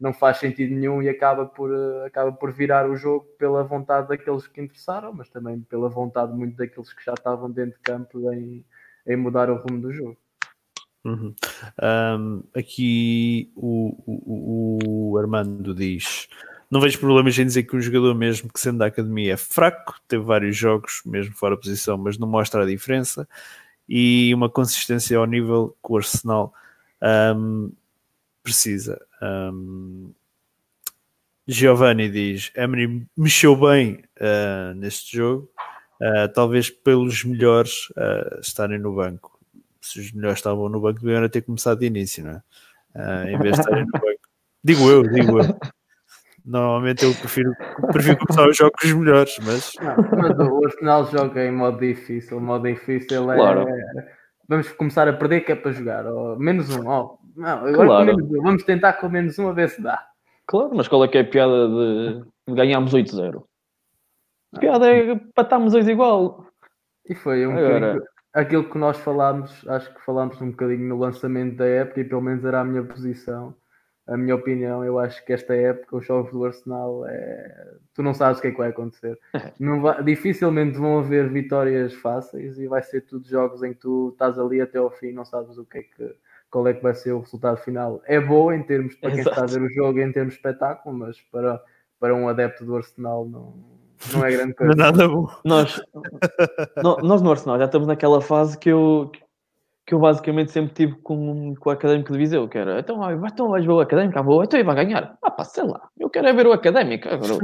não 0.00 0.14
faz 0.14 0.38
sentido 0.38 0.74
nenhum 0.74 1.02
e 1.02 1.08
acaba 1.08 1.44
por, 1.44 1.70
eh, 1.70 2.06
acaba 2.06 2.32
por 2.32 2.50
virar 2.52 2.88
o 2.88 2.96
jogo 2.96 3.26
pela 3.38 3.62
vontade 3.62 4.08
daqueles 4.08 4.46
que 4.46 4.60
interessaram, 4.60 5.12
mas 5.12 5.28
também 5.28 5.60
pela 5.60 5.90
vontade 5.90 6.32
muito 6.32 6.56
daqueles 6.56 6.92
que 6.92 7.04
já 7.04 7.12
estavam 7.12 7.50
dentro 7.50 7.76
de 7.76 7.82
campo 7.82 8.32
em, 8.32 8.64
em 9.06 9.16
mudar 9.16 9.50
o 9.50 9.56
rumo 9.56 9.80
do 9.80 9.92
jogo. 9.92 10.16
Uhum. 11.04 11.34
Um, 11.82 12.42
aqui 12.54 13.52
o, 13.54 13.94
o, 14.06 15.12
o 15.12 15.18
Armando 15.18 15.74
diz: 15.74 16.28
não 16.70 16.80
vejo 16.80 16.98
problemas 16.98 17.38
em 17.38 17.46
dizer 17.46 17.64
que 17.64 17.76
um 17.76 17.80
jogador, 17.80 18.14
mesmo 18.14 18.50
que 18.52 18.60
sendo 18.60 18.78
da 18.78 18.86
academia, 18.86 19.34
é 19.34 19.36
fraco, 19.36 20.00
teve 20.06 20.24
vários 20.24 20.56
jogos, 20.56 21.02
mesmo 21.04 21.34
fora 21.34 21.56
posição, 21.56 21.98
mas 21.98 22.16
não 22.16 22.28
mostra 22.28 22.62
a 22.62 22.66
diferença 22.66 23.28
e 23.88 24.32
uma 24.32 24.48
consistência 24.48 25.18
ao 25.18 25.26
nível 25.26 25.76
que 25.84 25.92
o 25.92 25.96
Arsenal 25.96 26.54
um, 27.36 27.72
precisa. 28.42 29.04
Um, 29.22 30.12
Giovanni 31.46 32.08
diz: 32.08 32.52
Emery 32.54 33.06
mexeu 33.16 33.56
bem 33.56 34.02
uh, 34.20 34.74
neste 34.74 35.16
jogo, 35.16 35.50
uh, 36.00 36.32
talvez 36.32 36.70
pelos 36.70 37.24
melhores 37.24 37.88
uh, 37.90 38.40
estarem 38.40 38.78
no 38.78 38.94
banco. 38.94 39.38
Se 39.80 39.98
os 39.98 40.12
melhores 40.12 40.38
estavam 40.38 40.68
no 40.68 40.80
banco, 40.80 41.00
deviam 41.00 41.28
ter 41.28 41.42
começado 41.42 41.80
de 41.80 41.86
início, 41.86 42.24
não 42.24 42.32
é? 42.32 43.32
em 43.32 43.38
vez 43.38 43.54
de 43.54 43.60
estarem 43.60 43.84
no 43.84 43.92
banco. 43.92 44.20
Digo 44.62 44.90
eu, 44.90 45.02
digo 45.02 45.38
eu. 45.38 45.56
Normalmente 46.44 47.02
eu 47.02 47.14
prefiro, 47.14 47.50
prefiro 47.92 48.18
começar 48.18 48.46
os 48.46 48.56
jogos 48.56 48.84
os 48.84 48.92
melhores, 48.92 49.38
mas. 49.42 49.72
Não, 49.80 49.96
mas 50.18 50.38
o 50.38 50.64
Arsenal 50.66 51.06
joga 51.06 51.44
em 51.44 51.52
modo 51.52 51.78
difícil. 51.78 52.36
O 52.36 52.40
modo 52.40 52.68
difícil 52.68 53.32
é. 53.32 53.36
Claro. 53.36 53.66
Vamos 54.46 54.70
começar 54.72 55.08
a 55.08 55.14
perder 55.14 55.40
que 55.42 55.52
é 55.52 55.54
para 55.54 55.72
jogar. 55.72 56.06
Ou 56.06 56.38
menos 56.38 56.68
um. 56.76 56.86
Ó, 56.88 57.16
não, 57.36 57.66
agora 57.66 57.86
Claro. 58.14 58.28
Vamos 58.42 58.62
tentar 58.64 58.94
com 58.94 59.08
menos 59.08 59.38
um 59.38 59.48
a 59.48 59.52
ver 59.52 59.68
se 59.68 59.82
dá. 59.82 60.06
Claro, 60.46 60.70
mas 60.74 60.88
qual 60.88 61.04
é 61.04 61.08
que 61.08 61.18
é 61.18 61.20
a 61.20 61.24
piada 61.24 61.68
de 61.68 62.24
ganharmos 62.54 62.92
8-0? 62.92 63.44
A 64.54 64.58
piada 64.58 64.88
é 64.90 65.14
patámos 65.34 65.72
2 65.72 65.86
igual. 65.88 66.46
E 67.08 67.14
foi 67.14 67.46
um 67.46 67.52
Agora- 67.56 67.80
bocadinho 67.80 68.02
aquilo 68.32 68.70
que 68.70 68.78
nós 68.78 68.96
falámos, 68.98 69.66
acho 69.68 69.92
que 69.92 70.00
falámos 70.04 70.40
um 70.40 70.50
bocadinho 70.50 70.88
no 70.88 70.98
lançamento 70.98 71.56
da 71.56 71.66
época 71.66 72.00
e 72.00 72.04
pelo 72.04 72.20
menos 72.20 72.44
era 72.44 72.60
a 72.60 72.64
minha 72.64 72.82
posição, 72.84 73.54
a 74.06 74.16
minha 74.16 74.34
opinião. 74.36 74.84
Eu 74.84 74.98
acho 75.00 75.24
que 75.24 75.32
esta 75.32 75.52
época, 75.54 75.96
os 75.96 76.06
jogos 76.06 76.30
do 76.32 76.44
Arsenal, 76.44 77.04
é... 77.08 77.74
tu 77.94 78.02
não 78.04 78.14
sabes 78.14 78.38
o 78.38 78.42
que 78.42 78.48
é 78.48 78.50
que 78.52 78.58
vai 78.58 78.68
acontecer. 78.70 79.18
Não 79.58 79.80
vai- 79.82 80.02
Dificilmente 80.04 80.78
vão 80.78 80.98
haver 81.00 81.28
vitórias 81.28 81.92
fáceis 81.94 82.56
e 82.58 82.66
vai 82.68 82.82
ser 82.82 83.00
tudo 83.02 83.26
jogos 83.28 83.62
em 83.64 83.72
que 83.72 83.80
tu 83.80 84.10
estás 84.12 84.38
ali 84.38 84.60
até 84.60 84.78
ao 84.78 84.90
fim, 84.90 85.12
não 85.12 85.24
sabes 85.24 85.58
o 85.58 85.64
que 85.64 85.78
é 85.78 85.82
que. 85.82 86.14
Qual 86.50 86.66
é 86.66 86.74
que 86.74 86.82
vai 86.82 86.94
ser 86.94 87.12
o 87.12 87.20
resultado 87.20 87.58
final? 87.58 88.02
É 88.06 88.18
boa 88.20 88.54
em 88.56 88.62
termos 88.62 88.94
para 88.96 89.10
quem 89.12 89.20
está 89.20 89.42
a 89.42 89.46
ver 89.46 89.62
o 89.62 89.72
jogo, 89.72 90.00
em 90.00 90.10
termos 90.12 90.32
de 90.34 90.38
espetáculo, 90.38 90.96
mas 90.98 91.20
para, 91.30 91.62
para 92.00 92.14
um 92.14 92.28
adepto 92.28 92.64
do 92.64 92.76
Arsenal 92.76 93.24
não, 93.24 93.54
não 94.12 94.24
é 94.24 94.30
grande 94.32 94.54
Não 94.58 94.66
é 94.66 94.74
coisa. 94.74 94.74
nada 94.74 95.08
bom. 95.08 95.28
Nós, 95.44 95.80
no- 96.82 96.96
nós 96.98 97.22
no 97.22 97.30
Arsenal 97.30 97.58
já 97.58 97.66
estamos 97.66 97.86
naquela 97.86 98.20
fase 98.20 98.58
que 98.58 98.68
eu, 98.68 99.12
que 99.86 99.94
eu 99.94 100.00
basicamente 100.00 100.50
sempre 100.50 100.74
tive 100.74 100.94
com, 101.02 101.54
com 101.54 101.68
o 101.68 101.72
Académico 101.72 102.12
de 102.12 102.18
Viseu, 102.18 102.48
que 102.48 102.58
era, 102.58 102.80
então, 102.80 102.98
vai, 102.98 103.14
então 103.14 103.48
vais 103.50 103.64
ver 103.64 103.70
o 103.72 103.80
Académico, 103.80 104.18
ah, 104.18 104.22
vou, 104.22 104.42
então 104.42 104.58
ele 104.58 104.66
vai 104.66 104.74
ganhar. 104.84 105.16
Ah 105.22 105.30
pá, 105.30 105.44
sei 105.44 105.64
lá, 105.64 105.88
eu 105.98 106.10
quero 106.10 106.26
é 106.26 106.32
ver 106.32 106.46
o 106.48 106.52
Académico. 106.52 107.08
Agora, 107.08 107.34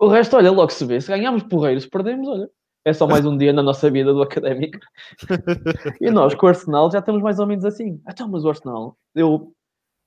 o, 0.00 0.06
o 0.06 0.08
resto, 0.08 0.36
olha, 0.36 0.50
logo 0.50 0.70
se 0.70 0.84
vê, 0.84 1.00
se 1.00 1.08
ganhamos 1.08 1.44
porreiros, 1.44 1.84
se 1.84 1.90
perdemos, 1.90 2.26
olha, 2.28 2.50
é 2.86 2.92
só 2.92 3.06
mais 3.06 3.26
um 3.26 3.36
dia 3.36 3.52
na 3.52 3.62
nossa 3.62 3.90
vida 3.90 4.12
do 4.14 4.22
Académico. 4.22 4.78
E 6.00 6.10
nós 6.10 6.34
com 6.34 6.46
o 6.46 6.48
Arsenal 6.48 6.90
já 6.90 7.00
estamos 7.00 7.20
mais 7.20 7.38
ou 7.38 7.46
menos 7.46 7.64
assim. 7.64 8.00
Então, 8.08 8.28
mas 8.28 8.44
o 8.44 8.48
Arsenal, 8.48 8.96
eu 9.14 9.52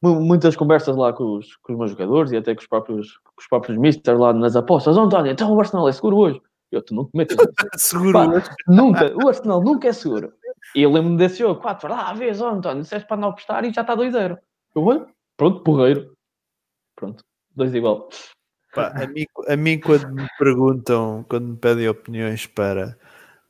mu- 0.02 0.22
muitas 0.22 0.56
conversas 0.56 0.96
lá 0.96 1.12
com 1.12 1.38
os, 1.38 1.56
com 1.58 1.74
os 1.74 1.78
meus 1.78 1.92
jogadores 1.92 2.32
e 2.32 2.38
até 2.38 2.56
com 2.56 2.62
os 2.62 2.68
próprios, 2.68 3.18
com 3.18 3.34
os 3.40 3.48
próprios 3.48 3.78
misters 3.78 4.18
lá 4.18 4.32
nas 4.34 4.56
apostas. 4.56 4.96
Oh, 4.98 5.02
António, 5.02 5.32
então 5.32 5.54
o 5.54 5.60
Arsenal 5.60 5.88
é 5.90 5.92
seguro 5.92 6.18
hoje. 6.18 6.42
Eu, 6.72 6.82
tu 6.84 6.94
não 6.96 7.10
metes 7.14 7.36
nisso. 7.36 7.50
Seguro. 7.78 8.14
Pá, 8.14 8.28
nunca, 8.68 9.12
o 9.18 9.28
Arsenal 9.28 9.62
nunca 9.62 9.88
é 9.88 9.94
seguro. 9.94 10.32
E 10.76 10.84
eu 10.84 10.92
lembro-me 10.92 11.18
desse 11.18 11.40
jogo, 11.40 11.60
4 11.60 11.90
lá, 11.90 12.14
vês, 12.14 12.40
oh, 12.40 12.46
António, 12.48 12.84
disseste 12.84 13.08
para 13.08 13.18
não 13.18 13.30
apostar 13.30 13.66
e 13.66 13.74
já 13.74 13.82
está 13.82 13.98
2-0. 13.98 14.38
Eu, 14.76 14.84
olho, 14.84 15.08
pronto, 15.36 15.62
porreiro. 15.64 16.14
Pronto, 16.96 17.24
2 17.56 17.74
igual. 17.74 18.08
Pá, 18.74 18.94
a, 18.96 19.08
mim, 19.08 19.26
a 19.48 19.56
mim, 19.56 19.80
quando 19.80 20.08
me 20.10 20.28
perguntam, 20.38 21.26
quando 21.28 21.48
me 21.48 21.58
pedem 21.58 21.88
opiniões 21.90 22.46
para, 22.46 22.98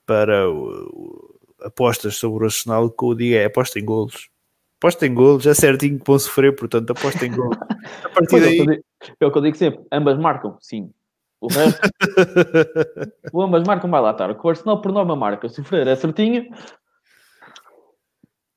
para 0.05 0.49
o- 0.49 0.87
o- 0.93 1.39
apostas 1.61 2.15
sobre 2.15 2.43
o 2.43 2.45
Arsenal, 2.47 2.85
o 2.85 2.89
que 2.91 3.03
eu 3.03 3.13
digo 3.15 3.35
é 3.35 3.45
aposta 3.45 3.79
em 3.79 3.85
golos. 3.85 4.29
Aposta 4.77 5.05
em 5.05 5.13
golos, 5.13 5.45
é 5.45 5.53
certinho 5.53 5.99
que 5.99 6.05
vão 6.07 6.17
sofrer, 6.17 6.55
portanto, 6.55 6.91
aposta 6.91 7.25
em 7.25 7.31
golos. 7.31 7.57
A 7.57 8.09
partir 8.09 8.29
Pois 8.29 8.43
é, 8.43 8.47
o 8.47 8.51
que 8.51 8.57
daí, 8.57 8.59
eu 8.59 8.65
digo- 8.65 8.83
é 9.19 9.25
o 9.25 9.31
que 9.31 9.37
eu 9.37 9.41
digo 9.41 9.57
sempre, 9.57 9.85
ambas 9.91 10.17
marcam, 10.17 10.57
sim. 10.61 10.91
O 11.41 11.47
resto, 11.47 11.81
o 13.33 13.41
ambas 13.41 13.63
marcam 13.63 13.89
vai 13.89 14.01
lá 14.01 14.11
estar. 14.11 14.33
Com 14.35 14.47
o 14.47 14.51
Arsenal 14.51 14.81
por 14.81 14.91
norma 14.91 15.15
marca, 15.15 15.47
sofrer 15.49 15.85
é 15.87 15.95
certinho. 15.95 16.49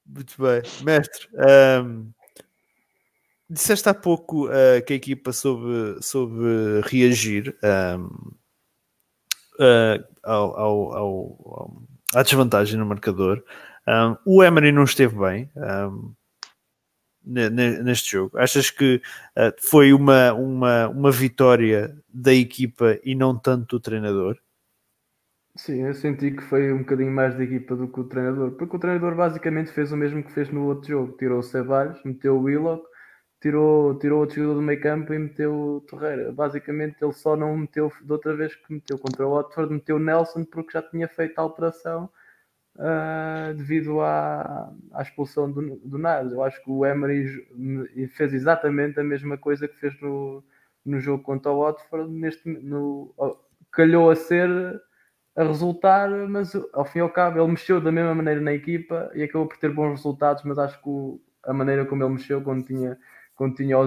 Muito 0.07 0.35
bem, 0.41 0.63
mestre. 0.85 1.29
ahm, 1.39 2.11
disseste 3.53 3.89
há 3.89 3.95
pouco 3.95 4.49
ah, 4.49 4.81
que 4.83 4.93
a 4.93 4.97
equipa 4.97 5.33
soube, 5.33 6.03
soube 6.03 6.81
reagir 6.85 7.57
ahm, 7.63 8.09
ah, 9.61 9.99
ao, 10.23 10.57
ao- 10.59 10.93
ao- 10.95 11.37
ao- 11.47 11.83
à 12.15 12.23
desvantagem 12.23 12.79
no 12.79 12.87
marcador. 12.87 13.43
Ahm, 13.87 14.17
o 14.27 14.43
Emery 14.43 14.73
não 14.73 14.85
esteve 14.85 15.19
bem 15.19 15.51
ne- 17.25 17.51
ne- 17.51 17.83
neste 17.83 18.13
jogo. 18.13 18.37
Achas 18.39 18.71
que 18.71 19.01
ah, 19.37 19.53
foi 19.61 19.93
uma, 19.93 20.33
uma, 20.33 20.89
uma 20.89 21.11
vitória 21.11 21.97
da 22.09 22.33
equipa 22.35 22.99
e 23.05 23.15
não 23.15 23.39
tanto 23.39 23.77
do 23.77 23.81
treinador? 23.81 24.39
Sim, 25.57 25.83
eu 25.83 25.95
senti 25.95 26.31
que 26.31 26.43
foi 26.43 26.73
um 26.73 26.79
bocadinho 26.79 27.11
mais 27.13 27.37
da 27.37 27.45
equipa 27.45 27.77
do 27.77 27.87
que 27.87 28.01
o 28.01 28.05
treinador, 28.05 28.53
porque 28.53 28.75
o 28.75 28.79
treinador 28.79 29.15
basicamente 29.15 29.71
fez 29.71 29.93
o 29.93 29.97
mesmo 29.97 30.23
que 30.25 30.33
fez 30.33 30.49
no 30.51 30.65
outro 30.67 30.89
jogo: 30.89 31.17
tirou 31.19 31.41
o 31.41 31.43
Ceballos, 31.43 32.03
meteu 32.05 32.37
o 32.37 32.43
Willock, 32.43 32.83
tirou, 33.43 33.99
tirou 33.99 34.21
outro 34.21 34.37
jogador 34.37 34.55
do 34.57 34.63
meio 34.63 34.81
campo 34.81 35.13
e 35.15 35.19
meteu 35.19 35.85
Torreira. 35.89 36.33
Basicamente, 36.33 36.97
ele 37.03 37.13
só 37.13 37.37
não 37.37 37.57
meteu 37.59 37.93
de 38.03 38.13
outra 38.13 38.35
vez 38.37 38.55
que 38.57 38.73
meteu 38.73 38.99
contra 38.99 39.27
o 39.27 39.35
Watford, 39.37 39.73
meteu 39.75 39.99
Nelson 39.99 40.45
porque 40.45 40.73
já 40.73 40.83
tinha 40.83 41.09
feito 41.09 41.39
a 41.39 41.43
alteração 41.43 42.11
ah, 42.79 43.53
devido 43.57 44.01
à, 44.01 44.73
à 44.93 45.03
expulsão 45.03 45.51
do, 45.51 45.77
do 45.79 45.99
Niles. 45.99 46.33
Eu 46.33 46.43
acho 46.43 46.63
que 46.65 46.71
o 46.71 46.87
Emery 46.87 48.09
fez 48.09 48.33
exatamente 48.35 48.99
a 49.01 49.05
mesma 49.05 49.37
coisa 49.39 49.69
que 49.69 49.77
fez 49.79 49.99
no, 50.01 50.43
no 50.85 51.01
jogo 51.01 51.23
contra 51.23 51.53
o 51.53 51.61
Watford, 51.61 52.11
neste, 52.13 52.49
no, 52.49 53.15
calhou 53.73 54.11
a 54.11 54.17
ser 54.17 54.49
a 55.37 55.45
resultar, 55.45 56.11
mas 56.29 56.55
ao 56.75 56.85
fim 56.85 56.99
e 56.99 57.03
ao 57.03 57.11
cabo 57.11 57.39
ele 57.41 57.51
mexeu 57.51 57.81
da 57.81 57.91
mesma 57.91 58.15
maneira 58.15 58.41
na 58.41 58.53
equipa 58.53 59.11
e 59.15 59.23
acabou 59.23 59.49
por 59.49 59.57
ter 59.57 59.73
bons 59.73 59.93
resultados, 59.93 60.43
mas 60.45 60.59
acho 60.59 60.81
que 60.83 60.89
o- 60.89 61.21
a 61.45 61.53
maneira 61.55 61.87
como 61.87 62.03
ele 62.05 62.13
mexeu 62.15 62.43
quando 62.43 62.65
tinha, 62.67 62.99
quando 63.35 63.57
tinha 63.57 63.79
o 63.79 63.87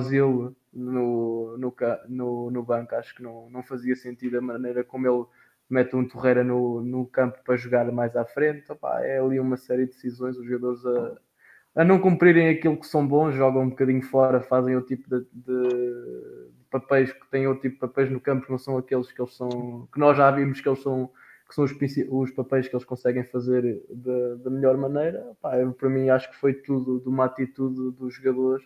no, 0.73 1.57
no, 1.57 1.75
no, 2.09 2.51
no 2.51 2.63
banco, 2.63 2.95
acho 2.95 3.15
que 3.15 3.23
não, 3.23 3.49
não 3.49 3.63
fazia 3.63 3.95
sentido 3.95 4.37
a 4.37 4.41
maneira 4.41 4.83
como 4.83 5.07
ele 5.07 5.25
mete 5.69 5.95
um 5.95 6.07
Torreira 6.07 6.43
no, 6.43 6.81
no 6.83 7.05
campo 7.07 7.39
para 7.43 7.55
jogar 7.57 7.91
mais 7.91 8.15
à 8.15 8.25
frente. 8.25 8.71
Opá, 8.71 9.01
é 9.03 9.19
ali 9.19 9.39
uma 9.39 9.57
série 9.57 9.85
de 9.85 9.91
decisões, 9.93 10.37
os 10.37 10.45
jogadores 10.45 10.85
a, 10.85 11.81
a 11.81 11.83
não 11.83 11.99
cumprirem 11.99 12.49
aquilo 12.49 12.79
que 12.79 12.87
são 12.87 13.05
bons, 13.07 13.33
jogam 13.33 13.63
um 13.63 13.69
bocadinho 13.69 14.01
fora, 14.03 14.41
fazem 14.41 14.75
outro 14.75 14.95
tipo 14.95 15.09
de, 15.09 15.25
de- 15.33 16.49
papéis 16.69 17.11
que 17.13 17.27
têm 17.29 17.47
outro 17.47 17.61
tipo 17.63 17.75
de 17.75 17.79
papéis 17.81 18.09
no 18.11 18.19
campo, 18.19 18.47
não 18.49 18.57
são 18.57 18.77
aqueles 18.77 19.11
que 19.11 19.21
eles 19.21 19.35
são, 19.35 19.87
que 19.93 19.99
nós 19.99 20.17
já 20.17 20.29
vimos 20.31 20.59
que 20.61 20.67
eles 20.69 20.81
são 20.81 21.11
que 21.47 21.53
são 21.53 21.63
os, 21.63 21.71
os 22.09 22.31
papéis 22.31 22.67
que 22.67 22.75
eles 22.75 22.85
conseguem 22.85 23.23
fazer 23.23 23.83
da- 23.89 24.49
melhor 24.49 24.75
maneira. 24.77 25.23
Eu, 25.61 25.73
para 25.73 25.89
mim, 25.89 26.09
acho 26.09 26.27
que 26.31 26.35
foi 26.37 26.55
tudo 26.55 26.99
de 26.99 27.07
uma 27.07 27.25
atitude 27.25 27.91
dos 27.95 28.15
jogadores, 28.15 28.65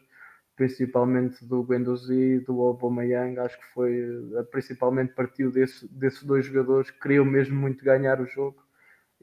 principalmente 0.60 1.46
do 1.46 1.64
Guendouzi 1.64 2.14
e 2.14 2.40
do 2.42 2.62
Aubameyang. 2.62 3.40
Acho 3.40 3.58
que 3.58 3.66
foi, 3.74 3.94
eh, 4.36 4.44
principalmente, 4.52 5.14
partiu 5.14 5.50
desse, 5.50 5.88
desses 5.88 6.22
dois 6.22 6.46
jogadores 6.46 6.92
que 6.92 7.00
queriam 7.00 7.24
mesmo 7.24 7.56
muito 7.56 7.82
ganhar 7.82 8.20
o 8.20 8.26
jogo 8.26 8.62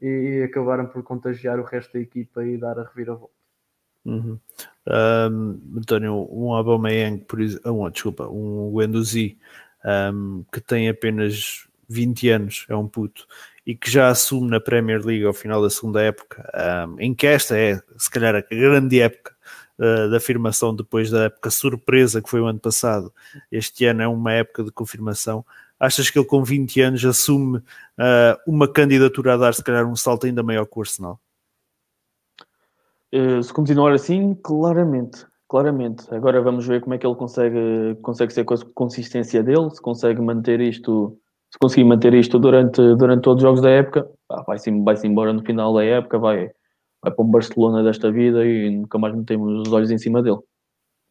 e 0.01 0.41
acabaram 0.43 0.87
por 0.87 1.03
contagiar 1.03 1.59
o 1.59 1.63
resto 1.63 1.93
da 1.93 1.99
equipa 1.99 2.43
e 2.43 2.57
dar 2.57 2.79
a 2.79 2.83
reviravolta. 2.83 3.35
Uhum. 4.03 4.39
Um, 4.87 5.77
António, 5.77 6.27
um 6.31 6.53
Aubameyang, 6.53 7.23
por 7.25 7.39
exemplo, 7.39 7.85
um, 7.85 7.89
desculpa, 7.91 8.27
um 8.27 8.73
Guendouzi 8.75 9.37
um, 9.85 10.43
que 10.51 10.59
tem 10.59 10.89
apenas 10.89 11.67
20 11.87 12.29
anos, 12.29 12.65
é 12.67 12.75
um 12.75 12.87
puto, 12.87 13.27
e 13.63 13.75
que 13.75 13.91
já 13.91 14.07
assume 14.07 14.49
na 14.49 14.59
Premier 14.59 15.05
League 15.05 15.25
ao 15.25 15.33
final 15.33 15.61
da 15.61 15.69
segunda 15.69 16.01
época, 16.01 16.51
um, 16.87 16.99
em 16.99 17.13
que 17.13 17.27
esta 17.27 17.55
é, 17.55 17.79
se 17.95 18.09
calhar, 18.09 18.33
a 18.33 18.41
grande 18.41 18.99
época 18.99 19.36
uh, 19.79 20.09
da 20.09 20.17
afirmação 20.17 20.75
depois 20.75 21.09
da 21.09 21.25
época 21.25 21.49
surpresa 21.49 22.21
que 22.21 22.29
foi 22.29 22.41
o 22.41 22.45
ano 22.45 22.59
passado. 22.59 23.13
Este 23.51 23.85
ano 23.85 24.01
é 24.01 24.07
uma 24.07 24.33
época 24.33 24.63
de 24.63 24.71
confirmação. 24.71 25.45
Achas 25.79 26.09
que 26.09 26.17
ele 26.17 26.25
com 26.25 26.43
20 26.43 26.81
anos 26.81 27.05
assume 27.05 27.57
uh, 27.57 28.37
uma 28.47 28.67
candidatura 28.67 29.33
a 29.33 29.37
dar, 29.37 29.53
se 29.53 29.63
calhar, 29.63 29.85
um 29.85 29.95
salto 29.95 30.25
ainda 30.25 30.41
maior 30.41 30.65
que 30.65 30.77
o 30.77 30.81
Arsenal? 30.81 31.19
Eh, 33.11 33.41
se 33.41 33.53
continuar 33.53 33.93
assim, 33.93 34.35
claramente, 34.35 35.25
claramente. 35.47 36.03
Agora 36.13 36.41
vamos 36.41 36.67
ver 36.67 36.81
como 36.81 36.93
é 36.93 36.97
que 36.97 37.07
ele 37.07 37.15
consegue, 37.15 37.95
consegue 38.01 38.33
ser 38.33 38.43
com 38.43 38.53
a 38.53 38.57
consistência 38.73 39.41
dele, 39.41 39.69
se 39.71 39.81
consegue 39.81 40.21
manter 40.21 40.59
isto, 40.59 41.17
se 41.51 41.57
conseguir 41.59 41.85
manter 41.85 42.13
isto 42.13 42.37
durante, 42.37 42.81
durante 42.95 43.21
todos 43.21 43.41
os 43.41 43.47
jogos 43.47 43.61
da 43.61 43.69
época, 43.69 44.09
pá, 44.27 44.43
vai-se 44.45 44.69
vai 44.81 44.95
embora 45.05 45.31
no 45.31 45.43
final 45.43 45.73
da 45.73 45.83
época, 45.83 46.19
vai, 46.19 46.51
vai 47.07 47.15
para 47.15 47.25
um 47.25 47.29
Barcelona 47.29 47.83
desta 47.83 48.11
vida 48.11 48.45
e 48.45 48.69
nunca 48.69 48.97
mais 48.97 49.15
metemos 49.15 49.67
os 49.67 49.73
olhos 49.73 49.91
em 49.91 49.97
cima 49.97 50.21
dele. 50.21 50.39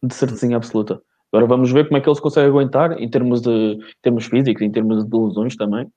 De 0.02 0.14
certeza 0.14 0.54
absoluta. 0.54 1.00
Agora 1.32 1.46
vamos 1.46 1.72
ver 1.72 1.86
como 1.86 1.96
é 1.96 2.00
que 2.00 2.08
ele 2.08 2.14
se 2.14 2.22
consegue 2.22 2.48
aguentar 2.48 3.00
em 3.00 3.08
termos, 3.08 3.40
de, 3.40 3.50
em 3.50 3.80
termos 4.02 4.26
físicos, 4.26 4.62
em 4.62 4.70
termos 4.70 5.04
de 5.04 5.16
lesões 5.16 5.56
também. 5.56 5.90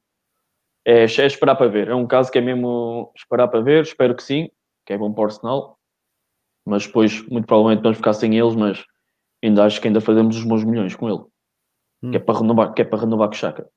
É, 0.86 1.04
é 1.04 1.06
esperar 1.06 1.56
para 1.56 1.68
ver. 1.68 1.90
É 1.90 1.96
um 1.96 2.08
caso 2.08 2.32
que 2.32 2.38
é 2.38 2.42
mesmo 2.42 3.12
esperar 3.16 3.48
para 3.48 3.62
ver. 3.62 3.84
Espero 3.84 4.16
que 4.16 4.24
sim, 4.24 4.50
que 4.86 4.94
é 4.94 4.98
bom 4.98 5.14
para 5.14 5.22
o 5.22 5.26
Arsenal. 5.26 5.78
Mas 6.66 6.88
depois, 6.88 7.22
muito 7.28 7.46
provavelmente, 7.46 7.84
vamos 7.84 7.98
ficar 7.98 8.14
sem 8.14 8.38
eles. 8.38 8.56
Mas 8.56 8.84
ainda 9.44 9.66
acho 9.66 9.80
que 9.80 9.88
ainda 9.88 10.02
fazemos 10.02 10.38
os 10.38 10.44
bons 10.44 10.64
milhões 10.64 10.96
com 10.96 11.10
ele. 11.10 11.24
Hum. 12.02 12.12
Que, 12.12 12.18
é 12.18 12.20
para 12.20 12.40
renovar, 12.40 12.74
que 12.74 12.82
é 12.82 12.86
para 12.86 13.00
renovar 13.00 13.28
com 13.28 13.36
o 13.36 13.38
Chaka. 13.38 13.70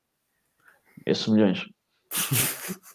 Esses 1.05 1.27
milhões. 1.27 1.65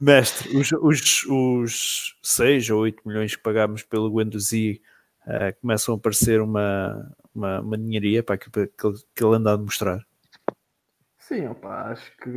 Mestre, 0.00 0.56
os, 0.56 0.72
os, 0.72 1.24
os 1.26 2.18
6 2.22 2.70
ou 2.70 2.80
8 2.80 3.06
milhões 3.06 3.36
que 3.36 3.42
pagámos 3.42 3.82
pelo 3.82 4.10
Guendouzi 4.10 4.82
uh, 5.26 5.60
começam 5.60 5.94
a 5.94 5.98
parecer 5.98 6.40
uma, 6.40 7.14
uma, 7.34 7.60
uma 7.60 7.76
ninharia 7.76 8.22
para 8.22 8.34
aquilo 8.34 8.66
que 8.66 9.04
que 9.14 9.24
ele 9.24 9.36
anda 9.36 9.52
a 9.52 9.58
mostrar. 9.58 10.04
Sim, 11.18 11.46
opa, 11.46 11.92
acho 11.92 12.16
que 12.18 12.30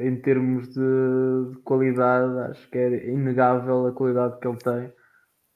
em 0.00 0.16
termos 0.20 0.68
de, 0.68 1.50
de 1.50 1.58
qualidade, 1.62 2.50
acho 2.50 2.70
que 2.70 2.78
é 2.78 3.10
inegável 3.10 3.88
a 3.88 3.92
qualidade 3.92 4.38
que 4.38 4.46
ele 4.46 4.56
tem. 4.58 4.92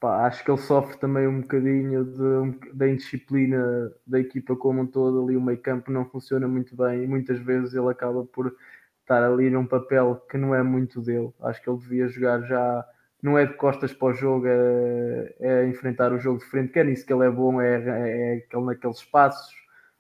Pá, 0.01 0.27
acho 0.27 0.45
que 0.45 0.51
ele 0.51 0.59
sofre 0.59 0.99
também 0.99 1.29
um 1.29 1.43
bocadinho 1.43 2.05
de, 2.05 2.75
da 2.75 2.89
indisciplina 2.89 3.93
da 4.05 4.19
equipa 4.19 4.57
como 4.57 4.83
um 4.83 4.87
todo. 4.87 5.23
Ali 5.23 5.37
o 5.37 5.41
meio 5.41 5.59
campo 5.63 5.93
não 5.93 6.05
funciona 6.05 6.49
muito 6.49 6.77
bem 6.77 7.05
e 7.05 7.07
muitas 7.07 7.39
vezes 7.39 7.75
ele 7.75 7.89
acaba 7.89 8.25
por 8.25 8.55
estar 9.03 9.23
ali 9.23 9.51
num 9.51 9.67
papel 9.67 10.17
que 10.31 10.39
não 10.39 10.55
é 10.55 10.63
muito 10.63 11.01
dele. 11.01 11.33
Acho 11.43 11.63
que 11.63 11.69
ele 11.69 11.79
devia 11.79 12.09
jogar 12.09 12.41
já, 12.43 12.87
não 13.23 13.39
é 13.39 13.47
de 13.47 13.55
costas 13.55 13.93
para 13.93 14.09
o 14.09 14.13
jogo, 14.15 14.47
é, 14.47 15.35
é 15.41 15.67
enfrentar 15.67 16.13
o 16.13 16.19
jogo 16.19 16.39
de 16.39 16.47
frente, 16.47 16.73
que 16.73 16.79
é 16.79 16.85
nisso 16.85 17.07
que 17.07 17.13
ele 17.13 17.27
é 17.27 17.31
bom, 17.31 17.61
é, 17.61 17.77
é, 17.77 18.35
é 18.35 18.35
aquele 18.39 18.65
naqueles 18.65 18.99
espaços, 18.99 19.55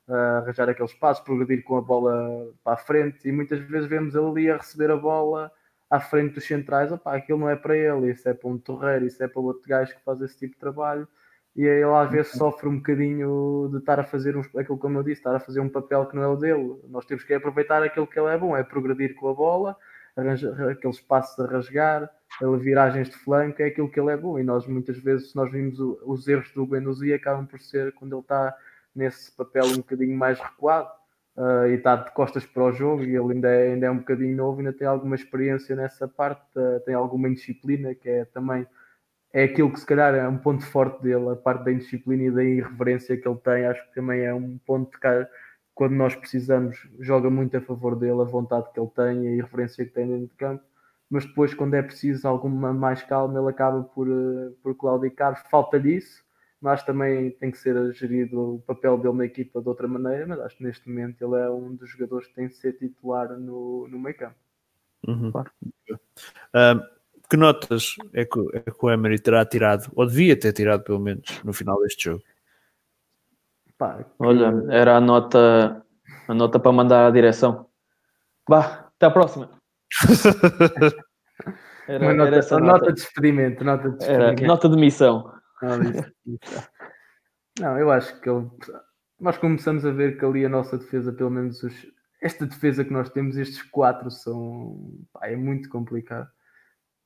arranjar 0.09 0.69
aqueles 0.69 0.91
espaços, 0.93 1.25
progredir 1.25 1.63
com 1.65 1.77
a 1.77 1.81
bola 1.81 2.53
para 2.65 2.75
a 2.75 2.77
frente, 2.77 3.29
e 3.29 3.33
muitas 3.33 3.61
vezes 3.61 3.89
vemos 3.89 4.15
ele 4.15 4.27
ali 4.27 4.51
a 4.51 4.57
receber 4.57 4.91
a 4.91 4.97
bola 4.97 5.51
à 5.91 6.01
frente 6.01 6.35
dos 6.35 6.47
centrais, 6.47 6.91
opá, 6.91 7.15
aquilo 7.15 7.39
não 7.39 7.51
é 7.51 7.57
para 7.57 7.77
ele, 7.77 8.11
isso 8.11 8.29
é 8.29 8.35
para 8.35 8.49
um 8.49 8.59
torreiro, 8.59 9.07
isso 9.07 9.23
é 9.23 9.29
para 9.29 9.41
outro 9.41 9.69
gajo 9.69 9.95
que 9.95 10.03
faz 10.05 10.21
esse 10.23 10.39
tipo 10.39 10.55
de 10.55 10.61
trabalho 10.61 11.07
e 11.55 11.65
ele 11.65 11.85
às 11.85 12.11
vezes 12.11 12.33
sofre 12.33 12.69
um 12.69 12.77
bocadinho 12.77 13.69
de 13.71 13.79
estar 13.79 14.01
a 14.01 14.05
fazer 14.05 14.37
um, 14.37 14.43
aquilo 14.57 14.79
como 14.79 14.99
eu 14.99 15.03
disse, 15.03 15.21
estar 15.21 15.35
a 15.35 15.41
fazer 15.41 15.61
um 15.61 15.69
papel 15.69 16.07
que 16.07 16.17
não 16.17 16.23
é 16.23 16.29
o 16.29 16.37
dele. 16.37 16.81
Nós 16.89 17.05
temos 17.05 17.25
que 17.25 17.35
aproveitar 17.35 17.83
aquilo 17.83 18.07
que 18.07 18.19
ele 18.19 18.29
é 18.29 18.39
bom, 18.39 18.57
é 18.57 18.63
progredir 18.63 19.15
com 19.15 19.29
a 19.29 19.35
bola, 19.35 19.77
arranjar, 20.17 20.71
aqueles 20.71 21.01
passos 21.01 21.39
a 21.39 21.47
rasgar, 21.47 22.11
viragens 22.59 23.11
de 23.11 23.17
flanco, 23.17 23.61
é 23.61 23.67
aquilo 23.67 23.91
que 23.91 24.01
ele 24.01 24.13
é 24.13 24.17
bom. 24.17 24.39
E 24.39 24.43
nós 24.43 24.67
muitas 24.67 24.99
vezes 24.99 25.35
nós 25.35 25.51
vimos 25.53 25.79
o, 25.79 25.99
os 26.07 26.27
erros 26.27 26.51
do 26.53 26.67
Guendouzi 26.67 27.13
acabam 27.13 27.47
por 27.47 27.61
ser 27.61 27.93
quando 27.93 28.15
ele 28.15 28.23
está 28.23 28.57
nesse 28.95 29.31
papel 29.33 29.67
um 29.67 29.77
bocadinho 29.77 30.17
mais 30.17 30.39
recuado 30.39 30.91
uh, 31.37 31.67
e 31.67 31.75
está 31.75 31.97
de 31.97 32.11
costas 32.13 32.47
para 32.47 32.65
o 32.65 32.73
jogo 32.73 33.03
e 33.03 33.15
ele 33.15 33.33
ainda 33.35 33.49
é, 33.49 33.73
ainda 33.73 33.87
é 33.87 33.91
um 33.91 33.99
bocadinho 33.99 34.37
novo, 34.37 34.59
ainda 34.59 34.73
tem 34.73 34.87
alguma 34.87 35.15
experiência 35.15 35.77
nessa 35.77 36.09
parte, 36.09 36.43
uh, 36.57 36.81
tem 36.85 36.95
alguma 36.95 37.29
indisciplina 37.29 37.95
que 37.95 38.09
é 38.09 38.25
também 38.25 38.67
é 39.33 39.45
aquilo 39.45 39.72
que 39.72 39.80
se 39.80 39.87
calhar 39.87 40.14
é 40.14 40.28
um 40.28 40.37
ponto 40.37 40.64
forte 40.64 41.03
dele, 41.03 41.30
a 41.30 41.37
parte 41.37 41.64
da 41.64 41.72
indisciplina 41.72 42.24
e 42.24 42.30
da 42.30 42.45
irreverência 42.45 43.16
que 43.16 43.26
ele 43.26 43.39
tem, 43.39 43.66
acho 43.66 43.83
que 43.89 43.95
também 43.95 44.20
é 44.20 44.35
um 44.35 44.59
ponto 44.59 44.99
que 44.99 45.26
quando 45.74 45.93
nós 45.95 46.14
precisamos 46.14 46.76
joga 47.01 47.30
muito 47.30 47.57
a 47.57 47.61
favor 47.61 47.97
dele, 47.97 48.20
a 48.20 48.24
vontade 48.24 48.70
que 48.72 48.78
ele 48.78 48.91
tem 48.95 49.24
e 49.24 49.28
a 49.28 49.37
irreverência 49.37 49.85
que 49.87 49.93
tem 49.93 50.07
dentro 50.07 50.26
de 50.26 50.35
campo, 50.35 50.62
mas 51.09 51.24
depois 51.24 51.55
quando 51.55 51.74
é 51.74 51.83
preciso 51.83 52.28
alguma 52.28 52.72
mais 52.74 53.03
calma 53.03 53.39
ele 53.39 53.49
acaba 53.49 53.83
por, 53.83 54.07
eh, 54.09 54.53
por 54.62 54.74
claudicar, 54.76 55.49
falta 55.49 55.80
disso, 55.80 56.22
mas 56.61 56.85
também 56.85 57.30
tem 57.33 57.51
que 57.51 57.59
ser 57.59 57.93
gerido 57.95 58.57
o 58.57 58.61
papel 58.61 58.99
dele 58.99 59.16
na 59.16 59.24
equipa 59.24 59.61
de 59.61 59.68
outra 59.68 59.89
maneira, 59.89 60.26
mas 60.26 60.41
acho 60.41 60.59
que 60.59 60.62
neste 60.62 60.89
momento 60.89 61.22
ele 61.24 61.43
é 61.43 61.51
um 61.51 61.74
dos 61.74 61.89
jogadores 61.91 62.28
que 62.28 62.35
tem 62.35 62.49
de 62.49 62.55
ser 62.55 62.74
titular 62.74 63.30
no, 63.30 63.89
no 63.89 63.99
meio 63.99 64.16
campo. 64.16 64.37
Uhum. 65.09 65.33
Claro. 65.33 65.51
Um, 66.55 67.02
que 67.33 67.37
notas 67.39 67.97
é 68.12 68.26
que, 68.26 68.39
é 68.53 68.61
que 68.61 68.76
o 68.78 68.91
Emery 68.91 69.18
terá 69.18 69.43
tirado, 69.47 69.91
ou 69.97 70.07
devia 70.07 70.39
ter 70.39 70.53
tirado 70.53 70.85
pelo 70.85 71.01
menos 71.01 71.43
no 71.43 71.55
final 71.55 71.80
deste 71.80 72.11
jogo? 72.11 72.22
Pá, 73.78 74.05
que... 74.05 74.11
Olha, 74.18 74.53
era 74.70 74.99
a 74.99 75.01
nota, 75.01 75.83
a 76.28 76.35
nota 76.35 76.61
para 76.61 76.72
mandar 76.72 77.07
à 77.07 77.11
direção. 77.11 77.70
Vá, 78.47 78.91
até 78.95 79.07
a 79.07 79.11
próxima. 79.11 79.51
era, 81.89 82.05
Uma 82.05 82.12
nota, 82.12 82.37
era 82.37 82.43
nota. 82.43 82.61
nota 82.61 82.87
de 82.93 83.01
despedimento, 83.01 83.64
nota 83.64 83.89
de 83.89 83.97
despedimento. 83.97 84.43
Era, 84.43 84.47
nota 84.47 84.68
de 84.68 84.76
missão. 84.76 85.33
Não, 87.59 87.78
eu 87.78 87.91
acho 87.91 88.20
que 88.20 88.28
ele, 88.28 88.47
nós 89.18 89.39
começamos 89.39 89.87
a 89.87 89.91
ver 89.91 90.18
que 90.18 90.24
ali 90.26 90.45
a 90.45 90.51
nossa 90.51 90.76
defesa, 90.76 91.11
pelo 91.11 91.30
menos 91.30 91.62
os, 91.62 91.87
esta 92.20 92.45
defesa 92.45 92.85
que 92.85 92.93
nós 92.93 93.09
temos, 93.09 93.39
estes 93.39 93.62
quatro 93.62 94.11
são 94.11 95.01
pá, 95.14 95.28
é 95.28 95.37
muito 95.37 95.70
complicado 95.70 96.28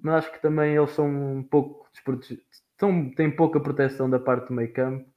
mas 0.01 0.15
acho 0.17 0.33
que 0.33 0.43
também 0.43 0.77
eles 0.77 0.91
são 0.91 1.09
um 1.09 1.43
pouco 1.43 1.89
desprotegidos, 1.93 2.45
são, 2.79 3.11
têm 3.11 3.31
pouca 3.31 3.61
proteção 3.61 4.09
da 4.09 4.19
parte 4.19 4.49
do 4.49 4.55
meio 4.55 4.73
campo. 4.73 5.09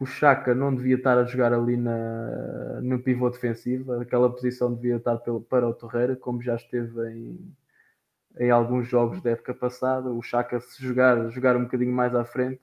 O 0.00 0.06
Chaka 0.06 0.54
não 0.54 0.72
devia 0.72 0.94
estar 0.94 1.18
a 1.18 1.24
jogar 1.24 1.52
ali 1.52 1.76
na, 1.76 2.80
no 2.80 3.00
pivô 3.02 3.28
defensivo, 3.28 3.92
aquela 3.94 4.30
posição 4.30 4.72
devia 4.72 4.96
estar 4.96 5.16
pelo, 5.18 5.40
para 5.40 5.68
o 5.68 5.74
Torreira, 5.74 6.14
como 6.14 6.40
já 6.40 6.54
esteve 6.54 7.10
em, 7.10 7.52
em 8.38 8.50
alguns 8.50 8.86
jogos 8.86 9.20
da 9.20 9.30
época 9.30 9.52
passada. 9.52 10.08
O 10.10 10.22
Chaka, 10.22 10.60
se 10.60 10.80
jogar, 10.80 11.28
jogar 11.30 11.56
um 11.56 11.64
bocadinho 11.64 11.92
mais 11.92 12.14
à 12.14 12.24
frente, 12.24 12.62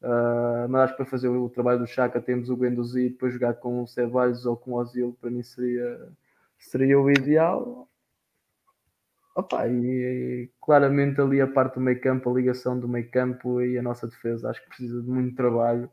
uh, 0.00 0.66
mas 0.70 0.84
acho 0.84 0.92
que 0.94 1.02
para 1.02 1.10
fazer 1.10 1.28
o 1.28 1.50
trabalho 1.50 1.80
do 1.80 1.86
Chaka 1.86 2.18
temos 2.18 2.48
o 2.48 2.56
Guendouzi 2.56 3.06
e 3.06 3.10
depois 3.10 3.34
jogar 3.34 3.54
com 3.54 3.82
o 3.82 3.86
Ceballos 3.86 4.46
ou 4.46 4.56
com 4.56 4.72
o 4.72 4.76
Ozil, 4.76 5.14
para 5.20 5.30
mim 5.30 5.42
seria, 5.42 6.08
seria 6.58 6.98
o 6.98 7.10
ideal. 7.10 7.89
Opa, 9.34 9.66
e 9.68 10.50
claramente 10.60 11.20
ali 11.20 11.40
a 11.40 11.46
parte 11.46 11.74
do 11.74 11.80
meio 11.80 12.00
campo, 12.00 12.28
a 12.30 12.34
ligação 12.34 12.78
do 12.78 12.88
meio 12.88 13.08
campo 13.10 13.60
e 13.62 13.78
a 13.78 13.82
nossa 13.82 14.06
defesa, 14.08 14.50
acho 14.50 14.60
que 14.62 14.68
precisa 14.68 15.00
de 15.00 15.08
muito 15.08 15.36
trabalho 15.36 15.88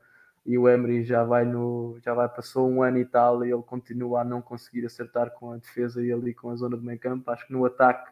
e 0.46 0.58
o 0.58 0.68
Emery 0.68 1.04
já 1.04 1.24
vai 1.24 1.46
no 1.46 2.00
já 2.04 2.14
vai 2.14 2.28
passou 2.30 2.70
um 2.70 2.82
ano 2.82 2.98
e 2.98 3.06
tal 3.06 3.46
e 3.46 3.52
ele 3.52 3.62
continua 3.64 4.22
a 4.22 4.24
não 4.24 4.42
conseguir 4.42 4.86
acertar 4.86 5.32
com 5.32 5.52
a 5.52 5.58
defesa 5.58 6.04
e 6.04 6.12
ali 6.12 6.34
com 6.34 6.50
a 6.50 6.56
zona 6.56 6.76
do 6.78 6.84
meio 6.84 7.00
campo. 7.00 7.30
Acho 7.30 7.46
que 7.46 7.54
no 7.54 7.66
ataque 7.66 8.12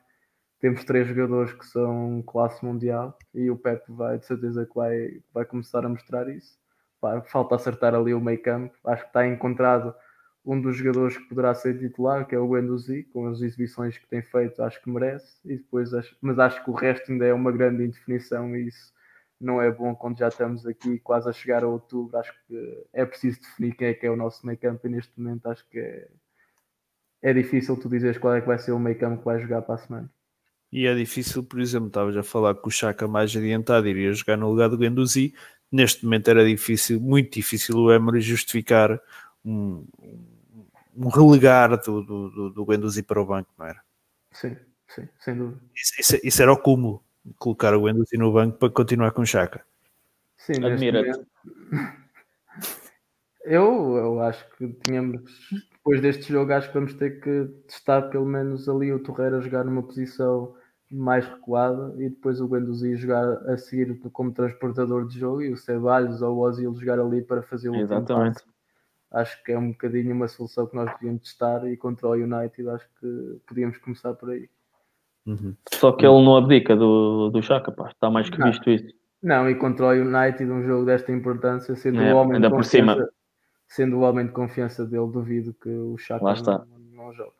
temos 0.59 0.83
três 0.83 1.07
jogadores 1.07 1.53
que 1.53 1.65
são 1.65 2.23
classe 2.27 2.63
mundial 2.65 3.17
e 3.33 3.49
o 3.49 3.57
Pep 3.57 3.83
vai 3.91 4.19
de 4.19 4.25
certeza 4.25 4.65
que 4.65 4.75
vai, 4.75 5.21
vai 5.33 5.45
começar 5.45 5.85
a 5.85 5.89
mostrar 5.89 6.29
isso. 6.29 6.59
Pá, 7.01 7.21
falta 7.23 7.55
acertar 7.55 7.95
ali 7.95 8.13
o 8.13 8.21
meio 8.21 8.41
campo. 8.41 8.75
Acho 8.85 9.03
que 9.03 9.09
está 9.09 9.27
encontrado 9.27 9.95
um 10.45 10.61
dos 10.61 10.77
jogadores 10.77 11.17
que 11.17 11.27
poderá 11.27 11.53
ser 11.55 11.79
titular, 11.79 12.27
que 12.27 12.35
é 12.35 12.39
o 12.39 12.47
Guendouzi, 12.47 13.03
com 13.11 13.27
as 13.27 13.41
exibições 13.41 13.97
que 13.97 14.07
tem 14.07 14.21
feito, 14.21 14.61
acho 14.61 14.81
que 14.81 14.89
merece. 14.89 15.39
E 15.43 15.57
depois, 15.57 15.93
acho, 15.93 16.15
mas 16.21 16.37
acho 16.37 16.63
que 16.63 16.69
o 16.69 16.73
resto 16.73 17.11
ainda 17.11 17.25
é 17.25 17.33
uma 17.33 17.51
grande 17.51 17.83
indefinição 17.83 18.55
e 18.55 18.67
isso 18.67 18.93
não 19.41 19.61
é 19.61 19.71
bom 19.71 19.95
quando 19.95 20.19
já 20.19 20.27
estamos 20.27 20.65
aqui 20.65 20.99
quase 20.99 21.27
a 21.27 21.33
chegar 21.33 21.63
a 21.63 21.67
outubro. 21.67 22.15
Acho 22.17 22.31
que 22.47 22.85
é 22.93 23.03
preciso 23.05 23.41
definir 23.41 23.75
quem 23.75 23.87
é 23.87 23.93
que 23.93 24.05
é 24.05 24.11
o 24.11 24.15
nosso 24.15 24.45
meio 24.45 24.59
campo 24.59 24.85
e 24.85 24.89
neste 24.89 25.11
momento 25.19 25.47
acho 25.47 25.67
que 25.67 25.79
é, 25.79 26.07
é 27.23 27.33
difícil 27.33 27.75
tu 27.75 27.89
dizeres 27.89 28.19
qual 28.19 28.35
é 28.35 28.41
que 28.41 28.47
vai 28.47 28.59
ser 28.59 28.71
o 28.71 28.79
meio 28.79 28.97
campo 28.99 29.19
que 29.19 29.25
vai 29.25 29.39
jogar 29.39 29.63
para 29.63 29.75
a 29.75 29.79
semana. 29.79 30.11
E 30.71 30.85
é 30.85 30.93
difícil, 30.93 31.43
por 31.43 31.59
exemplo, 31.59 31.87
estavas 31.87 32.15
a 32.17 32.23
falar 32.23 32.53
que 32.53 32.67
o 32.67 32.71
Chaka 32.71 33.07
mais 33.07 33.35
adiantado 33.35 33.87
iria 33.87 34.13
jogar 34.13 34.37
no 34.37 34.49
lugar 34.49 34.69
do 34.69 34.77
Guendouzi. 34.77 35.33
Neste 35.71 36.03
momento 36.03 36.27
era 36.29 36.45
difícil, 36.45 36.99
muito 36.99 37.33
difícil 37.33 37.77
o 37.77 37.91
Emery 37.91 38.21
justificar 38.21 38.99
um, 39.43 39.85
um 40.95 41.09
relegar 41.09 41.77
do, 41.77 42.01
do, 42.01 42.29
do, 42.29 42.49
do 42.51 42.65
Guendouzi 42.65 43.03
para 43.03 43.21
o 43.21 43.25
banco, 43.25 43.49
não 43.57 43.65
era? 43.65 43.81
Sim, 44.31 44.55
sim, 44.87 45.07
sem 45.19 45.35
dúvida. 45.35 45.61
Isso, 45.75 45.93
isso, 45.99 46.27
isso 46.27 46.41
era 46.41 46.53
o 46.53 46.57
cúmulo, 46.57 47.03
colocar 47.37 47.73
o 47.73 47.83
Guendouzi 47.83 48.17
no 48.17 48.31
banco 48.31 48.57
para 48.57 48.69
continuar 48.69 49.11
com 49.11 49.21
o 49.21 49.25
Chaka. 49.25 49.65
Sim, 50.37 50.63
admira-te. 50.63 51.25
Eu, 53.43 53.95
eu 53.97 54.21
acho 54.21 54.43
que 54.57 54.67
tínhamos, 54.83 55.21
depois 55.71 56.01
deste 56.01 56.31
jogo, 56.31 56.51
acho 56.51 56.67
que 56.69 56.73
vamos 56.73 56.93
ter 56.95 57.19
que 57.19 57.45
testar 57.67 58.03
pelo 58.03 58.25
menos 58.25 58.67
ali 58.67 58.91
o 58.91 59.03
Torreira 59.03 59.37
a 59.37 59.41
jogar 59.41 59.63
numa 59.63 59.83
posição 59.83 60.55
mais 60.89 61.27
recuada 61.27 61.93
e 61.97 62.09
depois 62.09 62.39
o 62.41 62.47
Guendouzi 62.47 62.95
jogar 62.95 63.23
a 63.49 63.57
seguir 63.57 63.99
como 64.11 64.31
transportador 64.31 65.07
de 65.07 65.19
jogo 65.19 65.41
e 65.41 65.51
o 65.51 65.57
Ceballos 65.57 66.21
ou 66.21 66.37
o 66.37 66.39
Ozil 66.39 66.73
jogar 66.75 66.99
ali 66.99 67.21
para 67.21 67.43
fazer 67.43 67.69
o 67.69 67.75
Exatamente 67.75 68.43
acho 69.11 69.43
que 69.43 69.51
é 69.51 69.57
um 69.57 69.71
bocadinho 69.71 70.13
uma 70.13 70.27
solução 70.27 70.67
que 70.67 70.75
nós 70.75 70.91
devíamos 70.93 71.23
testar 71.23 71.65
e 71.67 71.77
contra 71.77 72.07
o 72.07 72.13
United 72.13 72.69
acho 72.69 72.87
que 72.99 73.39
podíamos 73.47 73.77
começar 73.77 74.13
por 74.13 74.31
aí. 74.31 74.49
Uhum. 75.25 75.55
Só 75.73 75.91
que 75.91 76.05
ele 76.05 76.23
não 76.23 76.37
abdica 76.37 76.75
do, 76.75 77.29
do 77.29 77.41
Chaka, 77.41 77.71
pá. 77.71 77.89
está 77.89 78.09
mais 78.09 78.29
que 78.29 78.37
não. 78.37 78.47
visto 78.47 78.69
isso. 78.69 78.93
Não, 79.21 79.49
e 79.49 79.55
contra 79.55 79.87
o 79.87 79.91
United, 79.91 80.51
um 80.51 80.63
jogo 80.63 80.85
desta 80.85 81.11
importância, 81.11 81.75
sendo 81.75 81.99
é, 81.99 82.13
o 82.13 82.17
homem 82.17 82.39
de 82.39 82.47
confiança, 82.47 83.09
sendo 83.67 83.97
o 83.97 84.01
homem 84.01 84.27
de 84.27 84.31
confiança 84.31 84.85
dele, 84.85 85.11
duvido 85.11 85.53
que 85.53 85.69
o 85.69 85.97
Chaka 85.97 86.23
não, 86.23 86.65
não, 86.93 87.13
jogue. 87.13 87.31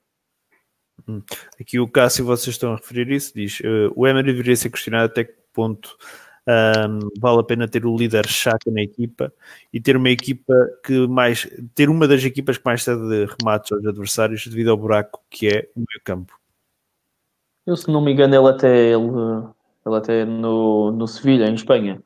Hum. 1.08 1.22
Aqui 1.62 1.80
o 1.80 1.88
Cássio, 1.88 2.26
vocês 2.26 2.56
estão 2.56 2.74
a 2.74 2.78
referir 2.78 3.12
isso, 3.12 3.34
diz 3.36 3.60
uh, 3.60 3.94
o 3.96 4.08
Emery 4.08 4.32
deveria 4.32 4.56
ser 4.56 4.72
questionado 4.72 5.06
até 5.06 5.26
que 5.26 5.36
ponto 5.54 5.96
Um, 6.48 7.00
vale 7.20 7.40
a 7.40 7.44
pena 7.44 7.68
ter 7.68 7.86
o 7.88 7.98
líder 7.98 8.28
Chaka 8.28 8.70
na 8.70 8.82
equipa 8.82 9.34
e 9.74 9.82
ter 9.82 9.98
uma 9.98 10.10
equipa 10.10 10.54
que 10.86 11.08
mais 11.08 11.50
ter 11.74 11.90
uma 11.90 12.08
das 12.08 12.24
equipas 12.24 12.60
que 12.60 12.66
mais 12.66 12.84
cede 12.84 13.26
remates 13.40 13.72
aos 13.72 13.84
adversários 13.84 14.46
devido 14.46 14.70
ao 14.70 14.78
buraco 14.78 15.24
que 15.30 15.48
é 15.48 15.70
o 15.76 15.80
meio 15.80 16.02
campo. 16.04 16.40
Eu, 17.66 17.76
se 17.76 17.90
não 17.90 18.00
me 18.00 18.12
engano, 18.12 18.36
ele 18.36 18.48
até, 18.48 18.92
ele, 18.92 19.08
ele 19.86 19.96
até 19.96 20.24
no, 20.24 20.92
no 20.92 21.08
Sevilha, 21.08 21.48
em 21.48 21.56
Espanha. 21.56 22.02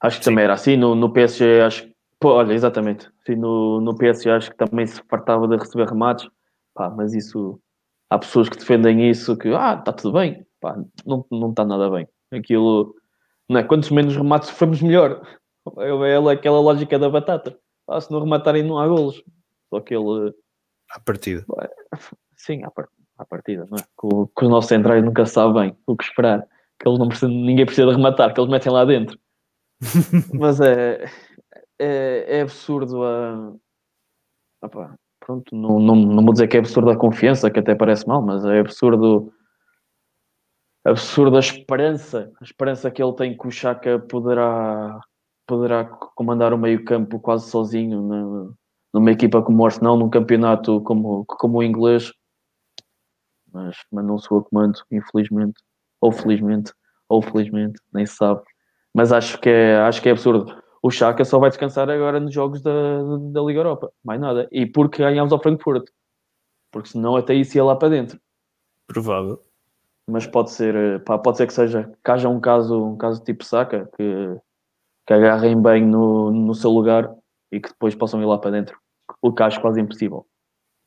Acho 0.00 0.18
que 0.18 0.24
Sim. 0.24 0.30
também 0.32 0.44
era 0.44 0.54
assim. 0.54 0.76
No, 0.76 0.94
no 0.96 1.12
PSG, 1.12 1.60
acho 1.60 1.84
que. 1.84 1.92
Olha, 2.24 2.52
exatamente. 2.52 3.08
Sim, 3.24 3.36
no, 3.36 3.80
no 3.80 3.96
PSG, 3.96 4.30
acho 4.30 4.50
que 4.50 4.56
também 4.56 4.86
se 4.86 5.00
fartava 5.08 5.46
de 5.46 5.56
receber 5.56 5.88
remates. 5.88 6.28
Pá, 6.74 6.90
mas 6.90 7.14
isso. 7.14 7.60
Há 8.10 8.18
pessoas 8.18 8.48
que 8.48 8.58
defendem 8.58 9.08
isso, 9.08 9.36
que. 9.36 9.48
Ah, 9.54 9.76
está 9.78 9.92
tudo 9.92 10.14
bem. 10.14 10.44
Pá, 10.60 10.76
não, 11.06 11.24
não 11.30 11.50
está 11.50 11.64
nada 11.64 11.88
bem. 11.88 12.08
Aquilo. 12.32 12.94
Não 13.52 13.60
é? 13.60 13.62
Quantos 13.62 13.90
menos 13.90 14.16
remates 14.16 14.48
sofremos, 14.48 14.82
melhor. 14.82 15.22
É, 15.78 16.32
aquela 16.32 16.60
lógica 16.60 16.98
da 16.98 17.08
batata. 17.08 17.56
Ah, 17.88 18.00
se 18.00 18.10
não 18.10 18.20
rematarem, 18.20 18.62
não 18.62 18.78
há 18.78 18.88
golos. 18.88 19.22
Só 19.70 19.80
que 19.80 19.94
ele. 19.94 20.34
À 20.90 21.00
partida. 21.00 21.44
Sim, 22.36 22.64
à 22.64 22.70
partida 22.70 23.02
à 23.22 23.24
partida, 23.24 23.66
não 23.70 23.78
é? 23.78 23.82
Que, 23.82 24.32
que 24.36 24.44
os 24.44 24.50
nossos 24.50 24.68
centrais 24.68 25.02
nunca 25.02 25.24
sabem 25.26 25.76
o 25.86 25.96
que 25.96 26.04
esperar, 26.04 26.46
que 26.78 26.88
eles 26.88 26.98
não 26.98 27.08
precisam, 27.08 27.30
ninguém 27.30 27.64
precisa 27.64 27.86
de 27.86 27.94
rematar, 27.94 28.34
que 28.34 28.40
eles 28.40 28.50
metem 28.50 28.72
lá 28.72 28.84
dentro. 28.84 29.18
Mas 30.38 30.60
é, 30.60 31.04
é, 31.78 32.38
é 32.38 32.40
absurdo 32.42 33.02
a. 33.04 33.52
Opa, 34.62 34.94
pronto, 35.18 35.56
não, 35.56 35.80
não, 35.80 35.96
não 35.96 36.24
vou 36.24 36.32
dizer 36.32 36.46
que 36.46 36.56
é 36.56 36.60
absurdo 36.60 36.90
a 36.90 36.96
confiança, 36.96 37.50
que 37.50 37.58
até 37.58 37.74
parece 37.74 38.06
mal, 38.06 38.22
mas 38.22 38.44
é 38.44 38.60
absurdo 38.60 39.32
absurda 40.84 41.38
esperança, 41.38 42.32
a 42.40 42.44
esperança 42.44 42.90
que 42.90 43.02
ele 43.02 43.14
tem 43.14 43.36
que 43.36 43.46
o 43.46 43.50
Chaka 43.50 43.98
poderá, 43.98 45.00
poderá 45.46 45.84
comandar 45.84 46.52
o 46.52 46.58
meio 46.58 46.84
campo 46.84 47.20
quase 47.20 47.48
sozinho 47.50 48.02
na, 48.02 48.52
numa 48.92 49.10
equipa 49.10 49.42
como 49.42 49.62
o 49.62 49.66
Arsenal, 49.66 49.96
num 49.96 50.10
campeonato 50.10 50.80
como, 50.82 51.24
como 51.26 51.58
o 51.58 51.62
inglês, 51.62 52.12
mas, 53.52 53.76
mas 53.90 54.04
não 54.04 54.18
sou 54.18 54.38
a 54.38 54.44
comando, 54.44 54.78
infelizmente, 54.90 55.62
ou 56.00 56.10
felizmente, 56.10 56.72
ou 57.08 57.22
felizmente, 57.22 57.80
nem 57.92 58.04
se 58.06 58.16
sabe. 58.16 58.42
Mas 58.94 59.12
acho 59.12 59.38
que 59.40 59.48
é, 59.48 59.76
acho 59.76 60.02
que 60.02 60.08
é 60.08 60.12
absurdo. 60.12 60.60
O 60.82 60.90
Chaka 60.90 61.24
só 61.24 61.38
vai 61.38 61.48
descansar 61.48 61.88
agora 61.88 62.18
nos 62.18 62.34
jogos 62.34 62.60
da, 62.60 62.72
da 63.30 63.40
Liga 63.42 63.60
Europa, 63.60 63.92
mais 64.04 64.20
nada. 64.20 64.48
E 64.50 64.66
porque 64.66 65.02
ganhámos 65.02 65.32
ao 65.32 65.40
Frankfurt, 65.40 65.88
porque 66.72 66.88
senão 66.88 67.16
até 67.16 67.34
isso 67.34 67.56
ia 67.56 67.64
lá 67.64 67.76
para 67.76 67.90
dentro. 67.90 68.20
Provável. 68.88 69.40
Mas 70.08 70.26
pode 70.26 70.50
ser, 70.50 71.02
pá, 71.04 71.16
pode 71.18 71.36
ser 71.36 71.46
que 71.46 71.52
seja 71.52 71.92
que 72.04 72.10
haja 72.10 72.28
um 72.28 72.40
caso, 72.40 72.84
um 72.84 72.96
caso 72.96 73.22
tipo 73.22 73.44
Saka 73.44 73.88
que, 73.96 74.36
que 75.06 75.14
agarrem 75.14 75.60
bem 75.60 75.86
no, 75.86 76.30
no 76.30 76.54
seu 76.54 76.70
lugar 76.70 77.14
e 77.52 77.60
que 77.60 77.68
depois 77.68 77.94
possam 77.94 78.20
ir 78.20 78.26
lá 78.26 78.38
para 78.38 78.50
dentro. 78.50 78.78
O 79.20 79.32
que 79.32 79.42
acho 79.42 79.60
quase 79.60 79.80
impossível. 79.80 80.26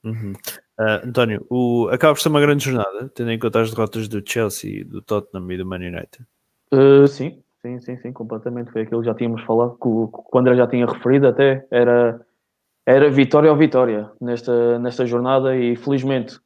Uhum. 0.03 0.33
Uh, 0.79 1.07
António, 1.07 1.45
o, 1.49 1.87
acaba 1.91 2.13
por 2.13 2.21
ser 2.21 2.29
uma 2.29 2.41
grande 2.41 2.63
jornada, 2.63 3.09
tendo 3.15 3.31
em 3.31 3.39
conta 3.39 3.61
as 3.61 3.71
derrotas 3.71 4.07
do 4.07 4.21
Chelsea, 4.23 4.83
do 4.85 5.01
Tottenham 5.01 5.51
e 5.51 5.57
do 5.57 5.65
Man 5.65 5.77
United. 5.77 6.25
Uh, 6.71 7.07
sim, 7.07 7.41
sim, 7.61 7.79
sim, 7.79 7.97
sim, 7.97 8.11
completamente. 8.11 8.71
Foi 8.71 8.81
aquilo 8.81 9.01
que 9.01 9.07
já 9.07 9.15
tínhamos 9.15 9.41
falado, 9.43 9.77
que 9.77 9.87
o, 9.87 10.07
que 10.07 10.37
o 10.37 10.39
André 10.39 10.55
já 10.55 10.67
tinha 10.67 10.85
referido 10.85 11.27
até. 11.27 11.65
Era, 11.71 12.21
era 12.85 13.09
vitória 13.09 13.49
ou 13.49 13.57
vitória 13.57 14.11
nesta, 14.21 14.77
nesta 14.79 15.05
jornada 15.05 15.55
e 15.55 15.75
felizmente 15.75 16.39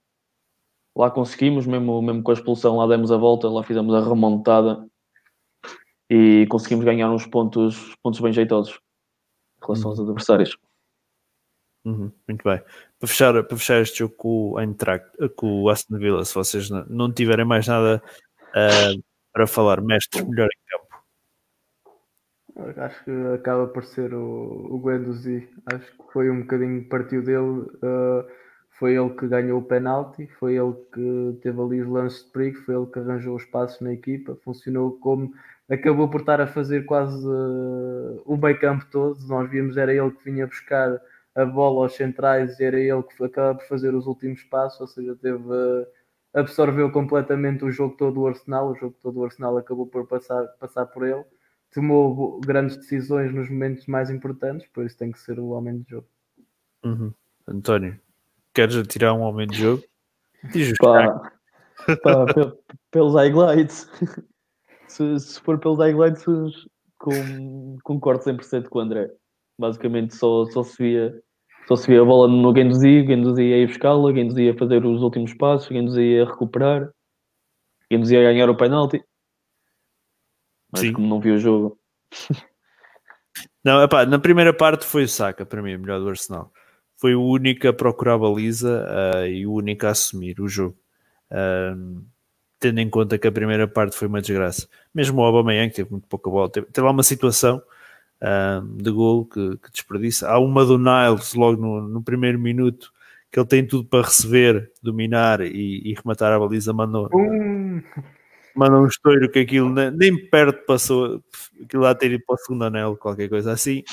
lá 0.99 1.09
conseguimos, 1.09 1.65
mesmo, 1.65 2.01
mesmo 2.01 2.21
com 2.21 2.31
a 2.31 2.33
expulsão, 2.33 2.75
lá 2.75 2.85
demos 2.85 3.09
a 3.09 3.15
volta, 3.15 3.47
lá 3.47 3.63
fizemos 3.63 3.95
a 3.95 4.01
remontada 4.01 4.85
e 6.09 6.45
conseguimos 6.49 6.83
ganhar 6.83 7.09
uns 7.09 7.25
pontos, 7.25 7.95
pontos 8.03 8.19
bem 8.19 8.33
jeitosos 8.33 8.73
em 9.61 9.65
relação 9.65 9.91
aos 9.91 9.99
adversários. 10.01 10.57
Uhum, 11.85 12.11
muito 12.27 12.43
bem. 12.43 12.61
Para 12.99 13.07
fechar, 13.07 13.31
para 13.45 13.57
fechar 13.57 13.81
este 13.81 13.99
jogo 13.99 14.13
com 14.15 14.51
o 14.51 14.59
Eintracht, 14.59 15.07
com 15.37 15.61
o 15.61 15.69
Aston 15.69 15.97
Villa, 15.97 16.25
se 16.25 16.35
vocês 16.35 16.69
não, 16.69 17.09
tiverem 17.13 17.45
mais 17.45 17.65
nada 17.65 18.03
uh, 18.49 19.03
para 19.31 19.47
falar, 19.47 19.79
mestre, 19.79 20.21
melhor 20.25 20.49
em 20.49 20.59
campo. 20.69 20.89
Acho 22.81 23.05
que 23.05 23.11
acaba 23.33 23.67
por 23.67 23.85
ser 23.85 24.13
o, 24.13 24.75
o 24.75 24.81
Guendouzi. 24.81 25.47
Acho 25.65 25.85
que 25.93 26.11
foi 26.11 26.29
um 26.29 26.41
bocadinho 26.41 26.89
partiu 26.89 27.23
dele. 27.23 27.61
Uh, 27.81 28.48
foi 28.79 28.95
ele 28.95 29.09
que 29.09 29.27
ganhou 29.27 29.59
o 29.59 29.63
penalti, 29.63 30.25
foi 30.39 30.55
ele 30.55 30.73
que 30.93 31.37
teve 31.41 31.61
ali 31.61 31.81
os 31.81 31.87
lances 31.89 32.23
de 32.23 32.31
perigo, 32.31 32.61
foi 32.61 32.75
ele 32.75 32.85
que 32.87 32.99
arranjou 32.99 33.35
os 33.35 33.45
passos 33.45 33.81
na 33.81 33.93
equipa, 33.93 34.37
funcionou 34.43 34.93
como 34.99 35.33
acabou 35.69 36.09
por 36.09 36.21
estar 36.21 36.41
a 36.41 36.47
fazer 36.47 36.85
quase 36.85 37.27
uh, 37.27 38.21
o 38.25 38.37
meio 38.37 38.59
campo 38.59 38.85
todo. 38.89 39.19
Nós 39.27 39.49
vimos 39.49 39.77
era 39.77 39.93
ele 39.93 40.11
que 40.11 40.23
vinha 40.23 40.47
buscar 40.47 40.99
a 41.35 41.45
bola 41.45 41.83
aos 41.83 41.95
centrais 41.95 42.59
era 42.59 42.79
ele 42.79 43.03
que 43.03 43.23
acaba 43.23 43.59
por 43.59 43.67
fazer 43.67 43.93
os 43.93 44.07
últimos 44.07 44.43
passos, 44.43 44.79
ou 44.81 44.87
seja, 44.87 45.15
teve 45.15 45.39
absorveu 46.33 46.91
completamente 46.91 47.65
o 47.65 47.71
jogo 47.71 47.95
todo 47.97 48.15
do 48.15 48.27
Arsenal, 48.27 48.71
o 48.71 48.75
jogo 48.75 48.95
todo 49.01 49.15
do 49.15 49.25
Arsenal 49.25 49.57
acabou 49.57 49.87
por 49.87 50.07
passar, 50.07 50.45
passar 50.59 50.85
por 50.85 51.05
ele, 51.05 51.23
tomou 51.73 52.39
grandes 52.39 52.77
decisões 52.77 53.33
nos 53.33 53.49
momentos 53.49 53.87
mais 53.87 54.09
importantes, 54.09 54.67
por 54.67 54.85
isso 54.85 54.97
tem 54.97 55.11
que 55.11 55.19
ser 55.19 55.39
o 55.39 55.49
homem 55.49 55.79
de 55.79 55.89
jogo. 55.91 56.07
Uhum. 56.83 57.13
António, 57.47 57.99
queres 58.59 58.87
tirar 58.87 59.13
um 59.13 59.21
homem 59.21 59.47
de 59.47 59.57
jogo? 59.57 59.83
Diz 60.51 60.73
pá, 60.77 61.31
pá, 62.03 62.25
pelos 62.91 63.13
highlights. 63.13 63.89
Se, 64.87 65.19
se 65.19 65.39
for 65.41 65.59
pelos 65.59 65.77
highlights, 65.77 66.25
com, 66.97 67.77
concordo 67.83 68.23
100% 68.23 68.67
com 68.67 68.79
o 68.79 68.81
André. 68.81 69.09
Basicamente 69.57 70.15
só, 70.15 70.45
só 70.45 70.63
se 70.63 70.77
via 70.81 71.21
só 71.67 71.75
se 71.75 71.87
via 71.87 72.01
a 72.01 72.05
bola 72.05 72.27
no 72.27 72.51
Guendouzi, 72.51 73.03
Guendouzi 73.03 73.43
ia 73.43 73.67
buscá-la, 73.67 74.11
Guendouzi 74.11 74.43
ia 74.43 74.57
fazer 74.57 74.83
os 74.83 75.03
últimos 75.03 75.33
passos, 75.35 75.69
Guendouzi 75.69 76.01
ia 76.01 76.25
recuperar, 76.25 76.89
Guendouzi 77.91 78.15
ia 78.15 78.23
ganhar 78.23 78.49
o 78.49 78.57
penalti. 78.57 79.03
Mas 80.71 80.81
Sim. 80.81 80.93
como 80.93 81.07
não 81.07 81.19
vi 81.19 81.31
o 81.31 81.37
jogo... 81.37 81.79
Não, 83.63 83.83
epá, 83.83 84.05
na 84.05 84.17
primeira 84.17 84.53
parte 84.53 84.85
foi 84.85 85.03
o 85.03 85.07
Saka, 85.07 85.45
para 85.45 85.61
mim, 85.61 85.75
o 85.75 85.79
melhor 85.79 85.99
do 85.99 86.09
Arsenal. 86.09 86.51
Foi 86.99 87.15
o 87.15 87.23
único 87.23 87.67
a 87.67 87.73
procurar 87.73 88.15
a 88.15 88.17
baliza 88.17 88.85
uh, 88.85 89.25
e 89.25 89.47
o 89.47 89.53
único 89.53 89.85
a 89.85 89.91
assumir 89.91 90.39
o 90.41 90.47
jogo. 90.47 90.77
Uh, 91.31 92.03
tendo 92.59 92.79
em 92.79 92.89
conta 92.89 93.17
que 93.17 93.27
a 93.27 93.31
primeira 93.31 93.67
parte 93.67 93.95
foi 93.95 94.07
uma 94.07 94.19
desgraça. 94.19 94.67
Mesmo 94.93 95.21
o 95.21 95.23
Aubameyang 95.23 95.73
teve 95.73 95.89
muito 95.89 96.07
pouca 96.07 96.29
bola. 96.29 96.49
Teve, 96.49 96.67
teve 96.67 96.85
lá 96.85 96.91
uma 96.91 97.03
situação 97.03 97.61
de 98.75 98.91
gol 98.91 99.25
que, 99.25 99.57
que, 99.57 99.71
desperdiça. 99.71 100.29
Há 100.29 100.39
uma 100.39 100.65
do 100.65 100.77
Niles 100.77 101.33
logo 101.33 101.61
no, 101.61 101.81
no, 101.87 102.03
primeiro 102.03 102.37
minuto 102.37 102.91
que 103.31 103.39
ele 103.39 103.47
tem 103.47 103.65
tudo 103.65 103.87
para 103.87 104.05
receber, 104.05 104.71
dominar 104.81 105.39
e, 105.41 105.81
e 105.85 105.93
rematar 105.93 106.33
a 106.33 106.39
baliza, 106.39 106.73
mandou, 106.73 107.09
um... 107.13 107.81
mandou 108.55 108.81
um 108.81 108.87
estouro 108.87 109.29
que 109.29 109.39
aquilo 109.39 109.69
nem, 109.69 109.91
nem 109.91 110.29
perto 110.29 110.65
passou, 110.65 111.23
aquilo 111.63 111.83
lá 111.83 111.95
ter 111.95 112.11
ido 112.11 112.23
para 112.25 112.35
o 112.35 112.37
segundo 112.37 112.65
anel, 112.65 112.97
qualquer 112.97 113.29
coisa 113.29 113.51
assim. 113.53 113.83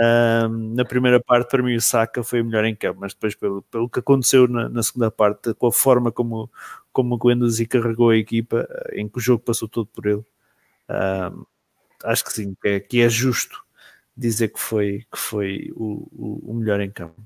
Um, 0.00 0.74
na 0.74 0.84
primeira 0.84 1.20
parte, 1.20 1.50
para 1.50 1.62
mim, 1.62 1.74
o 1.74 1.80
Saka 1.80 2.22
foi 2.22 2.40
o 2.40 2.44
melhor 2.44 2.64
em 2.64 2.74
campo, 2.74 3.00
mas 3.00 3.12
depois, 3.12 3.34
pelo, 3.34 3.62
pelo 3.62 3.88
que 3.88 3.98
aconteceu 3.98 4.48
na, 4.48 4.68
na 4.68 4.82
segunda 4.82 5.10
parte, 5.10 5.52
com 5.54 5.66
a 5.66 5.72
forma 5.72 6.10
como, 6.10 6.50
como 6.92 7.14
o 7.14 7.18
Guendouzi 7.18 7.66
carregou 7.66 8.10
a 8.10 8.16
equipa, 8.16 8.66
em 8.92 9.06
que 9.08 9.18
o 9.18 9.20
jogo 9.20 9.44
passou 9.44 9.68
todo 9.68 9.86
por 9.86 10.06
ele, 10.06 10.24
um, 10.88 11.44
acho 12.04 12.24
que 12.24 12.32
sim, 12.32 12.56
que 12.60 12.68
é, 12.68 12.80
que 12.80 13.00
é 13.02 13.08
justo 13.08 13.62
dizer 14.16 14.48
que 14.48 14.60
foi, 14.60 15.04
que 15.10 15.18
foi 15.18 15.70
o, 15.74 16.08
o, 16.12 16.50
o 16.52 16.54
melhor 16.54 16.80
em 16.80 16.90
campo. 16.90 17.20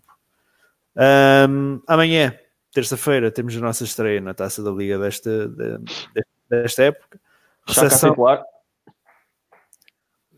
Um, 0.96 1.80
amanhã, 1.86 2.36
terça-feira, 2.72 3.30
temos 3.30 3.56
a 3.56 3.60
nossa 3.60 3.84
estreia 3.84 4.20
na 4.20 4.34
taça 4.34 4.62
da 4.62 4.70
Liga 4.70 4.98
desta, 4.98 5.48
de, 5.48 5.78
desta 6.48 6.82
época. 6.84 7.20
Recepção... 7.66 8.14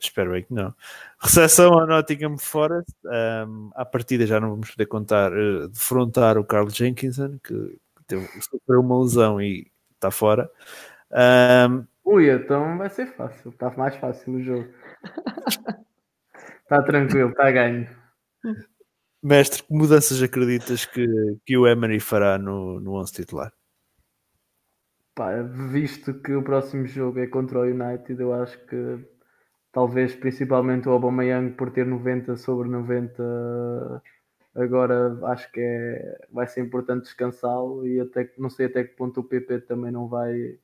Espero 0.01 0.33
bem 0.33 0.43
que 0.43 0.53
não. 0.53 0.75
Recepção 1.21 1.73
ao 1.73 1.87
Nottingham 1.87 2.39
Forest. 2.39 2.93
Um, 3.05 3.71
à 3.75 3.85
partida 3.85 4.27
já 4.27 4.41
não 4.41 4.51
vamos 4.51 4.71
poder 4.71 4.87
contar, 4.87 5.33
uh, 5.33 5.69
defrontar 5.69 6.39
o 6.39 6.45
Carl 6.45 6.69
Jenkinson, 6.71 7.39
que 7.43 7.79
teve, 8.07 8.27
sofreu 8.43 8.81
uma 8.81 9.01
lesão 9.01 9.41
e 9.41 9.71
está 9.95 10.11
fora. 10.11 10.51
Um, 11.69 11.85
Ui, 12.05 12.31
então 12.31 12.79
vai 12.79 12.89
ser 12.89 13.07
fácil. 13.15 13.51
Está 13.51 13.71
mais 13.77 13.97
fácil 13.97 14.35
o 14.35 14.43
jogo. 14.43 14.69
Está 16.71 16.83
tranquilo, 16.83 17.31
está 17.31 17.51
ganho. 17.51 17.89
Mestre, 19.23 19.63
que 19.63 19.73
mudanças 19.73 20.23
acreditas 20.23 20.85
que, 20.85 21.07
que 21.47 21.57
o 21.57 21.67
Emery 21.67 21.99
fará 21.99 22.37
no, 22.37 22.79
no 22.79 22.93
11 22.93 23.11
titular? 23.11 23.51
Pá, 25.15 25.41
visto 25.43 26.13
que 26.21 26.35
o 26.35 26.43
próximo 26.43 26.87
jogo 26.87 27.21
é 27.21 27.27
contra 27.27 27.61
o 27.61 27.63
United, 27.63 28.21
eu 28.21 28.35
acho 28.35 28.59
que 28.67 29.03
talvez 29.73 30.15
principalmente 30.15 30.89
o 30.89 30.93
Aubameyang 30.93 31.53
por 31.53 31.71
ter 31.71 31.87
90 31.87 32.37
sobre 32.37 32.69
90 32.69 34.03
agora 34.55 35.19
acho 35.29 35.51
que 35.53 35.61
é, 35.61 36.27
vai 36.33 36.47
ser 36.47 36.63
importante 36.63 37.03
descansá-lo 37.03 37.87
e 37.87 38.01
até 38.01 38.31
não 38.39 38.51
sei 38.51 38.67
até 38.67 38.85
que 38.85 38.97
ponto 38.97 39.21
o 39.21 39.25
PP 39.25 39.61
também 39.61 39.93
não 39.93 40.09
vai 40.09 40.59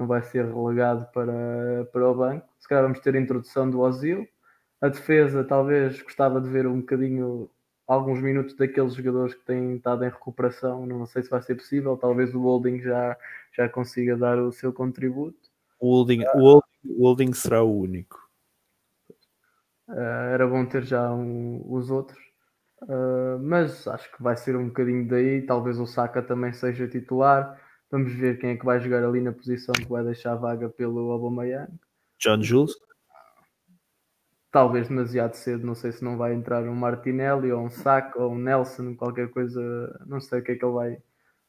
não 0.00 0.06
vai 0.06 0.22
ser 0.22 0.46
relegado 0.46 1.06
para, 1.12 1.84
para 1.92 2.08
o 2.08 2.14
banco. 2.14 2.48
Se 2.58 2.66
calhar 2.66 2.84
vamos 2.84 3.00
ter 3.00 3.14
a 3.14 3.20
introdução 3.20 3.70
do 3.70 3.80
Ozil. 3.80 4.26
A 4.80 4.88
defesa, 4.88 5.44
talvez 5.44 6.00
gostava 6.00 6.40
de 6.40 6.48
ver 6.48 6.66
um 6.66 6.80
bocadinho, 6.80 7.50
alguns 7.86 8.18
minutos 8.22 8.56
daqueles 8.56 8.94
jogadores 8.94 9.34
que 9.34 9.44
têm 9.44 9.76
estado 9.76 10.02
em 10.02 10.08
recuperação. 10.08 10.86
Não 10.86 11.04
sei 11.04 11.22
se 11.22 11.28
vai 11.28 11.42
ser 11.42 11.54
possível. 11.54 11.98
Talvez 11.98 12.34
o 12.34 12.40
Holding 12.40 12.80
já, 12.80 13.14
já 13.52 13.68
consiga 13.68 14.16
dar 14.16 14.38
o 14.38 14.50
seu 14.50 14.72
contributo. 14.72 15.50
O 15.78 15.94
holding, 15.94 16.24
o 16.34 16.38
holding, 16.38 16.62
o 16.86 17.02
holding 17.02 17.32
será 17.34 17.62
o 17.62 17.80
único. 17.80 18.29
Uh, 19.90 20.32
era 20.32 20.46
bom 20.46 20.64
ter 20.64 20.84
já 20.84 21.12
um, 21.12 21.62
os 21.66 21.90
outros. 21.90 22.18
Uh, 22.82 23.38
mas 23.42 23.86
acho 23.88 24.10
que 24.12 24.22
vai 24.22 24.36
ser 24.36 24.56
um 24.56 24.68
bocadinho 24.68 25.06
daí. 25.08 25.42
Talvez 25.42 25.78
o 25.80 25.86
Saka 25.86 26.22
também 26.22 26.52
seja 26.52 26.86
titular. 26.86 27.60
Vamos 27.90 28.12
ver 28.12 28.38
quem 28.38 28.50
é 28.50 28.56
que 28.56 28.64
vai 28.64 28.78
jogar 28.78 29.04
ali 29.04 29.20
na 29.20 29.32
posição 29.32 29.74
que 29.74 29.88
vai 29.88 30.04
deixar 30.04 30.36
vaga 30.36 30.68
pelo 30.68 31.10
Aubameyang. 31.10 31.72
John 32.20 32.40
Jules? 32.40 32.72
Talvez 34.52 34.88
demasiado 34.88 35.34
cedo, 35.34 35.66
não 35.66 35.74
sei 35.74 35.92
se 35.92 36.02
não 36.02 36.16
vai 36.16 36.34
entrar 36.34 36.62
um 36.64 36.74
Martinelli 36.74 37.52
ou 37.52 37.62
um 37.62 37.70
Saka 37.70 38.20
ou 38.20 38.32
um 38.32 38.38
Nelson, 38.38 38.96
qualquer 38.96 39.28
coisa, 39.30 39.60
não 40.06 40.20
sei 40.20 40.40
o 40.40 40.42
que 40.42 40.52
é 40.52 40.56
que 40.56 40.64
ele 40.64 40.72
vai, 40.72 41.02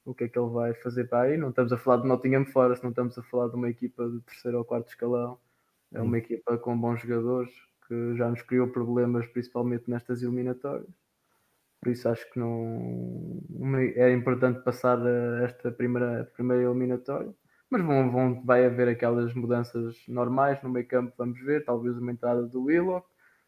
o 0.05 0.13
que 0.13 0.25
é 0.25 0.29
que 0.29 0.37
ele 0.37 0.49
vai 0.49 0.73
fazer 0.75 1.05
para 1.05 1.21
aí. 1.21 1.37
Não 1.37 1.49
estamos 1.49 1.73
a 1.73 1.77
falar 1.77 2.01
de 2.01 2.07
Nottingham 2.07 2.45
Forest, 2.45 2.83
não 2.83 2.91
estamos 2.91 3.17
a 3.17 3.23
falar 3.23 3.47
de 3.49 3.55
uma 3.55 3.69
equipa 3.69 4.07
de 4.07 4.19
terceiro 4.21 4.59
ou 4.59 4.65
quarto 4.65 4.89
escalão. 4.89 5.39
É 5.91 6.01
uma 6.01 6.17
equipa 6.17 6.57
com 6.57 6.79
bons 6.79 7.01
jogadores 7.01 7.51
que 7.91 8.15
já 8.15 8.29
nos 8.29 8.41
criou 8.41 8.69
problemas, 8.69 9.27
principalmente 9.27 9.89
nestas 9.89 10.23
eliminatórias. 10.23 10.89
Por 11.81 11.91
isso 11.91 12.07
acho 12.07 12.31
que 12.31 12.39
não 12.39 13.41
é 13.95 14.13
importante 14.13 14.63
passar 14.63 14.97
esta 15.43 15.69
primeira, 15.69 16.23
primeira 16.33 16.63
eliminatória. 16.63 17.33
Mas 17.69 17.81
vão, 17.83 18.09
vão, 18.09 18.45
vai 18.45 18.65
haver 18.65 18.87
aquelas 18.87 19.33
mudanças 19.33 19.97
normais 20.07 20.61
no 20.63 20.69
meio 20.69 20.87
campo, 20.87 21.13
vamos 21.17 21.39
ver, 21.41 21.65
talvez 21.65 21.97
uma 21.97 22.11
entrada 22.11 22.43
do 22.43 22.63
Willock, 22.63 23.05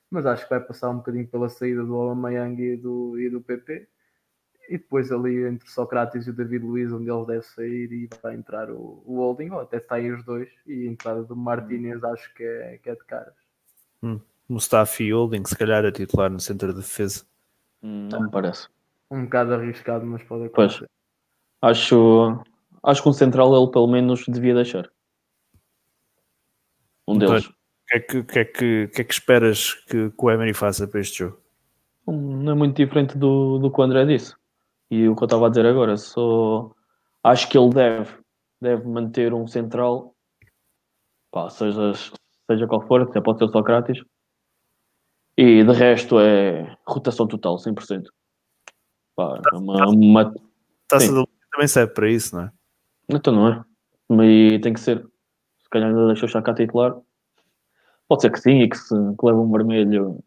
mas 0.10 0.26
acho 0.26 0.44
que 0.44 0.50
vai 0.50 0.60
passar 0.60 0.90
um 0.90 0.98
bocadinho 0.98 1.28
pela 1.28 1.48
saída 1.48 1.84
do 1.86 1.96
Aubameyang 1.96 2.62
e 2.62 2.76
do, 2.76 3.18
e 3.18 3.30
do 3.30 3.42
PP. 3.42 3.88
E 4.70 4.78
depois 4.78 5.12
ali 5.12 5.46
entre 5.46 5.70
Socrates 5.70 6.26
e 6.26 6.32
o 6.32 6.34
David 6.34 6.66
Luiz, 6.66 6.92
onde 6.92 7.10
ele 7.10 7.26
deve 7.26 7.44
sair 7.44 7.92
e 7.92 8.10
vai 8.22 8.36
entrar 8.36 8.70
o, 8.72 9.04
o 9.06 9.18
Holding, 9.18 9.52
ou 9.52 9.62
até 9.62 9.80
sair 9.80 10.14
os 10.14 10.24
dois, 10.24 10.50
e 10.66 10.88
a 10.88 10.92
entrada 10.92 11.24
do 11.24 11.36
Martinez 11.36 12.04
acho 12.04 12.34
que 12.34 12.44
é, 12.44 12.78
que 12.78 12.90
é 12.90 12.96
de 12.96 13.04
caras. 13.06 13.36
Hum. 14.02 14.20
Mustafi 14.54 15.06
e 15.06 15.14
Holding, 15.14 15.46
se 15.46 15.58
calhar 15.58 15.86
a 15.86 15.92
titular 15.92 16.30
no 16.30 16.40
centro 16.40 16.74
de 16.74 16.80
defesa. 16.80 17.26
Hum, 17.82 18.08
não 18.12 18.24
me 18.24 18.32
parece. 18.32 18.68
Um 19.12 19.26
bocado 19.26 19.54
arriscado, 19.54 20.06
mas 20.06 20.24
pode 20.24 20.46
acontecer. 20.46 20.88
Pois. 21.60 21.72
Acho, 21.72 22.44
acho 22.84 23.04
que 23.04 23.10
um 23.10 23.14
central 23.14 23.56
ele 23.56 23.72
pelo 23.72 23.88
menos 23.88 24.26
devia 24.28 24.54
deixar. 24.54 24.90
Um 27.08 27.16
Então, 27.16 27.30
deles. 27.30 27.48
O 27.48 27.54
que, 27.88 27.96
é 27.96 28.00
que, 28.00 28.24
que, 28.24 28.40
é 28.40 28.46
que, 28.46 28.88
que 28.88 29.02
é 29.02 29.04
que 29.04 29.14
esperas 29.14 29.74
que, 29.74 30.10
que 30.10 30.26
o 30.26 30.32
Emery 30.32 30.54
faça 30.54 30.88
para 30.88 31.02
este 31.02 31.20
jogo? 31.20 31.40
Não 32.08 32.52
é 32.52 32.56
muito 32.56 32.76
diferente 32.76 33.18
do, 33.18 33.60
do 33.60 33.72
que 33.72 33.80
o 33.80 33.84
André 33.84 34.06
disse. 34.06 34.36
E 34.90 35.08
o 35.08 35.16
que 35.16 35.24
eu 35.24 35.26
estava 35.26 35.48
a 35.48 35.50
dizer 35.50 35.66
agora, 35.66 35.98
só 35.98 36.72
acho 37.24 37.50
que 37.50 37.58
ele 37.58 37.70
deve, 37.70 38.14
deve 38.62 38.88
manter 38.88 39.34
um 39.34 39.48
central, 39.48 40.14
pá, 41.32 41.50
seja, 41.50 41.94
seja 42.50 42.68
qual 42.68 42.86
for, 42.86 43.02
até 43.02 43.22
pode 43.22 43.40
ser 43.40 43.46
o 43.46 43.52
Socrates. 43.52 44.04
E 45.38 45.64
de 45.64 45.74
resto 45.74 46.20
é 46.20 46.78
rotação 46.86 47.28
total, 47.28 47.58
100%. 47.58 48.06
Pá, 49.16 49.42
é 49.52 49.58
uma, 49.58 49.88
uma, 49.88 50.34
Taça 50.88 51.12
da 51.12 51.20
Liga 51.20 51.32
também 51.52 51.68
serve 51.68 51.94
para 51.94 52.10
isso, 52.10 52.36
não 52.36 52.44
é? 52.44 52.52
Então 53.10 53.34
não 53.34 53.48
é. 53.48 53.64
Mas 54.10 54.62
tem 54.62 54.74
que 54.74 54.80
ser. 54.80 55.00
Se 55.60 55.70
calhar 55.70 55.90
ainda 55.90 56.08
deixou 56.08 56.28
o 56.28 56.32
Chaka 56.32 56.54
titular. 56.54 56.96
Pode 58.08 58.22
ser 58.22 58.32
que 58.32 58.40
sim 58.40 58.62
e 58.62 58.70
que, 58.70 58.78
se, 58.78 58.94
que 58.94 59.26
leve 59.26 59.40
um 59.40 59.52
vermelho 59.52 60.24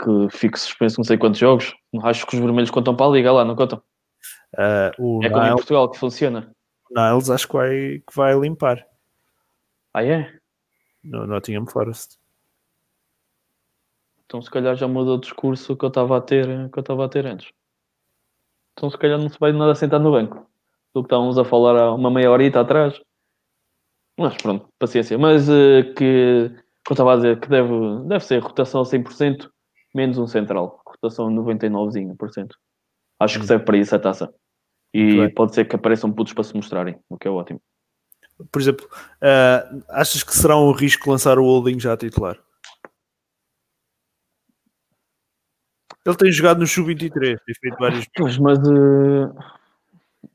que 0.00 0.36
fique 0.36 0.58
suspenso 0.58 0.98
não 0.98 1.04
sei 1.04 1.18
quantos 1.18 1.40
jogos. 1.40 1.74
Acho 2.02 2.26
que 2.26 2.34
os 2.34 2.40
vermelhos 2.40 2.70
contam 2.70 2.94
para 2.94 3.06
a 3.06 3.10
liga 3.10 3.32
lá, 3.32 3.44
não 3.44 3.56
contam. 3.56 3.82
O 4.98 5.24
É 5.24 5.30
como 5.30 5.42
em 5.42 5.46
Niles, 5.46 5.54
Portugal 5.54 5.90
que 5.90 5.98
funciona. 5.98 6.54
Niles 6.90 7.30
acho 7.30 7.48
que 7.48 7.54
vai, 7.54 8.02
que 8.06 8.14
vai 8.14 8.38
limpar 8.38 8.86
Ah 9.94 10.04
é? 10.04 10.32
no 11.02 11.26
Nottingham 11.26 11.66
Forest. 11.66 12.18
Então 14.32 14.40
se 14.40 14.50
calhar 14.50 14.74
já 14.74 14.88
mudou 14.88 15.16
o 15.16 15.20
discurso 15.20 15.76
que 15.76 15.84
eu 15.84 15.90
estava 15.90 16.16
a 16.16 16.20
ter, 16.22 16.46
que 16.70 16.78
eu 16.78 16.80
estava 16.80 17.04
a 17.04 17.08
ter 17.08 17.26
antes. 17.26 17.52
Então 18.72 18.88
se 18.88 18.96
calhar 18.96 19.20
não 19.20 19.28
se 19.28 19.38
vai 19.38 19.52
nada 19.52 19.74
sentar 19.74 20.00
no 20.00 20.10
banco. 20.10 20.50
Do 20.94 21.02
que 21.02 21.06
estávamos 21.08 21.36
a 21.36 21.44
falar 21.44 21.78
há 21.78 21.94
uma 21.94 22.10
meia 22.10 22.30
horita 22.30 22.60
atrás. 22.62 22.98
Mas 24.18 24.34
pronto, 24.38 24.66
paciência. 24.78 25.18
Mas 25.18 25.50
eh, 25.50 25.82
que, 25.82 26.48
que 26.48 26.92
eu 26.92 26.94
estava 26.94 27.12
a 27.12 27.16
dizer 27.16 27.40
que 27.40 27.48
deve, 27.50 27.68
deve 28.06 28.24
ser 28.24 28.38
rotação 28.38 28.80
a 28.80 28.84
100%, 28.84 29.50
menos 29.94 30.16
um 30.16 30.26
central. 30.26 30.80
Rotação 30.86 31.28
99%. 31.28 32.52
Acho 33.20 33.38
que 33.38 33.46
serve 33.46 33.66
para 33.66 33.76
isso 33.76 33.94
a 33.94 33.98
taça. 33.98 34.32
E 34.94 35.28
pode 35.32 35.54
ser 35.54 35.66
que 35.66 35.76
apareçam 35.76 36.10
putos 36.10 36.32
para 36.32 36.44
se 36.44 36.56
mostrarem, 36.56 36.98
o 37.10 37.18
que 37.18 37.28
é 37.28 37.30
ótimo. 37.30 37.60
Por 38.50 38.62
exemplo, 38.62 38.88
ah, 39.20 39.68
achas 39.90 40.22
que 40.22 40.34
será 40.34 40.56
um 40.56 40.72
risco 40.72 41.10
lançar 41.10 41.38
o 41.38 41.44
Holding 41.44 41.78
já 41.78 41.92
a 41.92 41.98
titular? 41.98 42.42
Ele 46.04 46.16
tem 46.16 46.32
jogado 46.32 46.58
no 46.58 46.66
Sub-23, 46.66 47.38
tem 47.44 47.54
feito 47.54 47.76
vários. 47.78 48.06
Pois, 48.16 48.36
mas, 48.38 48.58
eh, 48.58 49.30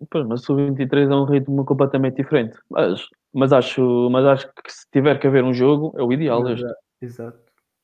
pois, 0.10 0.26
mas 0.26 0.50
o 0.50 0.56
23 0.56 1.10
é 1.10 1.14
um 1.16 1.26
ritmo 1.26 1.66
completamente 1.66 2.16
diferente. 2.16 2.58
Mas, 2.70 3.06
mas, 3.34 3.52
acho, 3.52 4.10
mas 4.10 4.26
acho 4.26 4.48
que 4.64 4.72
se 4.72 4.90
tiver 4.92 5.20
que 5.20 5.28
haver 5.28 5.44
um 5.44 5.54
jogo, 5.54 5.94
é 5.98 6.04
o 6.04 6.12
ideal 6.14 6.48
este. 6.50 6.66
Exato. 7.02 7.38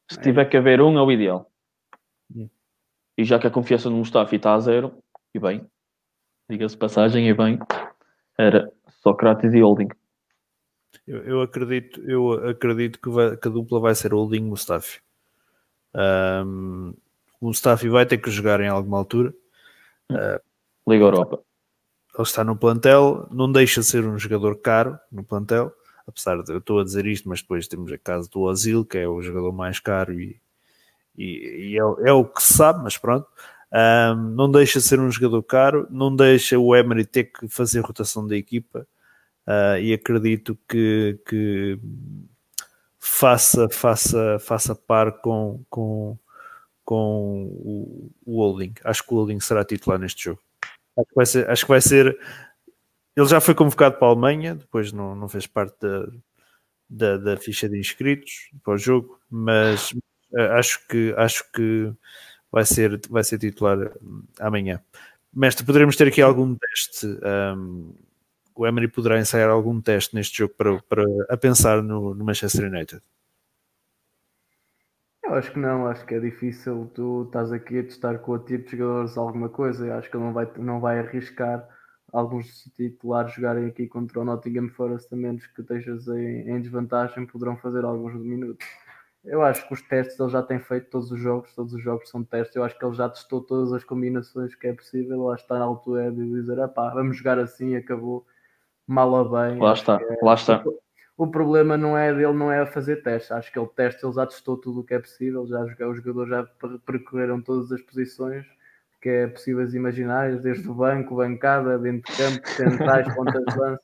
Se 0.09 0.19
tiver 0.21 0.45
que 0.45 0.57
haver 0.57 0.81
um, 0.81 0.97
é 0.97 1.01
o 1.01 1.11
ideal. 1.11 1.49
Hum. 2.33 2.49
E 3.17 3.23
já 3.23 3.37
que 3.37 3.47
a 3.47 3.51
confiança 3.51 3.89
no 3.89 3.97
Mustafi 3.97 4.37
está 4.37 4.53
a 4.53 4.59
zero, 4.59 4.93
e 5.35 5.39
bem, 5.39 5.65
diga-se 6.49 6.77
passagem, 6.77 7.27
e 7.27 7.33
bem, 7.33 7.59
era 8.37 8.71
Sócrates 9.01 9.53
e 9.53 9.61
Holding. 9.61 9.89
Eu, 11.05 11.23
eu 11.23 11.41
acredito, 11.41 12.01
eu 12.01 12.31
acredito 12.49 12.99
que, 12.99 13.09
vai- 13.09 13.35
que 13.35 13.47
a 13.47 13.51
dupla 13.51 13.79
vai 13.79 13.93
ser 13.93 14.13
Holding 14.13 14.37
e 14.37 14.49
Mustafi. 14.49 15.01
Ahm, 15.93 16.93
o 17.43 17.47
Mustafi 17.47 17.89
vai 17.89 18.05
ter 18.05 18.19
que 18.19 18.31
jogar 18.31 18.61
em 18.61 18.69
alguma 18.69 18.97
altura. 18.97 19.33
Liga 20.87 21.03
Europa. 21.03 21.41
Ele 22.15 22.23
está 22.23 22.41
no 22.43 22.55
plantel, 22.55 23.27
não 23.31 23.51
deixa 23.51 23.81
de 23.81 23.87
ser 23.87 24.05
um 24.05 24.17
jogador 24.17 24.55
caro 24.61 24.97
no 25.11 25.23
plantel, 25.23 25.73
apesar 26.07 26.41
de 26.41 26.53
eu 26.53 26.59
estou 26.59 26.79
a 26.79 26.83
dizer 26.83 27.05
isto, 27.05 27.27
mas 27.27 27.41
depois 27.41 27.67
temos 27.67 27.91
a 27.91 27.97
caso 27.97 28.29
do 28.29 28.41
Ozil, 28.41 28.85
que 28.85 28.97
é 28.97 29.07
o 29.07 29.21
jogador 29.21 29.51
mais 29.51 29.79
caro 29.79 30.13
e, 30.13 30.39
e, 31.17 31.71
e 31.71 31.77
é, 31.77 31.83
o- 31.83 31.99
é 32.07 32.13
o 32.13 32.23
que 32.23 32.41
se 32.41 32.53
sabe, 32.53 32.81
mas 32.81 32.97
pronto. 32.97 33.27
Ahm, 33.71 34.35
não 34.35 34.49
deixa 34.49 34.79
de 34.79 34.85
ser 34.85 34.99
um 34.99 35.11
jogador 35.11 35.41
caro, 35.43 35.85
não 35.89 36.15
deixa 36.15 36.57
o 36.57 36.73
Emery 36.75 37.03
ter 37.05 37.25
que 37.25 37.47
fazer 37.49 37.81
rotação 37.81 38.25
da 38.25 38.37
equipa 38.37 38.87
ah, 39.47 39.79
e 39.79 39.91
acredito 39.91 40.57
que, 40.69 41.19
que 41.27 41.79
faça, 42.99 43.67
faça, 43.69 44.37
faça 44.39 44.75
par 44.75 45.11
com, 45.19 45.61
com, 45.69 46.17
com 46.93 48.11
o, 48.25 48.37
Holding. 48.39 48.73
Acho 48.83 49.03
que 49.03 49.13
o 49.13 49.17
Holding 49.17 49.39
será 49.39 49.65
titular 49.65 49.99
neste 49.99 50.25
jogo. 50.25 50.39
Acho 50.97 51.07
que 51.07 51.15
vai 51.15 51.25
ser. 51.25 51.49
Acho 51.49 51.65
que 51.65 51.71
vai 51.71 51.81
ser 51.81 52.19
ele 53.15 53.27
já 53.27 53.39
foi 53.39 53.53
convocado 53.53 53.97
para 53.97 54.07
a 54.07 54.11
Alemanha, 54.11 54.55
depois 54.55 54.91
não, 54.91 55.15
não 55.15 55.29
fez 55.29 55.45
parte 55.45 55.75
da, 55.79 56.07
da, 56.89 57.17
da 57.17 57.37
ficha 57.37 57.69
de 57.69 57.79
inscritos 57.79 58.49
para 58.63 58.73
o 58.73 58.77
jogo, 58.77 59.19
mas 59.29 59.93
eh, 60.35 60.47
acho 60.57 60.87
que, 60.87 61.13
acho 61.15 61.51
que 61.51 61.93
vai, 62.51 62.65
ser, 62.65 62.99
vai 63.09 63.23
ser 63.23 63.37
titular 63.37 63.91
amanhã. 64.39 64.81
Mestre, 65.31 65.65
poderemos 65.65 65.95
ter 65.95 66.07
aqui 66.07 66.21
algum 66.21 66.55
teste. 66.55 67.07
hum, 67.55 67.93
o 68.55 68.67
Emery 68.67 68.87
poderá 68.87 69.19
ensaiar 69.19 69.49
algum 69.49 69.81
teste 69.81 70.15
neste 70.15 70.37
jogo 70.37 70.53
para, 70.55 70.79
para 70.83 71.03
a 71.29 71.37
pensar 71.37 71.81
no, 71.81 72.13
no 72.13 72.23
Manchester 72.23 72.65
United. 72.65 73.01
Acho 75.33 75.51
que 75.51 75.59
não, 75.59 75.87
acho 75.87 76.05
que 76.05 76.15
é 76.15 76.19
difícil 76.19 76.91
tu 76.93 77.23
estás 77.23 77.51
aqui 77.51 77.79
a 77.79 77.83
testar 77.83 78.19
com 78.19 78.33
o 78.33 78.39
tipo 78.39 78.69
de 78.69 78.77
jogadores 78.77 79.17
alguma 79.17 79.49
coisa. 79.49 79.87
Eu 79.87 79.93
acho 79.95 80.09
que 80.09 80.15
ele 80.15 80.23
não 80.23 80.33
vai, 80.33 80.51
não 80.57 80.79
vai 80.79 80.99
arriscar 80.99 81.67
alguns 82.11 82.63
titulares 82.75 83.33
jogarem 83.33 83.65
aqui 83.65 83.87
contra 83.87 84.19
o 84.19 84.23
Nottingham 84.23 84.69
Forest, 84.69 85.11
a 85.11 85.17
menos 85.17 85.47
que 85.47 85.61
estejas 85.61 86.07
em, 86.07 86.49
em 86.49 86.61
desvantagem, 86.61 87.25
poderão 87.25 87.57
fazer 87.57 87.83
alguns 87.83 88.13
minutos. 88.13 88.65
Eu 89.25 89.41
acho 89.41 89.65
que 89.67 89.73
os 89.73 89.81
testes 89.81 90.19
ele 90.19 90.29
já 90.29 90.43
tem 90.43 90.59
feito 90.59 90.89
todos 90.89 91.09
os 91.11 91.19
jogos, 91.19 91.55
todos 91.55 91.73
os 91.73 91.81
jogos 91.81 92.09
são 92.09 92.23
testes. 92.23 92.55
Eu 92.55 92.63
acho 92.63 92.77
que 92.77 92.85
ele 92.85 92.93
já 92.93 93.09
testou 93.09 93.41
todas 93.41 93.71
as 93.71 93.83
combinações 93.83 94.53
que 94.53 94.67
é 94.67 94.73
possível. 94.73 95.29
Que 95.29 95.41
está 95.41 95.57
na 95.57 95.65
altura 95.65 96.11
de 96.11 96.29
dizer: 96.29 96.59
ah 96.59 96.67
pá, 96.67 96.93
vamos 96.93 97.17
jogar 97.17 97.39
assim 97.39 97.75
acabou 97.75 98.25
mal 98.85 99.11
ou 99.11 99.29
bem. 99.29 99.59
Lá 99.59 99.71
Acho 99.71 99.81
está, 99.81 99.99
é- 100.01 100.17
lá 100.21 100.33
está. 100.33 100.63
O 101.17 101.27
problema 101.27 101.77
não 101.77 101.97
é 101.97 102.11
dele, 102.13 102.33
não 102.33 102.51
é 102.51 102.65
fazer 102.65 102.97
testes. 103.03 103.31
Acho 103.31 103.51
que 103.51 103.59
ele 103.59 103.69
teste, 103.75 104.05
ele 104.05 104.13
já 104.13 104.25
testou 104.25 104.57
tudo 104.57 104.79
o 104.79 104.83
que 104.83 104.93
é 104.93 104.99
possível. 104.99 105.45
Já 105.45 105.61
os 105.87 105.97
jogadores 105.97 106.29
já 106.29 106.43
per- 106.43 106.79
percorreram 106.85 107.41
todas 107.41 107.71
as 107.71 107.81
posições 107.81 108.45
que 109.01 109.09
é 109.09 109.27
possíveis 109.27 109.73
imaginárias, 109.73 110.41
desde 110.41 110.67
o 110.69 110.73
banco, 110.73 111.17
bancada, 111.17 111.77
dentro 111.77 112.09
de 112.09 112.17
campo, 112.17 112.47
centrais, 112.47 113.05
pontas 113.13 113.43
de 113.43 113.59
lança. 113.59 113.81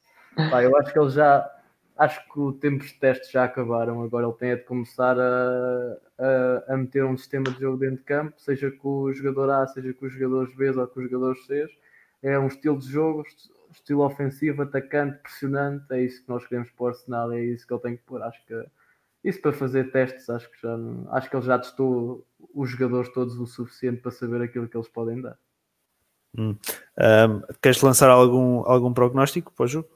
Pá, 0.49 0.63
eu 0.63 0.75
acho 0.77 0.93
que 0.93 0.99
ele 0.99 1.09
já. 1.09 1.55
Acho 1.97 2.25
que 2.31 2.39
o 2.39 2.53
tempo 2.53 2.85
de 2.85 2.93
testes 2.93 3.29
já 3.29 3.43
acabaram. 3.43 4.01
Agora 4.01 4.25
ele 4.25 4.35
tem 4.35 4.51
é 4.51 4.55
de 4.55 4.63
começar 4.63 5.19
a, 5.19 5.97
a, 6.17 6.73
a 6.73 6.77
meter 6.77 7.03
um 7.03 7.17
sistema 7.17 7.51
de 7.51 7.59
jogo 7.59 7.77
dentro 7.77 7.97
de 7.97 8.03
campo, 8.03 8.33
seja 8.37 8.71
com 8.71 9.01
o 9.01 9.13
jogador 9.13 9.49
A, 9.49 9.67
seja 9.67 9.93
com 9.93 10.05
os 10.05 10.13
jogadores 10.13 10.55
B 10.55 10.69
ou 10.69 10.87
com 10.87 11.01
os 11.01 11.11
jogadores 11.11 11.45
C. 11.45 11.67
É 12.23 12.39
um 12.39 12.47
estilo 12.47 12.79
de 12.79 12.87
jogo, 12.87 13.23
estilo 13.71 14.03
ofensivo, 14.03 14.61
atacante, 14.61 15.19
pressionante. 15.19 15.85
É 15.91 16.03
isso 16.03 16.23
que 16.23 16.29
nós 16.29 16.45
queremos 16.45 16.69
para 16.71 16.83
o 16.83 16.87
Arsenal, 16.87 17.31
é 17.31 17.43
isso 17.43 17.65
que 17.65 17.73
ele 17.73 17.81
tem 17.81 17.97
que 17.97 18.03
pôr. 18.03 18.21
Acho 18.21 18.43
que 18.45 18.65
isso 19.23 19.41
para 19.41 19.51
fazer 19.51 19.91
testes, 19.91 20.29
acho 20.29 20.49
que 20.49 20.61
já 20.61 20.77
não- 20.77 21.13
acho 21.13 21.29
que 21.29 21.35
ele 21.35 21.45
já 21.45 21.59
testou 21.59 22.25
os 22.53 22.69
jogadores 22.69 23.11
todos 23.13 23.37
o 23.37 23.45
suficiente 23.45 24.01
para 24.01 24.11
saber 24.11 24.41
aquilo 24.41 24.67
que 24.67 24.77
eles 24.77 24.87
podem 24.87 25.21
dar. 25.21 25.37
Um, 26.37 26.55
queres 27.61 27.81
lançar 27.81 28.09
algum, 28.09 28.59
algum 28.65 28.93
prognóstico 28.93 29.51
para 29.51 29.65
o 29.65 29.67
jogo? 29.67 29.89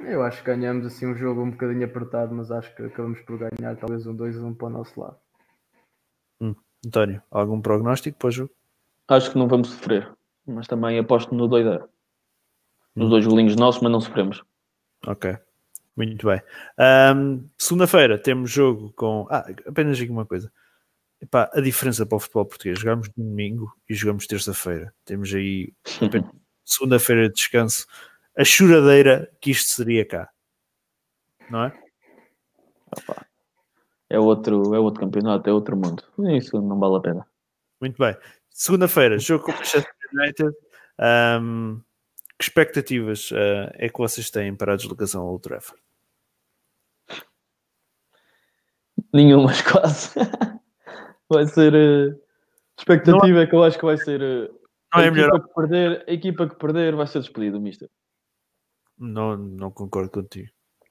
Eu 0.00 0.22
acho 0.22 0.40
que 0.42 0.46
ganhamos 0.46 0.84
assim 0.84 1.06
um 1.06 1.16
jogo 1.16 1.42
um 1.42 1.50
bocadinho 1.50 1.84
apertado, 1.84 2.34
mas 2.34 2.50
acho 2.50 2.74
que 2.74 2.82
acabamos 2.82 3.20
por 3.22 3.38
ganhar 3.38 3.76
talvez 3.76 4.06
um 4.06 4.14
2-1 4.14 4.54
para 4.54 4.66
o 4.66 4.70
nosso 4.70 5.00
lado. 5.00 5.16
António, 6.86 7.22
algum 7.30 7.60
prognóstico 7.60 8.18
para 8.18 8.28
o 8.28 8.30
jogo? 8.30 8.50
Acho 9.08 9.32
que 9.32 9.38
não 9.38 9.48
vamos 9.48 9.70
sofrer, 9.70 10.12
mas 10.46 10.66
também 10.68 10.98
aposto 10.98 11.34
no 11.34 11.48
2-0. 11.48 11.88
Nos 12.96 13.10
dois 13.10 13.26
golinhos 13.26 13.56
nossos, 13.56 13.82
mas 13.82 13.92
não 13.92 14.00
sofremos. 14.00 14.42
Ok, 15.06 15.36
muito 15.94 16.26
bem. 16.26 16.40
Um, 17.14 17.48
Segunda-feira 17.58 18.18
temos 18.18 18.50
jogo 18.50 18.92
com. 18.96 19.26
Ah, 19.30 19.46
apenas 19.66 19.98
digo 19.98 20.12
uma 20.12 20.24
coisa. 20.24 20.50
Epá, 21.20 21.50
a 21.52 21.60
diferença 21.60 22.04
para 22.04 22.16
o 22.16 22.18
futebol 22.18 22.46
português, 22.46 22.78
jogamos 22.78 23.08
domingo 23.16 23.72
e 23.88 23.94
jogamos 23.94 24.26
terça-feira. 24.26 24.94
Temos 25.04 25.32
aí 25.34 25.72
segunda-feira 26.64 27.28
de 27.28 27.34
descanso. 27.34 27.86
A 28.36 28.44
choradeira 28.44 29.30
que 29.40 29.50
isto 29.50 29.70
seria 29.70 30.04
cá, 30.04 30.28
não 31.50 31.64
é? 31.64 31.72
É 34.08 34.18
outro, 34.18 34.74
é 34.74 34.78
outro 34.78 35.00
campeonato, 35.00 35.48
é 35.48 35.52
outro 35.52 35.76
mundo. 35.76 36.02
Isso 36.36 36.60
não 36.60 36.78
vale 36.78 36.96
a 36.96 37.00
pena. 37.00 37.26
Muito 37.80 37.98
bem. 37.98 38.16
Segunda-feira, 38.50 39.18
jogo 39.18 39.44
com 39.44 39.52
o 39.52 39.54
Manchester 39.54 39.92
United. 40.12 40.54
Um, 40.98 41.80
que 42.38 42.44
expectativas 42.44 43.30
uh, 43.30 43.70
é 43.74 43.88
que 43.88 43.98
vocês 43.98 44.30
têm 44.30 44.54
para 44.54 44.74
a 44.74 44.76
deslocação 44.76 45.22
ao 45.22 45.28
Old 45.28 45.42
Trafford? 45.42 45.80
Nenhumas, 49.12 49.60
quase. 49.70 50.10
vai 51.28 51.46
ser. 51.46 51.74
eh, 51.74 52.14
expectativa 52.78 53.40
é 53.42 53.46
que 53.46 53.54
eu 53.54 53.62
acho 53.62 53.78
que 53.78 53.84
vai 53.84 53.96
ser. 53.96 54.20
eh, 54.22 54.48
Não 54.94 55.00
a, 55.00 55.04
é 55.04 55.06
equipa 55.08 55.22
melhor. 55.26 55.40
que 55.46 55.54
perder, 55.54 56.04
a 56.08 56.12
equipa 56.12 56.48
que 56.48 56.56
perder 56.56 56.94
vai 56.96 57.06
ser 57.06 57.20
despedido, 57.20 57.60
Mister. 57.60 57.88
Não, 58.98 59.36
não 59.36 59.70
concordo 59.70 60.10
contigo. 60.10 60.48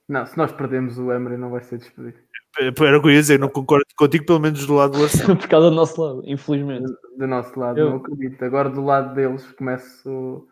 Não, 0.08 0.26
se 0.26 0.38
nós 0.38 0.52
perdemos 0.52 0.98
o 1.00 1.12
Emery 1.12 1.38
não 1.38 1.50
vai 1.50 1.62
ser 1.64 1.80
despedido. 1.80 2.20
Era 2.58 2.98
o 2.98 3.02
que 3.02 3.08
eu 3.08 3.12
ia 3.12 3.20
dizer, 3.20 3.38
não 3.40 3.50
concordo 3.50 3.84
contigo, 3.98 4.26
pelo 4.26 4.40
menos 4.40 4.66
do 4.66 4.76
lado 4.76 4.98
do 4.98 5.04
Arsenal. 5.04 5.36
Por 5.36 5.48
causa 5.50 5.70
do 5.70 5.76
nosso 5.76 6.00
lado, 6.02 6.22
infelizmente. 6.26 6.86
Do 7.18 7.28
nosso 7.28 7.60
lado, 7.60 7.80
Eu- 7.80 7.90
não 7.90 7.98
acredito. 7.98 8.42
Agora 8.46 8.70
do 8.70 8.82
lado 8.84 9.14
deles 9.14 9.52
começo. 9.54 10.48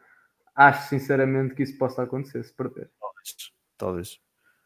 Acho 0.56 0.90
sinceramente 0.90 1.56
que 1.56 1.64
isso 1.64 1.78
possa 1.78 2.04
acontecer 2.04 2.44
se 2.44 2.54
perder. 2.54 2.90
Talvez. 3.00 3.52
Talvez. 3.78 4.20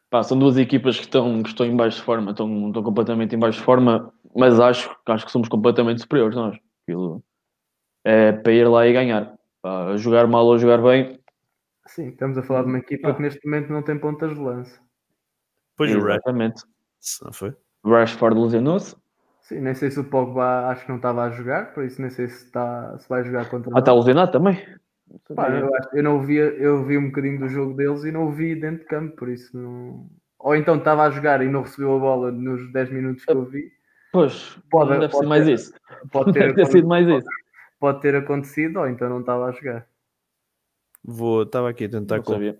Pá, 0.10 0.24
são 0.24 0.38
duas 0.40 0.58
equipas 0.58 0.98
que 0.98 1.04
estão, 1.04 1.42
que 1.44 1.50
estão 1.50 1.66
em 1.66 1.76
baixo 1.76 1.98
de 1.98 2.04
forma, 2.04 2.32
estão, 2.32 2.68
estão 2.68 2.84
completamente 2.84 3.36
em 3.36 3.40
baixo 3.40 3.60
de 3.60 3.66
forma, 3.66 4.14
mas 4.36 4.60
acho, 4.60 4.96
acho 5.06 5.26
que 5.26 5.32
somos 5.32 5.50
completamente 5.50 6.02
superiores 6.02 6.36
nós. 6.36 6.58
Aquilo 6.84 7.24
é 8.06 8.32
para 8.32 8.54
ir 8.54 8.68
lá 8.68 8.88
e 8.88 8.94
ganhar. 8.94 9.38
Pá, 9.62 9.96
jogar 9.98 10.28
mal 10.28 10.46
ou 10.46 10.58
jogar 10.58 10.82
bem, 10.82 11.20
Sim, 11.88 12.10
estamos 12.10 12.38
a 12.38 12.44
falar 12.44 12.64
de 12.64 12.68
uma 12.68 12.80
equipa 12.80 13.10
Ah. 13.10 13.14
que 13.16 13.22
neste 13.22 13.46
momento 13.46 13.72
não 13.72 13.82
tem 13.82 13.98
pontas 13.98 14.34
de 14.36 14.40
lança. 14.40 14.80
Pois 15.78 15.90
exatamente. 15.92 16.64
não 17.24 17.32
foi? 17.32 17.56
Rashford 17.86 18.38
lesionou-se. 18.38 18.96
Sim, 19.42 19.62
nem 19.62 19.74
sei 19.74 19.90
se 19.90 20.00
o 20.00 20.04
Pogba 20.04 20.68
acho 20.68 20.84
que 20.84 20.90
não 20.90 20.98
estava 20.98 21.24
a 21.24 21.30
jogar, 21.32 21.74
por 21.74 21.86
isso 21.86 22.02
nem 22.02 22.10
sei 22.10 22.28
se, 22.28 22.46
está, 22.46 22.98
se 23.00 23.08
vai 23.08 23.24
jogar 23.24 23.50
contra 23.50 23.72
Ah, 23.74 23.80
está 23.80 23.94
lesionado 23.94 24.32
também. 24.32 24.58
Pá, 25.36 25.50
eu, 25.50 25.74
acho- 25.76 25.90
eu 25.94 26.04
não 26.04 26.22
via, 26.22 26.44
eu 26.44 26.84
vi 26.86 26.98
um 26.98 27.08
bocadinho 27.08 27.40
do 27.40 27.50
jogo 27.50 27.74
deles 27.76 28.04
e 28.04 28.12
não 28.12 28.28
o 28.28 28.32
vi 28.32 28.56
dentro 28.56 28.80
de 28.80 28.86
campo, 28.86 29.16
por 29.16 29.30
isso 29.30 29.56
não. 29.58 30.10
Ou 30.40 30.56
então 30.56 30.78
estava 30.78 31.04
a 31.04 31.10
jogar 31.10 31.42
e 31.42 31.50
não 31.50 31.62
recebeu 31.64 31.96
a 31.96 32.00
bola 32.00 32.32
nos 32.32 32.72
10 32.72 32.90
minutos 32.92 33.24
que 33.26 33.32
eu 33.32 33.46
vi. 33.46 33.72
Pois, 34.12 34.58
Pode- 34.70 34.92
deve 34.92 35.08
pode 35.10 35.18
ser 35.24 35.26
mais 35.28 35.46
ter- 35.46 35.54
isso. 35.54 35.74
Pode 36.12 36.34
ter, 36.34 36.54
ter 36.56 36.66
sido 36.68 36.88
mais 36.88 37.08
isso. 37.08 37.28
pode 37.80 38.02
ter 38.02 38.16
acontecido, 38.16 38.80
ou 38.80 38.88
então 38.88 39.10
não 39.10 39.20
estava 39.22 39.46
a 39.48 39.52
jogar. 39.52 39.88
Vou, 41.04 41.44
estava 41.44 41.70
aqui 41.70 41.86
a 41.86 41.90
tentar 41.90 42.24
sabia. 42.24 42.60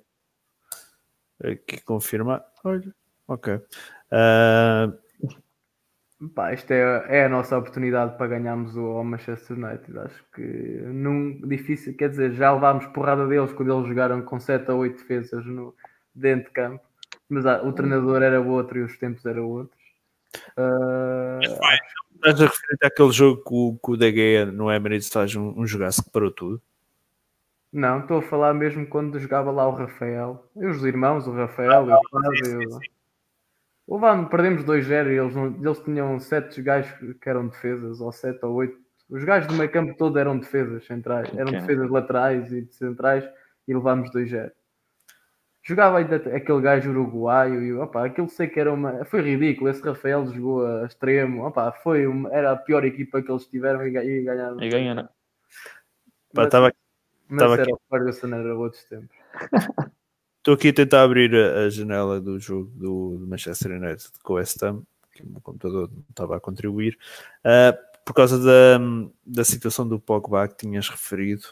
aqui 1.44 1.82
confirmar. 1.84 2.46
Olha, 2.64 2.94
ok. 3.28 3.60
Ah, 4.12 4.92
Pá, 6.34 6.52
isto 6.52 6.72
é, 6.72 7.06
é 7.10 7.26
a 7.26 7.30
nossa 7.30 7.56
oportunidade 7.56 8.18
para 8.18 8.28
ganharmos 8.28 8.76
o 8.76 9.04
Manchester 9.04 9.56
United. 9.56 10.00
Acho 10.00 10.26
que 10.34 10.42
num 10.42 11.40
difícil, 11.48 11.96
quer 11.96 12.10
dizer, 12.10 12.34
já 12.34 12.52
levámos 12.52 12.88
porrada 12.88 13.28
deles 13.28 13.54
quando 13.54 13.72
eles 13.72 13.88
jogaram 13.88 14.22
com 14.24 14.40
7 14.40 14.72
ou 14.72 14.80
8 14.80 14.98
defesas 14.98 15.46
no, 15.46 15.76
dentro 16.16 16.48
de 16.48 16.54
campo, 16.54 16.84
mas 17.30 17.46
ah, 17.46 17.62
o 17.64 17.72
treinador 17.72 18.24
era 18.24 18.42
outro 18.42 18.80
e 18.80 18.82
os 18.82 18.98
tempos 18.98 19.24
eram 19.28 19.48
outros. 19.48 19.80
Ah, 20.58 21.40
estás 22.16 22.42
a 22.42 22.46
referir 22.46 22.78
àquele 22.82 23.12
jogo 23.12 23.44
que 23.44 23.54
o, 23.54 23.78
que 23.78 23.92
o 23.92 24.12
Gea 24.12 24.46
no 24.48 24.72
Emirates 24.72 25.10
faz 25.10 25.36
um, 25.36 25.54
um 25.56 25.68
jogaço 25.68 26.04
que 26.04 26.10
parou 26.10 26.32
tudo? 26.32 26.62
não, 27.72 28.00
estou 28.00 28.18
a 28.18 28.22
falar 28.24 28.54
mesmo 28.54 28.88
quando 28.88 29.20
jogava 29.20 29.52
lá 29.52 29.68
o 29.68 29.76
Rafael. 29.76 30.50
E 30.56 30.66
os 30.66 30.84
irmãos, 30.84 31.28
o 31.28 31.32
Rafael 31.32 31.88
e 31.88 31.92
o 31.92 32.80
Fábio. 33.88 33.96
Levámos, 33.96 34.30
perdemos 34.30 34.64
2-0 34.64 35.10
e 35.12 35.18
eles, 35.18 35.36
não- 35.36 35.56
eles 35.56 35.80
tinham 35.80 36.20
7 36.20 36.62
gajos 36.62 36.92
que 37.22 37.30
eram 37.30 37.48
defesas, 37.48 38.02
ou 38.02 38.12
7 38.12 38.46
ou 38.46 38.54
8. 38.56 38.78
Os 39.10 39.24
gajos 39.24 39.48
do 39.48 39.54
meio 39.56 39.72
campo 39.72 39.96
todo 39.98 40.20
eram 40.20 40.38
defesas 40.38 40.86
centrais, 40.86 41.30
eram 41.38 41.52
defesas 41.62 41.90
laterais 41.90 42.52
e 42.52 42.62
de 42.64 42.74
centrais 42.76 43.24
e 43.68 43.74
levámos 43.74 44.12
2-0. 44.12 44.52
Jogava 45.64 45.98
ainda 45.98 46.16
aquele 46.16 46.62
gajo 46.62 46.90
uruguaio 46.92 47.62
e 47.62 47.74
opa, 47.74 48.06
aquilo 48.06 48.30
sei 48.30 48.48
que 48.48 48.58
era 48.60 48.72
uma. 48.74 49.04
Foi 49.04 49.22
ridículo. 49.22 49.70
Esse 49.70 49.82
Rafael 49.84 50.26
jogou 50.28 50.66
a 50.66 50.86
extremo, 50.86 51.46
opa, 51.46 51.72
foi 51.74 52.08
uma- 52.08 52.30
era 52.34 52.52
a 52.52 52.56
pior 52.56 52.86
equipa 52.86 53.22
que 53.22 53.30
eles 53.30 53.46
tiveram 53.48 53.86
e, 53.86 53.90
e 53.98 54.22
ganharam. 54.24 54.62
E 54.64 54.70
ganharam. 54.70 55.10
Estava 56.34 56.72
Mas 57.28 57.40
tava 57.40 57.54
era 57.56 57.64
aqui. 57.64 57.74
o 57.74 57.80
Ferguson, 57.90 58.28
era 58.34 58.56
outros 58.56 58.84
tempos. 58.86 59.18
Estou 60.48 60.56
aqui 60.56 60.70
a 60.70 60.74
tentar 60.74 61.04
abrir 61.04 61.36
a, 61.36 61.66
a 61.66 61.70
janela 61.70 62.22
do 62.22 62.40
jogo 62.40 62.72
do, 62.74 63.26
Manchester 63.28 63.70
United 63.74 64.02
com 64.24 64.32
o 64.32 64.36
West 64.38 64.64
Ham, 64.64 64.82
que 65.12 65.22
o 65.22 65.28
meu 65.30 65.42
computador 65.42 65.92
não 65.94 66.06
estava 66.10 66.38
a 66.38 66.40
contribuir, 66.40 66.98
ah, 67.44 67.78
por 68.06 68.14
causa 68.14 68.40
da, 68.40 68.80
da 69.26 69.44
situação 69.44 69.86
do 69.86 70.00
Pogba 70.00 70.48
que 70.48 70.56
tinhas 70.56 70.88
referido. 70.88 71.44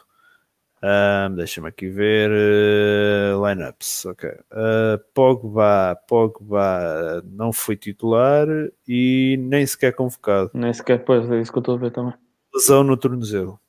Ah, 0.80 1.28
Deixa-me 1.30 1.68
aqui 1.68 1.90
ver 1.90 2.30
ah, 2.32 3.50
lineups. 3.50 4.06
Ok. 4.06 4.30
Ah, 4.50 4.98
Pogba, 5.12 5.94
Pogba 6.08 7.22
não 7.26 7.52
foi 7.52 7.76
titular 7.76 8.48
e 8.88 9.36
nem 9.38 9.66
sequer 9.66 9.92
convocado. 9.92 10.52
Nem 10.54 10.72
sequer, 10.72 11.04
pois, 11.04 11.30
é 11.30 11.42
isso 11.42 11.52
que 11.52 11.58
eu 11.58 11.60
estou 11.60 11.74
a 11.74 11.78
ver 11.78 11.90
também. 11.90 12.14
Lesão 12.54 12.82
no 12.82 12.96
tornozelo. 12.96 13.60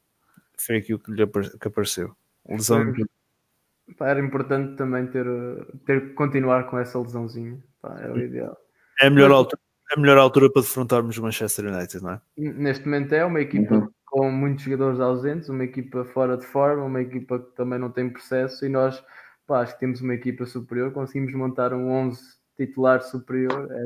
Foi 0.57 0.77
aquilo 0.77 0.99
que 0.99 1.11
lhe 1.11 1.23
apar- 1.23 1.51
que 1.59 1.67
apareceu. 1.67 2.15
Lesão 2.47 2.81
no 2.85 2.93
Pá, 3.95 4.09
era 4.09 4.19
importante 4.19 4.75
também 4.75 5.07
ter, 5.07 5.25
ter 5.85 6.13
continuar 6.13 6.65
com 6.65 6.77
essa 6.77 6.99
lesãozinha. 6.99 7.57
Pá, 7.81 7.97
era 7.99 8.13
o 8.13 8.19
ideal. 8.19 8.57
É 9.01 9.07
a 9.07 9.09
melhor 9.09 9.31
altura, 9.31 9.61
é 9.91 9.97
a 9.97 10.01
melhor 10.01 10.17
altura 10.17 10.51
para 10.51 10.61
defrontarmos 10.61 11.17
o 11.17 11.21
Manchester 11.21 11.65
United, 11.65 12.03
não 12.03 12.11
é? 12.11 12.21
Neste 12.37 12.85
momento 12.85 13.13
é 13.13 13.23
uma 13.23 13.39
equipa 13.39 13.75
Uhum. 13.75 13.89
com 14.05 14.31
muitos 14.31 14.63
jogadores 14.63 14.99
ausentes, 14.99 15.49
uma 15.49 15.63
equipa 15.63 16.03
fora 16.05 16.35
de 16.37 16.45
forma, 16.45 16.83
uma 16.83 17.01
equipa 17.01 17.39
que 17.39 17.55
também 17.55 17.79
não 17.79 17.89
tem 17.89 18.09
processo 18.09 18.65
e 18.65 18.69
nós 18.69 19.03
pá, 19.45 19.61
acho 19.61 19.73
que 19.73 19.79
temos 19.79 20.01
uma 20.01 20.13
equipa 20.13 20.45
superior, 20.45 20.91
conseguimos 20.91 21.33
montar 21.33 21.73
um 21.73 21.89
11 21.89 22.37
titular 22.57 23.01
superior. 23.01 23.71
É, 23.71 23.83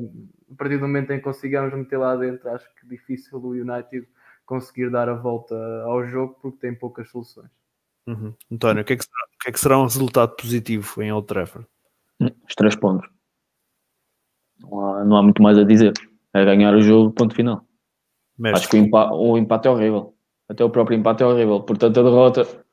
a 0.54 0.56
partir 0.58 0.78
do 0.78 0.88
momento 0.88 1.12
em 1.12 1.18
que 1.18 1.24
consigamos 1.24 1.74
meter 1.74 1.98
lá 1.98 2.16
dentro, 2.16 2.50
acho 2.50 2.66
que 2.76 2.86
é 2.86 2.90
difícil 2.90 3.38
o 3.38 3.50
United 3.50 4.08
conseguir 4.46 4.90
dar 4.90 5.08
a 5.08 5.14
volta 5.14 5.56
ao 5.84 6.06
jogo 6.08 6.38
porque 6.42 6.58
tem 6.60 6.74
poucas 6.74 7.10
soluções. 7.10 7.50
Uhum. 8.12 8.34
António, 8.52 8.82
o 8.82 8.86
que, 8.86 8.94
é 8.94 8.98
que 8.98 9.04
será, 9.04 9.24
o 9.24 9.40
que 9.40 9.50
é 9.50 9.52
que 9.52 9.60
será 9.60 9.80
um 9.80 9.84
resultado 9.84 10.36
positivo 10.36 11.02
em 11.02 11.12
Old 11.12 11.28
Trafford? 11.28 11.68
Os 12.20 12.56
três 12.56 12.76
pontos. 12.76 13.10
Não 14.60 14.86
há, 14.86 15.06
não 15.06 15.18
há 15.18 15.24
muito 15.24 15.42
mais 15.42 15.58
a 15.58 15.64
dizer. 15.64 15.94
É 16.34 16.46
ganhar 16.46 16.74
o 16.76 16.82
jogo, 16.82 17.12
ponto 17.12 17.34
final. 17.34 17.58
Acho 17.58 17.68
Mestre, 18.38 18.70
que 18.70 18.78
o, 18.78 18.80
empa- 18.80 19.12
o 19.14 19.38
empate 19.38 19.68
é 19.68 19.72
horrível. 19.72 20.16
Até 20.50 20.64
o 20.64 20.70
próprio 20.70 20.98
empate 20.98 21.24
é 21.24 21.26
horrível. 21.26 21.62
Portanto, 21.62 22.00
a 22.00 22.04
derrota. 22.04 22.66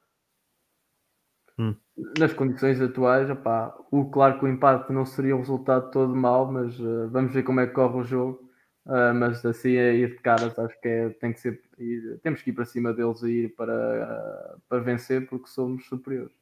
nas 2.18 2.32
condições 2.32 2.80
atuais, 2.80 3.28
opá, 3.30 3.74
o, 3.90 4.10
claro 4.10 4.38
que 4.38 4.44
o 4.44 4.48
empate 4.48 4.92
não 4.92 5.04
seria 5.04 5.34
um 5.34 5.40
resultado 5.40 5.90
todo 5.90 6.14
mau, 6.14 6.50
mas 6.50 6.78
eh, 6.78 7.06
vamos 7.10 7.32
ver 7.32 7.42
como 7.42 7.60
é 7.60 7.66
que 7.66 7.72
corre 7.72 7.98
o 7.98 8.04
jogo. 8.04 8.47
Ah, 8.88 9.12
mas 9.12 9.44
assim 9.44 9.76
é 9.76 9.94
ir 9.94 10.16
de 10.16 10.22
caras, 10.22 10.58
acho 10.58 10.80
que 10.80 10.88
é, 10.88 11.10
tem 11.10 11.30
que 11.32 11.40
ser, 11.40 11.60
ir- 11.78 12.18
temos 12.22 12.40
que 12.40 12.48
ir 12.48 12.54
para 12.54 12.64
cima 12.64 12.90
deles 12.94 13.22
e 13.22 13.44
ir 13.44 13.54
para, 13.54 14.56
para 14.66 14.78
vencer 14.78 15.28
porque 15.28 15.48
somos 15.48 15.86
superiores. 15.86 16.34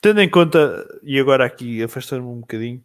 tendo 0.00 0.20
em 0.20 0.30
conta, 0.30 0.86
e 1.02 1.18
agora 1.18 1.44
aqui 1.44 1.82
afastando-me 1.82 2.28
um 2.30 2.40
bocadinho, 2.40 2.84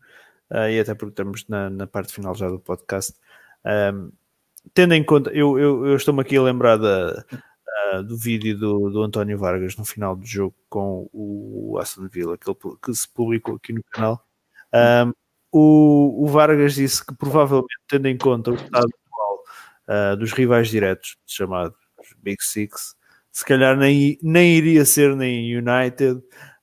uh, 0.49 0.67
e 0.67 0.79
até 0.79 0.95
porque 0.95 1.11
estamos 1.11 1.47
na, 1.47 1.69
na, 1.69 1.85
parte 1.85 2.11
final 2.11 2.33
já 2.33 2.49
do 2.49 2.59
podcast, 2.59 3.13
um, 3.93 4.11
tendo 4.73 4.95
em 4.95 5.03
conta, 5.03 5.29
eu, 5.31 5.59
eu, 5.59 5.85
eu 5.85 5.95
estou-me 5.95 6.21
aqui 6.21 6.35
a 6.35 6.41
lembrar 6.41 6.77
da, 6.77 7.23
uh, 7.93 8.03
do 8.03 8.17
vídeo 8.17 8.57
do, 8.57 8.89
do 8.89 9.03
António 9.03 9.37
Vargas 9.37 9.77
no 9.77 9.85
final 9.85 10.15
do 10.15 10.25
jogo 10.25 10.55
com 10.67 11.07
o 11.13 11.77
Aston 11.79 12.07
Villa, 12.07 12.35
que, 12.35 12.49
ele, 12.49 12.57
que 12.83 12.93
se 12.95 13.07
publicou 13.07 13.57
aqui 13.57 13.73
no 13.73 13.83
canal. 13.91 14.25
Um, 14.73 15.13
o, 15.51 16.23
o, 16.23 16.27
Vargas 16.27 16.75
disse 16.75 17.05
que 17.05 17.13
provavelmente, 17.13 17.75
tendo 17.87 18.07
em 18.07 18.17
conta 18.17 18.51
o 18.51 18.55
estado 18.55 18.87
atual 18.87 19.43
uh, 19.87 20.17
dos 20.17 20.31
rivais 20.31 20.69
diretos, 20.69 21.17
chamados 21.25 21.77
Big 22.17 22.41
Six, 22.43 22.95
se 23.31 23.45
calhar 23.45 23.77
nem, 23.77 24.17
nem 24.21 24.57
iria 24.57 24.85
ser 24.85 25.15
nem 25.15 25.57
United, 25.57 26.17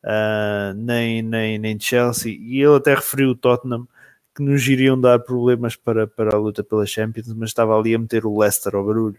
uh, 0.05 0.74
nem, 0.76 1.22
nem, 1.22 1.59
nem 1.59 1.78
Chelsea, 1.78 2.36
e 2.39 2.62
ele 2.62 2.76
até 2.76 2.95
referiu 2.95 3.30
o 3.30 3.36
Tottenham, 3.36 3.86
que 4.34 4.43
nos 4.43 4.66
iriam 4.68 5.01
dar 5.01 5.18
problemas 5.18 5.74
para, 5.74 6.07
para 6.07 6.34
a 6.34 6.39
luta 6.39 6.62
pela 6.62 6.86
Champions, 6.86 7.32
mas 7.34 7.51
estava 7.51 7.76
ali 7.76 7.95
a 7.95 7.99
meter 7.99 8.24
o 8.24 8.39
Leicester 8.39 8.74
ao 8.74 8.84
barulho, 8.84 9.18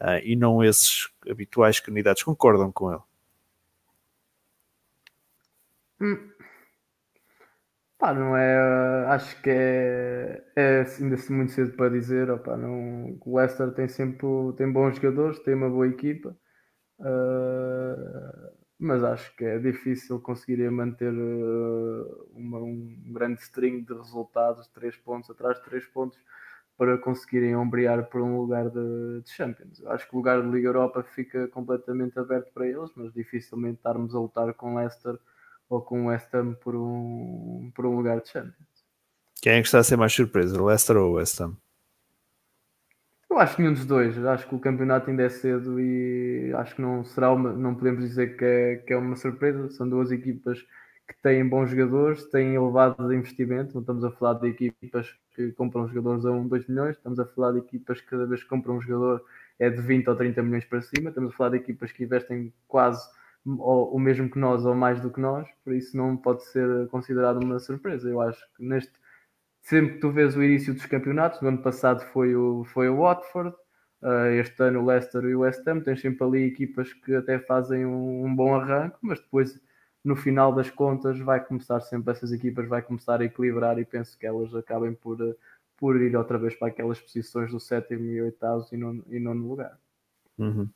uh, 0.00 0.20
e 0.22 0.36
não 0.36 0.62
esses 0.62 1.08
habituais 1.28 1.80
candidatos. 1.80 2.22
Concordam 2.22 2.70
com 2.70 2.92
ele? 2.92 3.02
Hum. 6.00 6.37
Pá, 7.98 8.14
não 8.14 8.36
é. 8.36 9.06
Acho 9.08 9.40
que 9.42 9.50
é, 9.50 10.44
é 10.54 10.84
ainda 11.00 11.14
assim 11.16 11.34
muito 11.34 11.52
cedo 11.52 11.72
para 11.76 11.90
dizer. 11.90 12.30
Opa, 12.30 12.56
não, 12.56 13.18
o 13.24 13.36
Leicester 13.36 13.72
tem 13.72 13.88
sempre 13.88 14.26
tem 14.56 14.70
bons 14.70 14.96
jogadores, 14.96 15.38
tem 15.40 15.54
uma 15.54 15.68
boa 15.68 15.88
equipa, 15.88 16.36
uh, 17.00 18.52
mas 18.78 19.02
acho 19.04 19.34
que 19.36 19.44
é 19.44 19.58
difícil 19.58 20.20
conseguir 20.20 20.70
manter 20.70 21.12
uh, 21.12 22.30
uma, 22.34 22.58
um 22.60 23.12
grande 23.12 23.40
string 23.42 23.82
de 23.84 23.94
resultados, 23.94 24.68
três 24.68 24.96
pontos 24.96 25.30
atrás 25.30 25.58
de 25.58 25.64
três 25.64 25.86
pontos, 25.86 26.18
para 26.76 26.98
conseguirem 26.98 27.56
ombrear 27.56 28.08
por 28.08 28.20
um 28.22 28.38
lugar 28.38 28.70
de, 28.70 29.22
de 29.22 29.30
Champions. 29.30 29.84
Acho 29.86 30.08
que 30.08 30.14
o 30.14 30.18
lugar 30.18 30.42
de 30.42 30.48
Liga 30.48 30.68
Europa 30.68 31.02
fica 31.02 31.48
completamente 31.48 32.18
aberto 32.18 32.52
para 32.52 32.66
eles, 32.68 32.90
mas 32.96 33.12
dificilmente 33.12 33.78
estarmos 33.78 34.14
a 34.14 34.20
lutar 34.20 34.54
com 34.54 34.76
Leicester 34.76 35.18
ou 35.68 35.80
com 35.82 36.04
o 36.04 36.06
West 36.06 36.32
Ham 36.34 36.54
por 36.54 36.74
um, 36.74 37.70
por 37.74 37.86
um 37.86 37.96
lugar 37.96 38.20
de 38.20 38.28
Champions. 38.28 38.54
Quem 39.40 39.54
é 39.54 39.60
que 39.60 39.66
está 39.68 39.78
a 39.78 39.84
ser 39.84 39.96
mais 39.96 40.12
surpresa, 40.12 40.62
Leicester 40.62 40.96
ou 40.96 41.14
West 41.14 41.40
Ham? 41.40 41.56
Eu 43.30 43.38
acho 43.38 43.56
que 43.56 43.62
nenhum 43.62 43.74
dos 43.74 43.84
dois. 43.84 44.18
Acho 44.24 44.48
que 44.48 44.54
o 44.54 44.58
campeonato 44.58 45.10
ainda 45.10 45.22
é 45.22 45.28
cedo 45.28 45.78
e 45.78 46.52
acho 46.56 46.74
que 46.74 46.82
não 46.82 47.04
será 47.04 47.30
uma, 47.30 47.52
não 47.52 47.74
podemos 47.74 48.02
dizer 48.02 48.36
que 48.36 48.44
é, 48.44 48.76
que 48.76 48.92
é 48.92 48.96
uma 48.96 49.16
surpresa. 49.16 49.70
São 49.70 49.88
duas 49.88 50.10
equipas 50.10 50.58
que 51.06 51.14
têm 51.22 51.46
bons 51.46 51.70
jogadores, 51.70 52.24
têm 52.30 52.54
elevado 52.54 53.12
investimento. 53.12 53.74
Não 53.74 53.80
estamos 53.82 54.04
a 54.04 54.10
falar 54.10 54.34
de 54.40 54.48
equipas 54.48 55.14
que 55.34 55.52
compram 55.52 55.86
jogadores 55.88 56.24
a 56.24 56.32
1, 56.32 56.48
2 56.48 56.68
milhões, 56.68 56.96
estamos 56.96 57.20
a 57.20 57.26
falar 57.26 57.52
de 57.52 57.58
equipas 57.58 58.00
que 58.00 58.08
cada 58.08 58.26
vez 58.26 58.42
que 58.42 58.48
compram 58.48 58.76
um 58.76 58.80
jogador 58.80 59.24
é 59.58 59.70
de 59.70 59.80
20 59.80 60.08
ou 60.08 60.16
30 60.16 60.42
milhões 60.42 60.64
para 60.64 60.82
cima. 60.82 61.10
Estamos 61.10 61.32
a 61.32 61.36
falar 61.36 61.50
de 61.50 61.56
equipas 61.58 61.92
que 61.92 62.04
investem 62.04 62.52
quase 62.66 63.08
ou 63.58 63.94
o 63.94 63.98
mesmo 63.98 64.30
que 64.30 64.38
nós 64.38 64.64
ou 64.64 64.74
mais 64.74 65.00
do 65.00 65.10
que 65.10 65.20
nós, 65.20 65.48
por 65.64 65.72
isso 65.72 65.96
não 65.96 66.16
pode 66.16 66.44
ser 66.44 66.88
considerado 66.88 67.42
uma 67.42 67.58
surpresa. 67.58 68.08
Eu 68.08 68.20
acho 68.20 68.40
que 68.56 68.64
neste 68.64 68.92
sempre 69.68 69.94
que 69.94 70.00
tu 70.00 70.10
vês 70.10 70.34
o 70.34 70.42
início 70.42 70.72
dos 70.72 70.86
campeonatos, 70.86 71.40
no 71.42 71.48
ano 71.48 71.62
passado 71.62 72.00
foi 72.12 72.34
o, 72.34 72.64
foi 72.64 72.88
o 72.88 72.98
Watford, 72.98 73.54
uh, 74.02 74.26
este 74.40 74.62
ano 74.62 74.80
o 74.80 74.86
Leicester 74.86 75.22
e 75.24 75.34
o 75.34 75.40
West 75.40 75.66
Ham, 75.68 75.80
tens 75.80 76.00
sempre 76.00 76.24
ali 76.24 76.44
equipas 76.44 76.92
que 76.94 77.14
até 77.14 77.38
fazem 77.38 77.84
um, 77.84 78.24
um, 78.24 78.34
bom 78.34 78.54
arranque, 78.54 78.96
mas 79.02 79.20
depois 79.20 79.60
no 80.02 80.16
final 80.16 80.54
das 80.54 80.70
contas 80.70 81.18
vai 81.20 81.44
começar 81.44 81.80
sempre 81.80 82.12
essas 82.12 82.32
equipas 82.32 82.66
vai 82.66 82.80
começar 82.80 83.20
a 83.20 83.24
equilibrar 83.24 83.78
e 83.78 83.84
penso 83.84 84.18
que 84.18 84.26
elas 84.26 84.54
acabem 84.54 84.94
por, 84.94 85.18
por 85.76 86.00
ir 86.00 86.16
outra 86.16 86.38
vez 86.38 86.54
para 86.54 86.68
aquelas 86.68 86.98
posições 86.98 87.50
do 87.50 87.60
sétimo 87.60 88.06
e 88.06 88.22
oitavo 88.22 88.66
e 88.72 88.76
nono, 88.78 89.04
e 89.08 89.18
nono 89.18 89.46
lugar. 89.46 89.78
Uhum. 90.38 90.68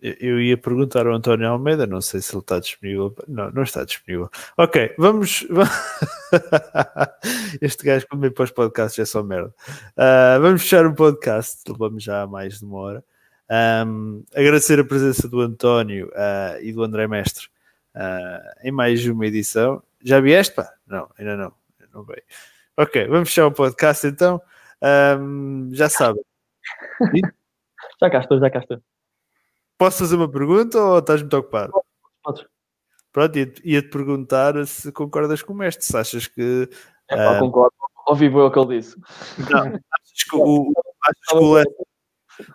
Eu 0.00 0.40
ia 0.40 0.56
perguntar 0.56 1.08
ao 1.08 1.14
António 1.14 1.48
Almeida, 1.48 1.84
não 1.84 2.00
sei 2.00 2.20
se 2.20 2.32
ele 2.32 2.40
está 2.40 2.60
disponível. 2.60 3.14
Não, 3.26 3.50
não 3.50 3.62
está 3.64 3.84
disponível. 3.84 4.30
Ok, 4.56 4.94
vamos. 4.96 5.44
este 7.60 7.84
gajo, 7.84 8.06
quando 8.08 8.22
vem 8.22 8.30
para 8.30 8.44
os 8.44 8.52
podcasts, 8.52 8.98
é 8.98 9.04
só 9.04 9.24
merda. 9.24 9.52
Uh, 9.96 10.40
vamos 10.40 10.62
fechar 10.62 10.86
o 10.86 10.94
podcast, 10.94 11.62
levamos 11.68 12.04
já 12.04 12.26
mais 12.28 12.60
de 12.60 12.64
uma 12.64 12.78
hora. 12.78 13.04
Um, 13.50 14.22
agradecer 14.36 14.78
a 14.78 14.84
presença 14.84 15.26
do 15.26 15.40
António 15.40 16.08
uh, 16.08 16.62
e 16.62 16.72
do 16.72 16.84
André 16.84 17.08
Mestre 17.08 17.48
uh, 17.96 18.62
em 18.62 18.70
mais 18.70 19.04
uma 19.04 19.26
edição. 19.26 19.82
Já 20.00 20.20
vieste, 20.20 20.54
pá? 20.54 20.72
Não, 20.86 21.10
ainda 21.18 21.36
não. 21.36 21.52
não 21.92 22.04
veio. 22.04 22.22
Ok, 22.76 23.04
vamos 23.08 23.30
fechar 23.30 23.46
o 23.46 23.52
podcast 23.52 24.06
então. 24.06 24.40
Um, 25.20 25.70
já 25.72 25.88
sabem. 25.88 26.22
já 28.00 28.08
cá 28.08 28.20
estou, 28.20 28.38
já 28.38 28.48
cá 28.48 28.60
estou. 28.60 28.80
Posso 29.78 29.98
fazer 30.00 30.16
uma 30.16 30.28
pergunta 30.28 30.78
ou 30.82 30.98
estás 30.98 31.20
muito 31.20 31.36
ocupado? 31.36 31.72
Podes. 32.22 32.44
Pronto, 33.12 33.36
ia-te 33.36 33.88
perguntar 33.88 34.66
se 34.66 34.92
concordas 34.92 35.40
com 35.40 35.52
o 35.52 35.56
mestre, 35.56 35.84
se 35.86 35.96
achas 35.96 36.26
que. 36.26 36.68
É 37.08 37.16
pá, 37.16 37.36
uh... 37.36 37.40
concordo. 37.40 37.74
Ouvi 38.06 38.28
bem 38.28 38.40
o 38.40 38.50
que 38.50 38.58
ele 38.58 38.78
disse. 38.78 38.96
Não, 39.50 39.60
achas 39.60 40.24
que 40.28 40.36
o, 40.36 40.72
achas 41.02 41.26
que 41.28 41.36
o 41.36 41.52
Leicester, 41.52 41.86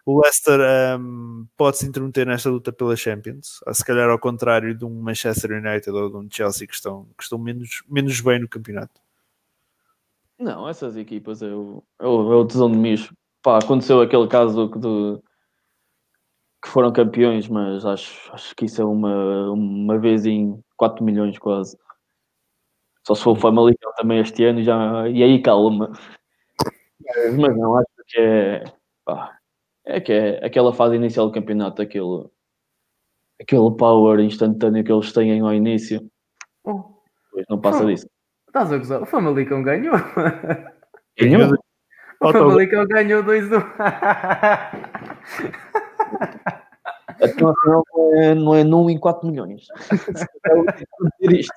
o 0.05 0.21
Leicester 0.21 0.59
um, 0.99 1.47
pode 1.55 1.77
se 1.77 1.85
intermeter 1.85 2.25
nesta 2.25 2.49
luta 2.49 2.73
pela 2.73 2.95
Champions? 2.95 3.61
Ou 3.65 3.73
se 3.73 3.85
calhar 3.85 4.09
ao 4.09 4.19
contrário 4.19 4.75
de 4.75 4.83
um 4.83 5.01
Manchester 5.01 5.51
United 5.51 5.91
ou 5.91 6.09
de 6.09 6.17
um 6.17 6.27
Chelsea 6.29 6.67
que 6.67 6.73
estão, 6.73 7.07
que 7.17 7.23
estão 7.23 7.37
menos, 7.37 7.83
menos 7.87 8.19
bem 8.19 8.39
no 8.39 8.49
campeonato? 8.49 8.99
Não, 10.39 10.67
essas 10.67 10.97
equipas 10.97 11.41
é 11.41 11.53
o, 11.53 11.83
é 11.99 12.07
o, 12.07 12.33
é 12.33 12.35
o 12.35 12.45
tesão 12.45 12.69
de 12.69 12.77
micho. 12.77 13.15
Pá, 13.41 13.59
aconteceu 13.59 14.01
aquele 14.01 14.27
caso 14.27 14.67
do, 14.67 15.23
que 16.63 16.69
foram 16.69 16.93
campeões, 16.93 17.49
mas 17.49 17.85
acho, 17.85 18.33
acho 18.33 18.55
que 18.55 18.65
isso 18.65 18.81
é 18.81 18.85
uma, 18.85 19.51
uma 19.51 19.99
vez 19.99 20.25
em 20.25 20.63
4 20.77 21.03
milhões 21.03 21.37
quase. 21.37 21.77
Só 23.05 23.13
se 23.13 23.21
for 23.21 23.31
o 23.31 23.35
Famalicão 23.35 23.91
também 23.97 24.19
este 24.19 24.45
ano 24.45 24.63
já, 24.63 25.09
e 25.09 25.21
aí 25.21 25.41
calma. 25.41 25.91
Mas 27.37 27.57
não, 27.57 27.77
acho 27.77 27.87
que 28.07 28.17
é, 28.17 28.63
pá, 29.03 29.37
é 29.85 29.99
que 29.99 30.13
é 30.13 30.45
aquela 30.45 30.71
fase 30.73 30.95
inicial 30.95 31.27
do 31.27 31.33
campeonato, 31.33 31.81
aquele, 31.81 32.29
aquele 33.41 33.71
power 33.75 34.21
instantâneo 34.21 34.85
que 34.85 34.91
eles 34.91 35.11
têm 35.11 35.41
ao 35.41 35.53
início. 35.53 36.09
Oh. 36.63 36.81
não 37.49 37.59
passa 37.59 37.85
disso. 37.85 38.07
Estás 38.47 38.71
a 38.71 38.77
gozar? 38.77 39.01
O 39.01 39.05
Famalicão 39.05 39.61
ganhou. 39.61 39.95
Ganhou? 41.19 41.53
O 42.21 42.31
Famalicão 42.31 42.87
ganhou 42.87 43.21
2-1. 43.21 43.61
Então, 47.21 47.49
afinal, 47.49 47.83
não 47.93 48.15
é, 48.15 48.35
não 48.35 48.55
é 48.55 48.63
num 48.63 48.89
em 48.89 48.99
4 48.99 49.27
milhões. 49.27 49.67
é 51.21 51.33
isto. 51.33 51.53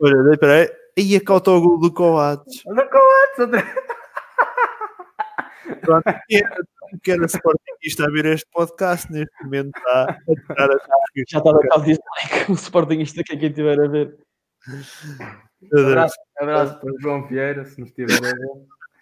Olha, 0.00 0.32
espera 0.32 0.54
aí. 0.62 0.70
E 0.96 1.16
a 1.16 1.20
cauta 1.20 1.50
o 1.50 1.60
gol 1.60 1.78
do 1.78 1.92
Coates. 1.92 2.62
Do 2.64 2.88
Coates, 2.88 3.64
Pronto, 5.80 6.04
que 7.02 7.12
era 7.12 7.24
Sportingista 7.24 8.06
a 8.06 8.10
ver 8.10 8.26
este 8.26 8.46
podcast 8.52 9.10
neste 9.10 9.32
momento 9.42 9.76
está 9.76 10.02
a 10.04 10.16
tirar 10.54 10.70
as 10.70 10.82
Já 11.28 11.38
está 11.38 11.50
a 11.50 11.52
dar 11.52 11.84
dislike 11.84 12.50
o 12.50 12.54
Sportingista 12.54 13.22
que 13.24 13.34
é 13.34 13.36
quem 13.36 13.48
estiver 13.48 13.80
a 13.80 13.88
ver. 13.88 14.16
Abraço, 15.72 16.16
abraço 16.38 16.80
para 16.80 16.92
o 16.92 17.00
João 17.00 17.26
Vieira, 17.26 17.64
se 17.64 17.80
nos 17.80 17.90
estiver 17.90 18.16
a 18.16 18.20
ver. 18.20 18.36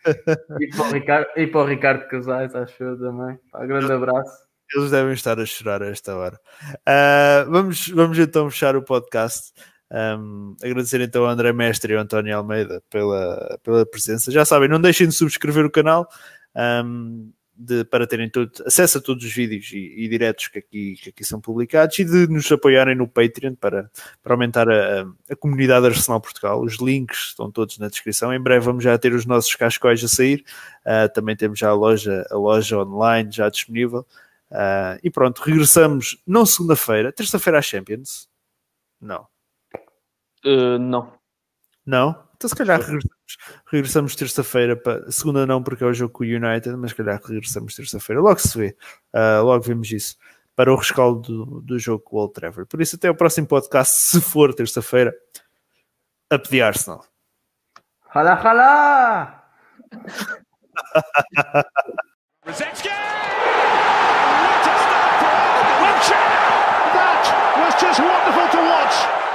E 0.60 0.68
para 0.68 0.86
o 0.86 0.92
Ricardo, 0.92 1.26
e 1.36 1.46
para 1.46 1.60
o 1.60 1.66
Ricardo 1.66 2.08
Casais, 2.08 2.54
acho 2.54 2.82
eu 2.82 2.98
também. 2.98 3.38
Um 3.54 3.66
grande 3.66 3.92
abraço. 3.92 4.49
Eles 4.74 4.90
devem 4.90 5.12
estar 5.12 5.38
a 5.38 5.46
chorar 5.46 5.82
a 5.82 5.86
esta 5.86 6.14
hora. 6.14 6.38
Uh, 6.64 7.50
vamos, 7.50 7.88
vamos 7.88 8.18
então 8.18 8.48
fechar 8.50 8.76
o 8.76 8.82
podcast. 8.82 9.52
Um, 9.92 10.54
agradecer 10.62 11.00
então 11.00 11.24
ao 11.24 11.30
André 11.30 11.52
Mestre 11.52 11.92
e 11.92 11.96
ao 11.96 12.02
António 12.02 12.36
Almeida 12.36 12.80
pela, 12.88 13.58
pela 13.62 13.84
presença. 13.84 14.30
Já 14.30 14.44
sabem, 14.44 14.68
não 14.68 14.80
deixem 14.80 15.08
de 15.08 15.14
subscrever 15.14 15.64
o 15.64 15.70
canal 15.70 16.08
um, 16.84 17.32
de, 17.56 17.84
para 17.84 18.06
terem 18.06 18.30
todo, 18.30 18.50
acesso 18.64 18.98
a 18.98 19.00
todos 19.00 19.24
os 19.24 19.32
vídeos 19.32 19.70
e, 19.72 20.04
e 20.04 20.08
diretos 20.08 20.48
que 20.48 20.60
aqui, 20.60 20.94
que 20.94 21.10
aqui 21.10 21.24
são 21.24 21.40
publicados 21.40 21.98
e 21.98 22.04
de 22.04 22.26
nos 22.28 22.50
apoiarem 22.50 22.94
no 22.94 23.08
Patreon 23.08 23.54
para, 23.54 23.90
para 24.22 24.32
aumentar 24.32 24.68
a, 24.70 25.06
a 25.28 25.36
comunidade 25.36 25.86
Arsenal 25.86 26.20
Portugal. 26.20 26.62
Os 26.62 26.78
links 26.78 27.30
estão 27.30 27.50
todos 27.50 27.76
na 27.78 27.88
descrição. 27.88 28.32
Em 28.32 28.40
breve 28.40 28.64
vamos 28.64 28.84
já 28.84 28.96
ter 28.96 29.12
os 29.12 29.26
nossos 29.26 29.54
cascóis 29.56 30.02
a 30.04 30.08
sair. 30.08 30.44
Uh, 30.86 31.12
também 31.12 31.36
temos 31.36 31.58
já 31.58 31.68
a 31.68 31.74
loja, 31.74 32.24
a 32.30 32.36
loja 32.36 32.78
online 32.78 33.30
já 33.30 33.48
disponível. 33.50 34.06
Uh, 34.50 34.98
e 35.02 35.10
pronto, 35.10 35.40
regressamos 35.42 36.20
não 36.26 36.44
segunda-feira, 36.44 37.12
terça-feira 37.12 37.58
à 37.58 37.62
Champions. 37.62 38.28
Não. 39.00 39.26
Uh, 40.44 40.78
não. 40.78 41.12
Não? 41.86 42.28
Então 42.34 42.48
se 42.48 42.56
calhar 42.56 42.80
regressamos, 42.80 43.36
regressamos 43.66 44.16
terça-feira 44.16 44.76
para. 44.76 45.10
Segunda 45.10 45.46
não, 45.46 45.62
porque 45.62 45.84
é 45.84 45.86
o 45.86 45.94
jogo 45.94 46.12
com 46.12 46.24
o 46.24 46.26
United, 46.26 46.76
mas 46.76 46.90
se 46.90 46.96
calhar 46.96 47.20
regressamos 47.22 47.74
terça-feira. 47.74 48.20
Logo 48.20 48.38
se 48.40 48.58
vê. 48.58 48.76
Uh, 49.14 49.44
logo 49.44 49.62
vemos 49.62 49.90
isso. 49.90 50.16
Para 50.56 50.72
o 50.72 50.76
rescaldo 50.76 51.20
do, 51.20 51.60
do 51.60 51.78
jogo 51.78 52.02
com 52.02 52.16
o 52.16 52.20
Old 52.20 52.34
Trevor. 52.34 52.66
Por 52.66 52.80
isso, 52.80 52.96
até 52.96 53.10
o 53.10 53.14
próximo 53.14 53.46
podcast, 53.46 53.94
se 53.94 54.20
for 54.20 54.52
terça-feira. 54.54 55.14
up 56.32 56.48
the 56.48 56.60
Arsenal. 56.60 57.04
Rala, 58.08 58.34
rala! 58.34 59.44
That 66.08 67.20
was 67.60 67.74
just 67.76 68.00
wonderful 68.00 68.48
to 68.56 68.60
watch. 68.64 69.29